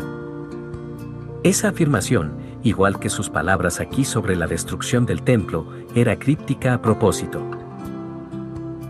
Esa 1.43 1.69
afirmación, 1.69 2.33
igual 2.61 2.99
que 2.99 3.09
sus 3.09 3.29
palabras 3.29 3.79
aquí 3.79 4.03
sobre 4.03 4.35
la 4.35 4.47
destrucción 4.47 5.05
del 5.05 5.21
templo, 5.21 5.65
era 5.95 6.19
críptica 6.19 6.73
a 6.73 6.81
propósito. 6.81 7.62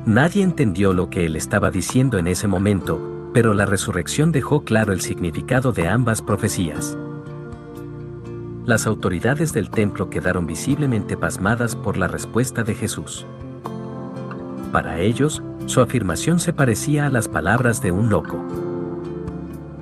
Nadie 0.05 0.43
entendió 0.43 0.91
lo 0.91 1.09
que 1.09 1.25
él 1.25 1.37
estaba 1.37 1.71
diciendo 1.71 2.17
en 2.17 2.27
ese 2.27 2.45
momento, 2.45 3.31
pero 3.33 3.53
la 3.53 3.65
resurrección 3.65 4.33
dejó 4.33 4.65
claro 4.65 4.91
el 4.91 4.99
significado 4.99 5.71
de 5.71 5.87
ambas 5.87 6.21
profecías. 6.21 6.97
Las 8.65 8.85
autoridades 8.85 9.53
del 9.53 9.69
templo 9.69 10.09
quedaron 10.09 10.45
visiblemente 10.45 11.15
pasmadas 11.15 11.77
por 11.77 11.95
la 11.95 12.09
respuesta 12.09 12.63
de 12.63 12.75
Jesús. 12.75 13.25
Para 14.73 14.99
ellos, 14.99 15.41
su 15.67 15.79
afirmación 15.79 16.41
se 16.41 16.51
parecía 16.51 17.05
a 17.05 17.09
las 17.09 17.29
palabras 17.29 17.81
de 17.81 17.93
un 17.93 18.09
loco. 18.09 18.43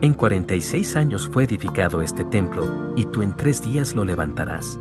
En 0.02 0.14
46 0.14 0.98
años 0.98 1.28
fue 1.32 1.46
edificado 1.46 2.04
este 2.04 2.26
templo, 2.26 2.94
y 2.96 3.06
tú 3.06 3.24
en 3.24 3.36
tres 3.36 3.64
días 3.64 3.96
lo 3.96 4.06
levantarás. 4.06 4.80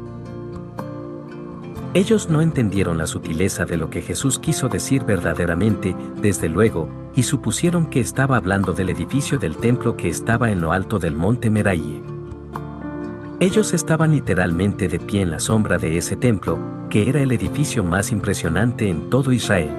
Ellos 1.93 2.31
no 2.31 2.41
entendieron 2.41 2.99
la 2.99 3.09
sutileza 3.09 3.65
de 3.65 3.77
lo 3.77 3.91
que 3.91 4.01
Jesús 4.01 4.39
quiso 4.39 4.69
decir 4.69 5.03
verdaderamente, 5.03 5.97
desde 6.23 6.49
luego, 6.49 6.89
y 7.17 7.25
supusieron 7.25 7.87
que 7.87 7.99
estaba 7.99 8.37
hablando 8.37 8.73
del 8.73 8.91
edificio 8.91 9.41
del 9.41 9.57
templo 9.57 9.97
que 9.97 10.09
estaba 10.09 10.53
en 10.53 10.61
lo 10.61 10.71
alto 10.71 11.01
del 11.01 11.17
monte 11.17 11.51
Meraí. 11.51 12.01
Ellos 13.41 13.75
estaban 13.75 14.13
literalmente 14.13 14.87
de 14.87 15.01
pie 15.01 15.23
en 15.23 15.33
la 15.33 15.41
sombra 15.41 15.79
de 15.79 15.99
ese 15.99 16.15
templo, 16.15 16.61
que 16.91 17.09
era 17.09 17.23
el 17.23 17.33
edificio 17.33 17.83
más 17.83 18.13
impresionante 18.13 18.89
en 18.89 19.11
todo 19.11 19.33
Israel. 19.33 19.71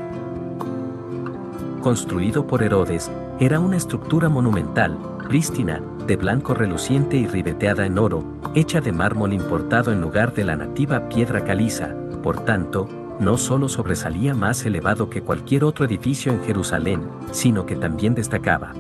Construido 1.82 2.46
por 2.46 2.62
Herodes, 2.62 3.10
era 3.40 3.62
una 3.62 3.78
estructura 3.78 4.28
monumental, 4.28 4.98
prístina, 5.30 5.82
de 6.08 6.18
blanco 6.18 6.54
reluciente 6.54 7.16
y 7.16 7.26
ribeteada 7.26 7.86
en 7.86 7.98
oro, 7.98 8.26
hecha 8.54 8.82
de 8.82 8.92
mármol 8.92 9.32
importado 9.32 9.94
en 9.94 10.02
lugar 10.02 10.34
de 10.34 10.44
la 10.44 10.58
nativa 10.58 11.08
piedra 11.08 11.46
caliza, 11.46 11.96
por 12.22 12.46
tanto, 12.46 12.88
no 13.20 13.38
solo 13.38 13.70
sobresalía 13.70 14.34
más 14.34 14.66
elevado 14.66 15.10
que 15.10 15.22
cualquier 15.22 15.64
otro 15.64 15.86
edificio 15.86 16.32
en 16.32 16.44
Jerusalén, 16.44 17.08
sino 17.32 17.66
que 17.66 17.76
también 17.76 18.16
destacaba. 18.16 18.74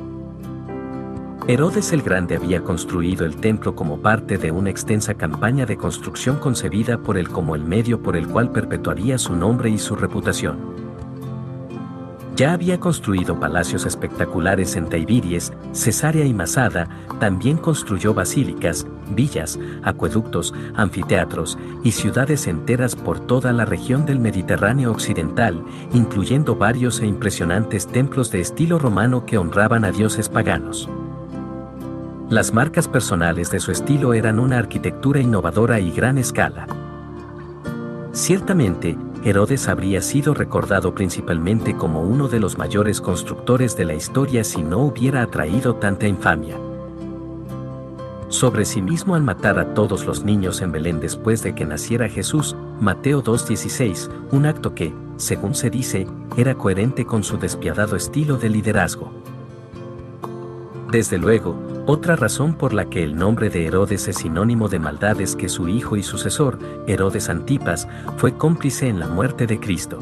Herodes 1.48 1.92
el 1.92 2.02
Grande 2.02 2.36
había 2.36 2.62
construido 2.62 3.26
el 3.26 3.36
templo 3.36 3.76
como 3.76 4.00
parte 4.00 4.38
de 4.38 4.52
una 4.52 4.70
extensa 4.70 5.16
campaña 5.16 5.66
de 5.66 5.76
construcción 5.76 6.38
concebida 6.38 7.00
por 7.00 7.18
él 7.18 7.30
como 7.30 7.56
el 7.56 7.64
medio 7.64 8.02
por 8.02 8.16
el 8.16 8.28
cual 8.28 8.52
perpetuaría 8.52 9.18
su 9.18 9.36
nombre 9.36 9.70
y 9.70 9.78
su 9.78 9.96
reputación. 9.96 10.91
Ya 12.42 12.54
había 12.54 12.80
construido 12.80 13.39
palacios 13.39 13.86
espectaculares 13.86 14.76
en 14.76 14.89
Taibiries, 14.89 15.54
Cesarea 15.74 16.26
y 16.26 16.34
Masada, 16.34 16.89
también 17.20 17.56
construyó 17.56 18.16
basílicas, 18.16 18.88
villas, 19.12 19.60
acueductos, 19.84 20.52
anfiteatros 20.74 21.60
y 21.84 21.92
ciudades 21.92 22.48
enteras 22.48 22.96
por 22.96 23.20
toda 23.20 23.54
la 23.54 23.64
región 23.64 24.08
del 24.08 24.18
Mediterráneo 24.18 24.89
occidental, 24.89 25.64
incluyendo 25.94 26.56
varios 26.56 27.00
e 27.02 27.06
impresionantes 27.06 27.86
templos 27.86 28.32
de 28.32 28.42
estilo 28.42 28.80
romano 28.80 29.24
que 29.24 29.38
honraban 29.38 29.86
a 29.86 29.92
dioses 29.92 30.28
paganos. 30.28 30.89
Las 32.32 32.56
marcas 32.56 32.88
personales 32.88 33.52
de 33.52 33.60
su 33.60 33.72
estilo 33.72 34.16
eran 34.16 34.39
una 34.39 34.58
arquitectura 34.58 35.20
innovadora 35.20 35.80
y 35.80 35.92
gran 35.92 36.18
escala. 36.18 36.66
Ciertamente, 38.14 38.98
Herodes 39.24 39.68
habría 39.68 40.02
sido 40.02 40.34
recordado 40.34 40.96
principalmente 40.96 41.76
como 41.76 42.02
uno 42.02 42.28
de 42.28 42.40
los 42.40 42.58
mayores 42.58 43.02
constructores 43.02 43.76
de 43.76 43.86
la 43.86 43.94
historia 43.94 44.44
si 44.44 44.64
no 44.64 44.80
hubiera 44.80 45.22
atraído 45.22 45.76
tanta 45.76 46.08
infamia. 46.08 46.58
Sobre 48.30 48.66
sí 48.66 48.82
mismo 48.82 49.14
al 49.14 49.22
matar 49.22 49.60
a 49.60 49.76
todos 49.76 50.06
los 50.06 50.24
niños 50.24 50.62
en 50.62 50.72
Belén 50.72 51.00
después 51.00 51.44
de 51.44 51.54
que 51.54 51.66
naciera 51.66 52.10
Jesús, 52.10 52.56
Mateo 52.80 53.22
2.16, 53.22 54.10
un 54.32 54.48
acto 54.48 54.74
que, 54.74 54.92
según 55.18 55.54
se 55.54 55.70
dice, 55.70 56.08
era 56.36 56.56
coherente 56.56 57.06
con 57.06 57.24
su 57.24 57.38
despiadado 57.38 57.96
estilo 57.96 58.38
de 58.38 58.50
liderazgo. 58.50 59.12
Desde 60.90 61.20
luego, 61.20 61.56
otra 61.86 62.16
razón 62.16 62.54
por 62.54 62.74
la 62.74 62.86
que 62.86 63.04
el 63.04 63.16
nombre 63.16 63.50
de 63.50 63.66
Herodes 63.66 64.08
es 64.08 64.18
sinónimo 64.18 64.70
de 64.70 64.80
maldad 64.80 65.20
es 65.20 65.36
que 65.36 65.50
su 65.50 65.68
hijo 65.68 65.96
y 65.96 66.04
sucesor, 66.04 66.60
Herodes 66.88 67.30
Antipas, 67.30 67.88
fue 68.18 68.34
cómplice 68.34 68.88
en 68.88 69.00
la 69.00 69.08
muerte 69.08 69.48
de 69.48 69.60
Cristo. 69.60 70.00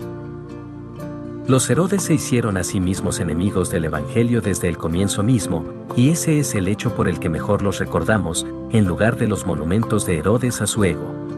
Los 1.48 1.70
Herodes 1.70 2.04
se 2.04 2.14
hicieron 2.14 2.58
a 2.58 2.64
sí 2.64 2.80
mismos 2.80 3.20
enemigos 3.20 3.72
del 3.72 3.86
Evangelio 3.86 4.42
desde 4.42 4.68
el 4.68 4.78
comienzo 4.78 5.24
mismo, 5.24 5.66
y 5.96 6.10
ese 6.10 6.40
es 6.40 6.54
el 6.54 6.68
hecho 6.68 6.94
por 6.96 7.08
el 7.08 7.20
que 7.20 7.30
mejor 7.30 7.64
los 7.64 7.80
recordamos, 7.80 8.46
en 8.72 8.86
lugar 8.86 9.18
de 9.18 9.28
los 9.28 9.48
monumentos 9.48 10.06
de 10.06 10.20
Herodes 10.20 10.62
a 10.62 10.68
su 10.68 10.84
ego. 10.84 11.29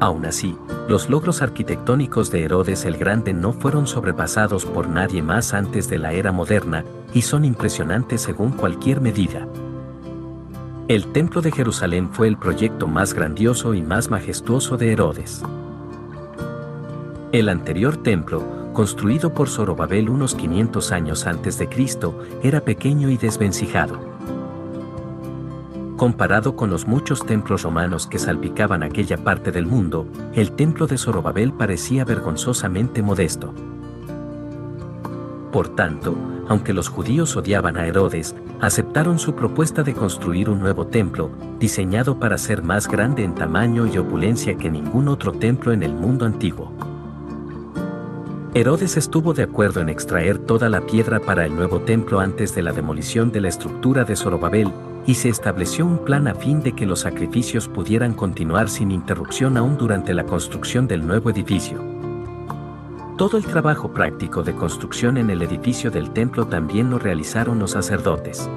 Aún 0.00 0.24
así, 0.24 0.56
los 0.88 1.10
logros 1.10 1.42
arquitectónicos 1.42 2.30
de 2.30 2.42
Herodes 2.44 2.86
el 2.86 2.96
Grande 2.96 3.34
no 3.34 3.52
fueron 3.52 3.86
sobrepasados 3.86 4.64
por 4.64 4.88
nadie 4.88 5.22
más 5.22 5.52
antes 5.52 5.90
de 5.90 5.98
la 5.98 6.14
era 6.14 6.32
moderna, 6.32 6.86
y 7.12 7.22
son 7.22 7.44
impresionantes 7.44 8.22
según 8.22 8.52
cualquier 8.52 9.02
medida. 9.02 9.46
El 10.88 11.12
Templo 11.12 11.42
de 11.42 11.52
Jerusalén 11.52 12.08
fue 12.10 12.28
el 12.28 12.38
proyecto 12.38 12.88
más 12.88 13.12
grandioso 13.12 13.74
y 13.74 13.82
más 13.82 14.10
majestuoso 14.10 14.78
de 14.78 14.92
Herodes. 14.92 15.42
El 17.32 17.48
anterior 17.48 17.98
templo, 17.98 18.72
construido 18.72 19.34
por 19.34 19.48
Zorobabel 19.48 20.08
unos 20.08 20.34
500 20.34 20.92
años 20.92 21.26
antes 21.26 21.58
de 21.58 21.68
Cristo, 21.68 22.18
era 22.42 22.62
pequeño 22.62 23.10
y 23.10 23.18
desvencijado. 23.18 24.09
Comparado 26.00 26.56
con 26.56 26.70
los 26.70 26.88
muchos 26.88 27.26
templos 27.26 27.62
romanos 27.62 28.06
que 28.06 28.18
salpicaban 28.18 28.82
aquella 28.82 29.18
parte 29.18 29.52
del 29.52 29.66
mundo, 29.66 30.06
el 30.32 30.52
templo 30.52 30.86
de 30.86 30.96
Zorobabel 30.96 31.52
parecía 31.52 32.06
vergonzosamente 32.06 33.02
modesto. 33.02 33.52
Por 35.52 35.68
tanto, 35.76 36.16
aunque 36.48 36.72
los 36.72 36.88
judíos 36.88 37.36
odiaban 37.36 37.76
a 37.76 37.86
Herodes, 37.86 38.34
aceptaron 38.62 39.18
su 39.18 39.34
propuesta 39.34 39.82
de 39.82 39.92
construir 39.92 40.48
un 40.48 40.60
nuevo 40.60 40.86
templo, 40.86 41.32
diseñado 41.58 42.18
para 42.18 42.38
ser 42.38 42.62
más 42.62 42.88
grande 42.88 43.22
en 43.22 43.34
tamaño 43.34 43.86
y 43.86 43.98
opulencia 43.98 44.56
que 44.56 44.70
ningún 44.70 45.06
otro 45.06 45.32
templo 45.32 45.70
en 45.70 45.82
el 45.82 45.92
mundo 45.92 46.24
antiguo. 46.24 46.72
Herodes 48.54 48.96
estuvo 48.96 49.34
de 49.34 49.42
acuerdo 49.42 49.82
en 49.82 49.90
extraer 49.90 50.38
toda 50.38 50.70
la 50.70 50.80
piedra 50.80 51.20
para 51.20 51.44
el 51.44 51.54
nuevo 51.54 51.82
templo 51.82 52.20
antes 52.20 52.54
de 52.54 52.62
la 52.62 52.72
demolición 52.72 53.30
de 53.32 53.42
la 53.42 53.48
estructura 53.48 54.04
de 54.04 54.16
Zorobabel, 54.16 54.72
y 55.10 55.14
se 55.16 55.28
estableció 55.28 55.84
un 55.84 56.04
plan 56.04 56.28
a 56.28 56.36
fin 56.36 56.62
de 56.62 56.70
que 56.72 56.86
los 56.86 57.00
sacrificios 57.00 57.66
pudieran 57.66 58.14
continuar 58.14 58.68
sin 58.68 58.92
interrupción 58.92 59.56
aún 59.56 59.76
durante 59.76 60.14
la 60.14 60.22
construcción 60.22 60.86
del 60.86 61.04
nuevo 61.04 61.30
edificio. 61.30 61.82
Todo 63.18 63.36
el 63.36 63.44
trabajo 63.44 63.92
práctico 63.92 64.44
de 64.44 64.54
construcción 64.54 65.16
en 65.16 65.30
el 65.30 65.42
edificio 65.42 65.90
del 65.90 66.12
templo 66.12 66.46
también 66.46 66.90
lo 66.90 67.00
realizaron 67.00 67.58
los 67.58 67.72
sacerdotes. 67.72 68.48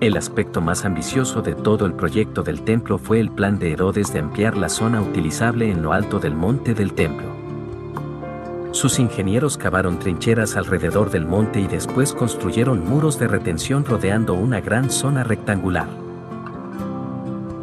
El 0.00 0.16
aspecto 0.16 0.62
más 0.62 0.86
ambicioso 0.86 1.42
de 1.42 1.54
todo 1.54 1.84
el 1.84 1.92
proyecto 1.92 2.42
del 2.42 2.62
templo 2.62 2.96
fue 2.96 3.20
el 3.20 3.30
plan 3.30 3.58
de 3.58 3.72
Herodes 3.72 4.10
de 4.14 4.20
ampliar 4.20 4.56
la 4.56 4.70
zona 4.70 5.02
utilizable 5.02 5.70
en 5.70 5.82
lo 5.82 5.92
alto 5.92 6.18
del 6.18 6.34
monte 6.34 6.72
del 6.72 6.94
templo. 6.94 7.37
Sus 8.72 8.98
ingenieros 8.98 9.56
cavaron 9.56 9.98
trincheras 9.98 10.56
alrededor 10.56 11.10
del 11.10 11.24
monte 11.24 11.60
y 11.60 11.66
después 11.66 12.12
construyeron 12.12 12.86
muros 12.86 13.18
de 13.18 13.26
retención 13.26 13.84
rodeando 13.84 14.34
una 14.34 14.60
gran 14.60 14.90
zona 14.90 15.24
rectangular. 15.24 15.88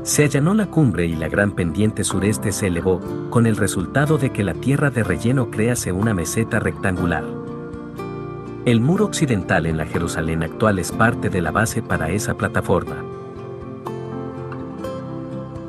Se 0.02 0.24
allanó 0.24 0.54
la 0.54 0.68
cumbre 0.68 1.06
y 1.06 1.16
la 1.16 1.30
gran 1.30 1.52
pendiente 1.52 2.04
sureste 2.04 2.52
se 2.52 2.68
elevó, 2.68 3.00
con 3.30 3.46
el 3.48 3.56
resultado 3.56 4.18
de 4.18 4.32
que 4.32 4.44
la 4.44 4.54
tierra 4.54 4.90
de 4.90 5.04
relleno 5.04 5.50
crease 5.50 5.92
una 5.92 6.14
meseta 6.14 6.60
rectangular. 6.60 7.24
El 8.66 8.82
muro 8.82 9.06
occidental 9.06 9.68
en 9.68 9.78
la 9.78 9.86
Jerusalén 9.86 10.42
actual 10.42 10.80
es 10.80 10.92
parte 10.92 11.30
de 11.30 11.42
la 11.42 11.52
base 11.52 11.84
para 11.84 12.10
esa 12.10 12.36
plataforma. 12.36 13.15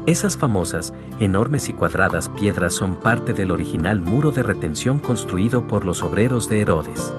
Esas 0.06 0.36
famosas, 0.36 0.94
enormes 1.18 1.68
y 1.68 1.72
cuadradas 1.72 2.28
piedras 2.28 2.74
son 2.74 2.94
parte 2.94 3.32
del 3.32 3.50
original 3.50 4.00
muro 4.00 4.30
de 4.30 4.44
retención 4.44 5.00
construido 5.00 5.66
por 5.66 5.84
los 5.84 6.00
obreros 6.04 6.48
de 6.48 6.60
Herodes. 6.60 7.12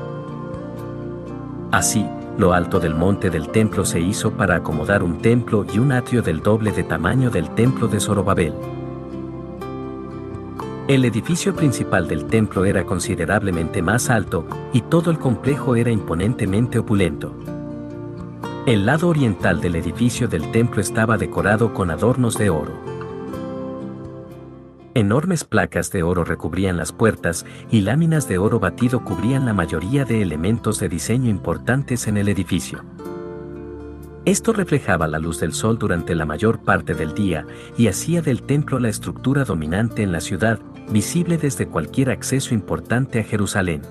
Así, 1.69 2.05
lo 2.37 2.53
alto 2.53 2.79
del 2.79 2.95
monte 2.95 3.29
del 3.29 3.49
templo 3.49 3.83
se 3.83 3.99
hizo 3.99 4.31
para 4.31 4.55
acomodar 4.55 5.03
un 5.03 5.21
templo 5.21 5.65
y 5.73 5.79
un 5.79 5.91
atrio 5.91 6.21
del 6.21 6.39
doble 6.39 6.71
de 6.71 6.83
tamaño 6.83 7.29
del 7.29 7.49
templo 7.55 7.89
de 7.89 7.99
Zorobabel. 7.99 8.53
El 10.87 11.03
edificio 11.03 11.53
principal 11.53 12.07
del 12.07 12.23
templo 12.27 12.63
era 12.63 12.85
considerablemente 12.85 13.81
más 13.81 14.09
alto 14.09 14.47
y 14.71 14.79
todo 14.79 15.11
el 15.11 15.19
complejo 15.19 15.75
era 15.75 15.91
imponentemente 15.91 16.79
opulento. 16.79 17.35
El 18.67 18.85
lado 18.85 19.07
oriental 19.07 19.61
del 19.61 19.77
edificio 19.77 20.27
del 20.27 20.51
templo 20.51 20.81
estaba 20.81 21.17
decorado 21.17 21.73
con 21.73 21.89
adornos 21.89 22.37
de 22.37 22.49
oro. 22.49 22.73
Enormes 24.93 25.45
placas 25.45 25.89
de 25.89 26.03
oro 26.03 26.25
recubrían 26.25 26.75
las 26.75 26.91
puertas 26.91 27.45
y 27.71 27.79
láminas 27.79 28.27
de 28.27 28.37
oro 28.39 28.59
batido 28.59 29.05
cubrían 29.05 29.45
la 29.45 29.53
mayoría 29.53 30.03
de 30.03 30.21
elementos 30.21 30.81
de 30.81 30.89
diseño 30.89 31.29
importantes 31.29 32.07
en 32.07 32.17
el 32.17 32.27
edificio. 32.27 32.83
Esto 34.25 34.51
reflejaba 34.51 35.07
la 35.07 35.19
luz 35.19 35.39
del 35.39 35.53
sol 35.53 35.79
durante 35.79 36.13
la 36.13 36.25
mayor 36.25 36.59
parte 36.59 36.93
del 36.93 37.13
día 37.13 37.47
y 37.77 37.87
hacía 37.87 38.21
del 38.21 38.43
templo 38.43 38.79
la 38.79 38.89
estructura 38.89 39.45
dominante 39.45 40.03
en 40.03 40.11
la 40.11 40.19
ciudad, 40.19 40.59
visible 40.89 41.37
desde 41.37 41.69
cualquier 41.69 42.09
acceso 42.09 42.53
importante 42.53 43.21
a 43.21 43.23
Jerusalén. 43.23 43.83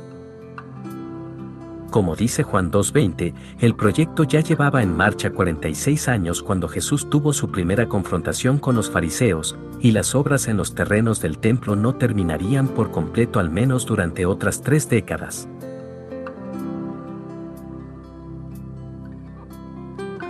Como 1.97 2.15
dice 2.15 2.43
Juan 2.43 2.71
2.20, 2.71 3.33
el 3.59 3.75
proyecto 3.75 4.25
ya 4.25 4.41
llevaba 4.41 4.83
en 4.83 4.95
marcha 4.95 5.31
46 5.31 6.09
años 6.09 6.43
cuando 6.43 6.69
Jesús 6.69 7.09
tuvo 7.09 7.33
su 7.33 7.51
primera 7.51 7.89
confrontación 7.89 8.59
con 8.59 8.77
los 8.77 8.91
fariseos, 8.91 9.57
y 9.81 9.93
las 9.93 10.15
obras 10.15 10.47
en 10.47 10.59
los 10.59 10.75
terrenos 10.75 11.23
del 11.23 11.39
templo 11.39 11.75
no 11.75 11.95
terminarían 11.95 12.69
por 12.69 12.91
completo 12.91 13.41
al 13.41 13.49
menos 13.49 13.87
durante 13.87 14.27
otras 14.27 14.61
tres 14.61 14.91
décadas. 14.91 15.49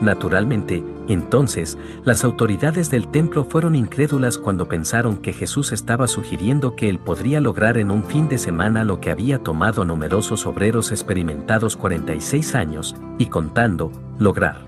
Naturalmente, 0.01 0.85
entonces, 1.09 1.79
las 2.05 2.23
autoridades 2.25 2.91
del 2.91 3.09
templo 3.09 3.45
fueron 3.45 3.75
incrédulas 3.75 4.37
cuando 4.37 4.69
pensaron 4.69 5.17
que 5.17 5.33
Jesús 5.33 5.73
estaba 5.73 6.07
sugiriendo 6.07 6.77
que 6.77 6.91
él 6.91 6.99
podría 6.99 7.41
lograr 7.41 7.79
en 7.79 7.91
un 7.91 8.05
fin 8.05 8.29
de 8.29 8.37
semana 8.37 8.85
lo 8.85 9.01
que 9.01 9.11
había 9.11 9.39
tomado 9.39 9.85
numerosos 9.85 10.47
obreros 10.47 10.93
experimentados 10.93 11.77
46 11.77 12.55
años, 12.55 12.95
y 13.19 13.27
contando, 13.27 13.91
lograr. 14.19 14.67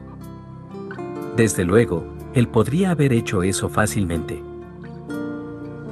Desde 1.37 1.65
luego, 1.65 2.07
él 2.35 2.49
podría 2.49 2.93
haber 2.93 3.13
hecho 3.13 3.43
eso 3.43 3.69
fácilmente. 3.69 4.43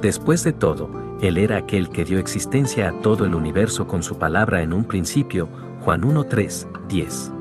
Después 0.01 0.43
de 0.43 0.53
todo, 0.53 0.89
él 1.21 1.37
era 1.37 1.57
aquel 1.57 1.89
que 1.89 2.05
dio 2.05 2.17
existencia 2.17 2.89
a 2.89 3.01
todo 3.01 3.25
el 3.25 3.35
universo 3.35 3.87
con 3.87 4.01
su 4.01 4.17
palabra 4.17 4.61
en 4.63 4.73
un 4.73 4.83
principio, 4.83 5.47
Juan 5.81 6.01
1.3, 6.01 6.87
10 6.87 7.36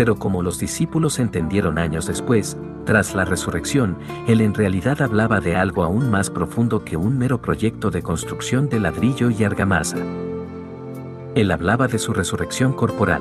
pero 0.00 0.16
como 0.16 0.42
los 0.42 0.58
discípulos 0.58 1.18
entendieron 1.18 1.76
años 1.76 2.06
después, 2.06 2.56
tras 2.86 3.14
la 3.14 3.26
resurrección, 3.26 3.98
él 4.26 4.40
en 4.40 4.54
realidad 4.54 5.02
hablaba 5.02 5.40
de 5.40 5.56
algo 5.56 5.84
aún 5.84 6.10
más 6.10 6.30
profundo 6.30 6.86
que 6.86 6.96
un 6.96 7.18
mero 7.18 7.42
proyecto 7.42 7.90
de 7.90 8.00
construcción 8.00 8.70
de 8.70 8.80
ladrillo 8.80 9.28
y 9.28 9.44
argamasa. 9.44 9.98
Él 11.34 11.50
hablaba 11.50 11.86
de 11.86 11.98
su 11.98 12.14
resurrección 12.14 12.72
corporal. 12.72 13.20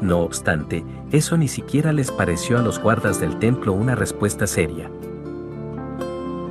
No 0.00 0.20
obstante, 0.20 0.84
eso 1.10 1.36
ni 1.36 1.48
siquiera 1.48 1.92
les 1.92 2.12
pareció 2.12 2.60
a 2.60 2.62
los 2.62 2.78
guardas 2.78 3.18
del 3.18 3.40
templo 3.40 3.72
una 3.72 3.96
respuesta 3.96 4.46
seria. 4.46 4.88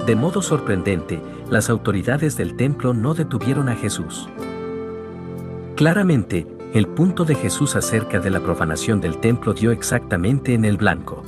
De 0.05 0.17
modo 0.17 0.41
sorprendente, 0.41 1.21
las 1.49 1.69
autoridades 1.69 2.35
del 2.35 2.57
templo 2.57 2.93
no 2.93 3.13
detuvieron 3.13 3.69
a 3.69 3.75
Jesús. 3.77 4.27
Claramente, 5.77 6.54
el 6.75 6.89
punto 6.89 7.23
de 7.23 7.35
Jesús 7.35 7.77
acerca 7.77 8.19
de 8.19 8.29
la 8.29 8.41
profanación 8.41 8.99
del 8.99 9.17
templo 9.19 9.53
dio 9.53 9.71
exactamente 9.71 10.53
en 10.53 10.65
el 10.65 10.75
blanco. 10.75 11.23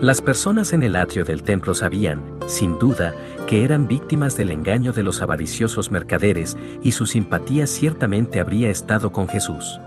Las 0.00 0.22
personas 0.22 0.72
en 0.72 0.82
el 0.82 0.96
atrio 0.96 1.26
del 1.26 1.42
templo 1.42 1.74
sabían, 1.74 2.22
sin 2.46 2.78
duda, 2.78 3.14
que 3.46 3.62
eran 3.62 3.86
víctimas 3.86 4.38
del 4.38 4.52
engaño 4.52 4.94
de 4.94 5.02
los 5.02 5.20
avariciosos 5.20 5.90
mercaderes 5.90 6.56
y 6.82 6.92
su 6.92 7.04
simpatía 7.04 7.66
ciertamente 7.66 8.40
habría 8.40 8.70
estado 8.70 9.12
con 9.12 9.28
Jesús. 9.28 9.78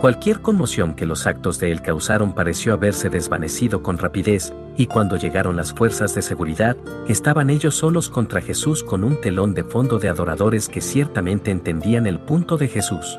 Cualquier 0.00 0.40
conmoción 0.40 0.94
que 0.94 1.04
los 1.04 1.26
actos 1.26 1.58
de 1.58 1.70
él 1.70 1.82
causaron 1.82 2.32
pareció 2.32 2.72
haberse 2.72 3.10
desvanecido 3.10 3.82
con 3.82 3.98
rapidez, 3.98 4.50
y 4.78 4.86
cuando 4.86 5.18
llegaron 5.18 5.56
las 5.56 5.74
fuerzas 5.74 6.14
de 6.14 6.22
seguridad, 6.22 6.74
estaban 7.06 7.50
ellos 7.50 7.74
solos 7.74 8.08
contra 8.08 8.40
Jesús 8.40 8.82
con 8.82 9.04
un 9.04 9.20
telón 9.20 9.52
de 9.52 9.62
fondo 9.62 9.98
de 9.98 10.08
adoradores 10.08 10.70
que 10.70 10.80
ciertamente 10.80 11.50
entendían 11.50 12.06
el 12.06 12.18
punto 12.18 12.56
de 12.56 12.68
Jesús. 12.68 13.18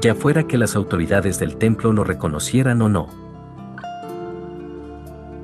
Ya 0.00 0.14
fuera 0.14 0.44
que 0.44 0.58
las 0.58 0.76
autoridades 0.76 1.40
del 1.40 1.56
templo 1.56 1.92
lo 1.92 2.04
reconocieran 2.04 2.80
o 2.80 2.88
no. 2.88 3.08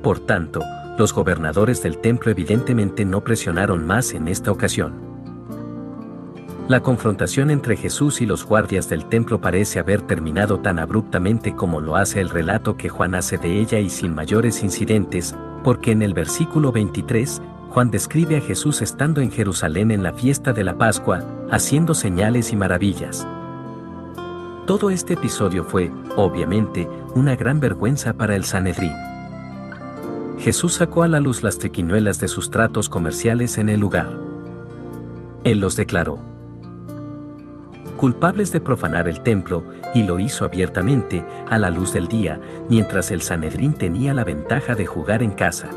Por 0.01 0.21
tanto, 0.21 0.61
los 0.97 1.13
gobernadores 1.13 1.83
del 1.83 1.97
templo 1.97 2.31
evidentemente 2.31 3.03
no 3.03 3.21
presionaron 3.25 3.85
más 3.85 4.13
en 4.13 4.29
esta 4.29 4.49
ocasión. 4.49 5.08
La 6.69 6.81
confrontación 6.81 7.49
entre 7.49 7.75
Jesús 7.75 8.21
y 8.21 8.27
los 8.27 8.45
guardias 8.45 8.87
del 8.87 9.05
templo 9.05 9.41
parece 9.41 9.79
haber 9.79 10.03
terminado 10.03 10.59
tan 10.59 10.77
abruptamente 10.77 11.55
como 11.55 11.81
lo 11.81 11.95
hace 11.95 12.21
el 12.21 12.29
relato 12.29 12.77
que 12.77 12.89
Juan 12.89 13.15
hace 13.15 13.39
de 13.39 13.59
ella 13.59 13.79
y 13.79 13.89
sin 13.89 14.13
mayores 14.13 14.61
incidentes, 14.61 15.35
porque 15.63 15.91
en 15.91 16.03
el 16.03 16.13
versículo 16.13 16.71
23, 16.71 17.41
Juan 17.71 17.89
describe 17.89 18.37
a 18.37 18.41
Jesús 18.41 18.83
estando 18.83 19.19
en 19.19 19.31
Jerusalén 19.31 19.89
en 19.89 20.03
la 20.03 20.13
fiesta 20.13 20.53
de 20.53 20.63
la 20.63 20.77
Pascua, 20.77 21.23
haciendo 21.49 21.95
señales 21.95 22.53
y 22.53 22.55
maravillas. 22.55 23.27
Todo 24.67 24.91
este 24.91 25.13
episodio 25.13 25.63
fue, 25.63 25.91
obviamente, 26.17 26.87
una 27.15 27.35
gran 27.35 27.59
vergüenza 27.59 28.13
para 28.13 28.35
el 28.35 28.45
Sanedrín. 28.45 28.93
Jesús 30.37 30.75
sacó 30.75 31.01
a 31.01 31.07
la 31.07 31.19
luz 31.19 31.41
las 31.41 31.57
triquiñuelas 31.57 32.19
de 32.19 32.27
sus 32.27 32.51
tratos 32.51 32.89
comerciales 32.89 33.57
en 33.57 33.69
el 33.69 33.79
lugar. 33.79 34.15
Él 35.43 35.61
los 35.61 35.75
declaró 35.75 36.29
culpables 37.99 38.53
de 38.53 38.61
profanar 38.61 39.09
el 39.09 39.19
templo, 39.19 39.65
y 39.93 40.03
lo 40.03 40.19
hizo 40.19 40.45
abiertamente, 40.45 41.25
a 41.49 41.57
la 41.57 41.69
luz 41.69 41.91
del 41.91 42.07
día, 42.07 42.39
mientras 42.69 43.11
el 43.11 43.21
Sanedrín 43.21 43.73
tenía 43.73 44.13
la 44.13 44.23
ventaja 44.23 44.73
de 44.73 44.85
jugar 44.85 45.21
en 45.21 45.31
casa. 45.31 45.69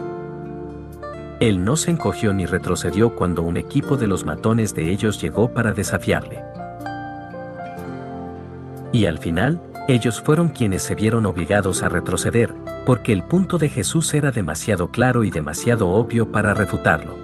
Él 1.40 1.64
no 1.64 1.76
se 1.76 1.90
encogió 1.90 2.32
ni 2.32 2.46
retrocedió 2.46 3.16
cuando 3.16 3.42
un 3.42 3.56
equipo 3.56 3.96
de 3.96 4.06
los 4.06 4.24
matones 4.24 4.72
de 4.76 4.92
ellos 4.92 5.20
llegó 5.20 5.52
para 5.52 5.72
desafiarle. 5.72 6.44
Y 8.92 9.06
al 9.06 9.18
final, 9.18 9.60
ellos 9.88 10.20
fueron 10.20 10.50
quienes 10.50 10.84
se 10.84 10.94
vieron 10.94 11.26
obligados 11.26 11.82
a 11.82 11.88
retroceder, 11.88 12.54
porque 12.86 13.12
el 13.12 13.24
punto 13.24 13.58
de 13.58 13.68
Jesús 13.68 14.14
era 14.14 14.30
demasiado 14.30 14.92
claro 14.92 15.24
y 15.24 15.32
demasiado 15.32 15.88
obvio 15.88 16.30
para 16.30 16.54
refutarlo. 16.54 17.21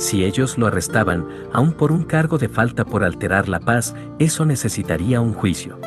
Si 0.00 0.24
ellos 0.24 0.56
lo 0.56 0.66
arrestaban, 0.66 1.26
aun 1.52 1.72
por 1.72 1.92
un 1.92 2.04
cargo 2.04 2.38
de 2.38 2.48
falta 2.48 2.86
por 2.86 3.04
alterar 3.04 3.50
la 3.50 3.60
paz, 3.60 3.94
eso 4.18 4.46
necesitaría 4.46 5.20
un 5.20 5.34
juicio. 5.34 5.78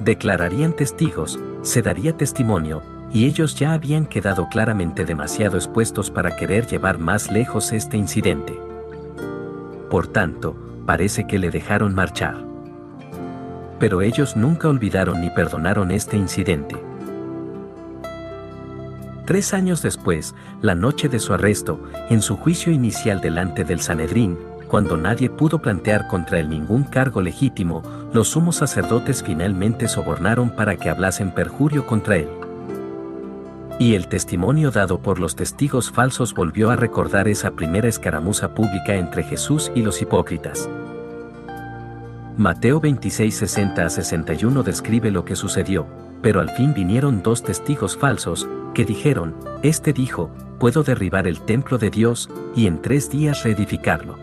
Declararían 0.00 0.74
testigos, 0.74 1.40
se 1.62 1.80
daría 1.80 2.18
testimonio, 2.18 2.82
y 3.14 3.24
ellos 3.24 3.54
ya 3.54 3.72
habían 3.72 4.04
quedado 4.04 4.46
claramente 4.50 5.06
demasiado 5.06 5.56
expuestos 5.56 6.10
para 6.10 6.36
querer 6.36 6.66
llevar 6.66 6.98
más 6.98 7.30
lejos 7.30 7.72
este 7.72 7.96
incidente. 7.96 8.60
Por 9.88 10.08
tanto, 10.08 10.54
parece 10.84 11.26
que 11.26 11.38
le 11.38 11.50
dejaron 11.50 11.94
marchar. 11.94 12.44
Pero 13.78 14.02
ellos 14.02 14.36
nunca 14.36 14.68
olvidaron 14.68 15.22
ni 15.22 15.30
perdonaron 15.30 15.90
este 15.92 16.18
incidente. 16.18 16.89
Tres 19.26 19.54
años 19.54 19.82
después, 19.82 20.34
la 20.62 20.74
noche 20.74 21.08
de 21.08 21.18
su 21.18 21.32
arresto, 21.32 21.80
en 22.08 22.22
su 22.22 22.36
juicio 22.36 22.72
inicial 22.72 23.20
delante 23.20 23.64
del 23.64 23.80
Sanedrín, 23.80 24.36
cuando 24.68 24.96
nadie 24.96 25.28
pudo 25.28 25.60
plantear 25.60 26.06
contra 26.06 26.38
él 26.38 26.48
ningún 26.48 26.84
cargo 26.84 27.20
legítimo, 27.20 27.82
los 28.12 28.28
sumos 28.28 28.56
sacerdotes 28.56 29.22
finalmente 29.22 29.88
sobornaron 29.88 30.50
para 30.50 30.76
que 30.76 30.88
hablasen 30.88 31.32
perjurio 31.32 31.86
contra 31.86 32.16
él. 32.16 32.28
Y 33.80 33.94
el 33.94 34.08
testimonio 34.08 34.70
dado 34.70 35.00
por 35.00 35.18
los 35.18 35.36
testigos 35.36 35.90
falsos 35.90 36.34
volvió 36.34 36.70
a 36.70 36.76
recordar 36.76 37.28
esa 37.28 37.52
primera 37.52 37.88
escaramuza 37.88 38.54
pública 38.54 38.94
entre 38.94 39.22
Jesús 39.24 39.72
y 39.74 39.82
los 39.82 40.02
hipócritas. 40.02 40.68
Mateo 42.36 42.80
26 42.80 43.34
60 43.34 43.84
a 43.84 43.90
61 43.90 44.62
describe 44.62 45.10
lo 45.10 45.24
que 45.24 45.34
sucedió, 45.34 45.86
pero 46.22 46.40
al 46.40 46.50
fin 46.50 46.74
vinieron 46.74 47.22
dos 47.22 47.42
testigos 47.42 47.96
falsos, 47.96 48.48
que 48.74 48.84
dijeron, 48.84 49.34
Este 49.62 49.92
dijo, 49.92 50.30
puedo 50.58 50.82
derribar 50.82 51.26
el 51.26 51.40
templo 51.40 51.78
de 51.78 51.90
Dios 51.90 52.28
y 52.54 52.66
en 52.66 52.82
tres 52.82 53.10
días 53.10 53.42
reedificarlo. 53.42 54.16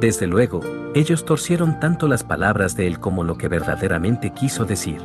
Desde 0.00 0.26
luego, 0.26 0.60
ellos 0.94 1.24
torcieron 1.24 1.80
tanto 1.80 2.06
las 2.06 2.22
palabras 2.22 2.76
de 2.76 2.86
él 2.86 3.00
como 3.00 3.24
lo 3.24 3.36
que 3.36 3.48
verdaderamente 3.48 4.30
quiso 4.30 4.64
decir. 4.64 5.00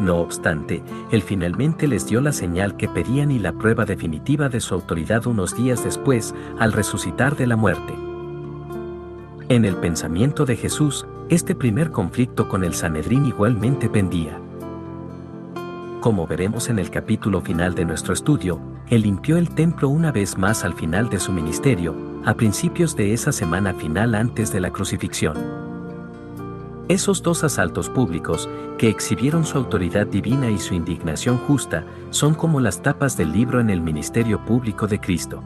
No 0.00 0.18
obstante, 0.18 0.82
él 1.12 1.22
finalmente 1.22 1.86
les 1.86 2.06
dio 2.06 2.20
la 2.20 2.32
señal 2.32 2.76
que 2.76 2.88
pedían 2.88 3.30
y 3.30 3.38
la 3.38 3.52
prueba 3.52 3.84
definitiva 3.84 4.48
de 4.48 4.60
su 4.60 4.74
autoridad 4.74 5.26
unos 5.26 5.56
días 5.56 5.84
después, 5.84 6.34
al 6.58 6.72
resucitar 6.72 7.36
de 7.36 7.46
la 7.46 7.56
muerte. 7.56 7.94
En 9.48 9.64
el 9.64 9.76
pensamiento 9.76 10.46
de 10.46 10.56
Jesús, 10.56 11.06
este 11.34 11.56
primer 11.56 11.90
conflicto 11.90 12.48
con 12.48 12.62
el 12.62 12.74
Sanedrín 12.74 13.26
igualmente 13.26 13.88
pendía. 13.88 14.40
Como 16.00 16.28
veremos 16.28 16.68
en 16.68 16.78
el 16.78 16.90
capítulo 16.90 17.40
final 17.40 17.74
de 17.74 17.84
nuestro 17.84 18.14
estudio, 18.14 18.60
él 18.88 19.02
limpió 19.02 19.36
el 19.36 19.50
templo 19.50 19.88
una 19.88 20.12
vez 20.12 20.38
más 20.38 20.64
al 20.64 20.74
final 20.74 21.08
de 21.08 21.18
su 21.18 21.32
ministerio, 21.32 21.96
a 22.24 22.34
principios 22.34 22.94
de 22.94 23.12
esa 23.12 23.32
semana 23.32 23.74
final 23.74 24.14
antes 24.14 24.52
de 24.52 24.60
la 24.60 24.70
crucifixión. 24.70 25.36
Esos 26.88 27.22
dos 27.22 27.42
asaltos 27.42 27.88
públicos, 27.88 28.48
que 28.78 28.88
exhibieron 28.88 29.44
su 29.44 29.58
autoridad 29.58 30.06
divina 30.06 30.50
y 30.50 30.58
su 30.58 30.74
indignación 30.74 31.38
justa, 31.38 31.84
son 32.10 32.34
como 32.34 32.60
las 32.60 32.80
tapas 32.80 33.16
del 33.16 33.32
libro 33.32 33.58
en 33.58 33.70
el 33.70 33.80
ministerio 33.80 34.44
público 34.44 34.86
de 34.86 35.00
Cristo. 35.00 35.42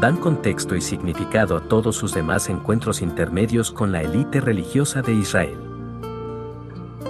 Dan 0.00 0.16
contexto 0.16 0.74
y 0.74 0.80
significado 0.80 1.56
a 1.56 1.60
todos 1.60 1.96
sus 1.96 2.12
demás 2.12 2.48
encuentros 2.48 3.00
intermedios 3.00 3.70
con 3.70 3.92
la 3.92 4.02
élite 4.02 4.40
religiosa 4.40 5.02
de 5.02 5.14
Israel. 5.14 5.56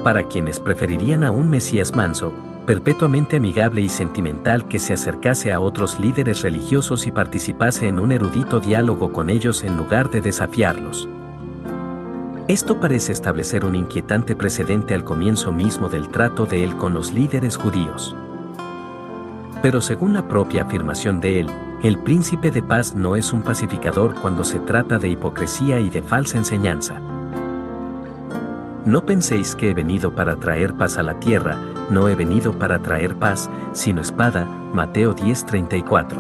Para 0.03 0.25
quienes 0.25 0.61
preferirían 0.61 1.25
a 1.25 1.31
un 1.31 1.49
Mesías 1.49 1.97
manso, 1.97 2.33
perpetuamente 2.67 3.37
amigable 3.37 3.81
y 3.81 3.89
sentimental 3.89 4.69
que 4.69 4.79
se 4.79 4.93
acercase 4.93 5.53
a 5.53 5.61
otros 5.61 5.99
líderes 5.99 6.43
religiosos 6.43 7.07
y 7.07 7.13
participase 7.13 7.89
en 7.89 7.99
un 7.99 8.13
erudito 8.13 8.61
diálogo 8.61 9.13
con 9.13 9.31
ellos 9.31 9.65
en 9.65 9.77
lugar 9.77 10.11
de 10.11 10.21
desafiarlos. 10.21 11.09
Esto 12.49 12.79
parece 12.79 13.13
establecer 13.13 13.65
un 13.65 13.75
inquietante 13.75 14.37
precedente 14.37 14.95
al 14.95 15.05
comienzo 15.05 15.53
mismo 15.53 15.89
del 15.89 16.09
trato 16.09 16.45
de 16.45 16.65
él 16.65 16.77
con 16.77 16.93
los 16.93 17.13
líderes 17.13 17.57
judíos. 17.57 18.15
Pero 19.63 19.81
según 19.81 20.13
la 20.13 20.29
propia 20.29 20.65
afirmación 20.65 21.21
de 21.21 21.41
él, 21.41 21.51
el 21.85 21.99
príncipe 21.99 22.51
de 22.51 22.63
paz 22.63 22.95
no 22.95 23.15
es 23.15 23.35
un 23.35 23.43
pacificador 23.43 24.15
cuando 24.15 24.43
se 24.43 24.59
trata 24.59 24.99
de 24.99 25.11
hipocresía 25.11 25.81
y 25.81 25.91
de 25.91 26.01
falsa 26.01 26.39
enseñanza. 26.39 26.99
No 28.87 29.05
penséis 29.05 29.55
que 29.55 29.69
he 29.69 29.75
venido 29.75 30.15
para 30.15 30.37
traer 30.37 30.73
paz 30.73 30.97
a 30.97 31.03
la 31.03 31.21
tierra, 31.21 31.59
no 31.91 32.09
he 32.09 32.15
venido 32.15 32.59
para 32.59 32.79
traer 32.79 33.17
paz, 33.17 33.51
sino 33.75 34.01
espada. 34.01 34.47
Mateo 34.73 35.15
10:34. 35.15 36.17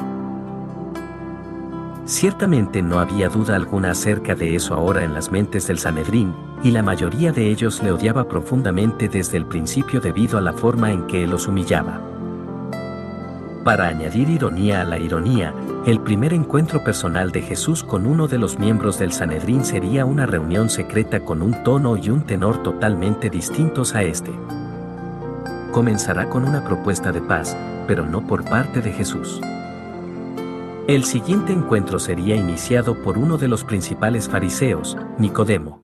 Ciertamente 2.05 2.83
no 2.83 2.99
había 2.99 3.31
duda 3.31 3.57
alguna 3.57 3.93
acerca 3.93 4.35
de 4.35 4.55
eso 4.57 4.75
ahora 4.75 5.03
en 5.03 5.15
las 5.15 5.33
mentes 5.33 5.67
del 5.67 5.79
Sanedrín, 5.79 6.35
y 6.63 6.73
la 6.73 6.83
mayoría 6.83 7.33
de 7.33 7.49
ellos 7.49 7.83
le 7.83 7.91
odiaba 7.91 8.29
profundamente 8.29 9.09
desde 9.09 9.39
el 9.39 9.47
principio 9.47 10.03
debido 10.03 10.37
a 10.37 10.43
la 10.43 10.53
forma 10.53 10.93
en 10.93 11.07
que 11.07 11.27
los 11.27 11.49
humillaba. 11.49 12.14
Para 13.65 13.89
añadir 13.89 14.29
ironía 14.29 14.83
a 14.83 14.85
la 14.85 14.99
ironía, 14.99 15.55
el 15.87 15.99
primer 15.99 16.35
encuentro 16.35 16.85
personal 16.85 17.33
de 17.33 17.41
Jesús 17.41 17.83
con 17.83 18.07
uno 18.07 18.29
de 18.29 18.37
los 18.37 18.59
miembros 18.59 18.99
del 18.99 19.11
Sanedrín 19.11 19.65
sería 19.65 20.05
una 20.05 20.27
reunión 20.27 20.69
secreta 20.69 21.21
con 21.21 21.41
un 21.41 21.65
tono 21.65 21.97
y 21.97 22.11
un 22.11 22.27
tenor 22.27 22.63
totalmente 22.63 23.31
distintos 23.31 23.95
a 23.95 24.03
este. 24.03 24.31
Comenzará 25.73 26.29
con 26.29 26.47
una 26.47 26.63
propuesta 26.63 27.11
de 27.11 27.23
paz, 27.23 27.57
pero 27.87 28.05
no 28.05 28.27
por 28.27 28.45
parte 28.45 28.83
de 28.83 28.93
Jesús. 28.93 29.41
El 30.87 31.05
siguiente 31.05 31.55
encuentro 31.55 31.99
sería 31.99 32.37
iniciado 32.37 33.03
por 33.03 33.17
uno 33.17 33.39
de 33.39 33.49
los 33.49 33.65
principales 33.65 34.29
fariseos, 34.29 34.99
Nicodemo. 35.17 35.84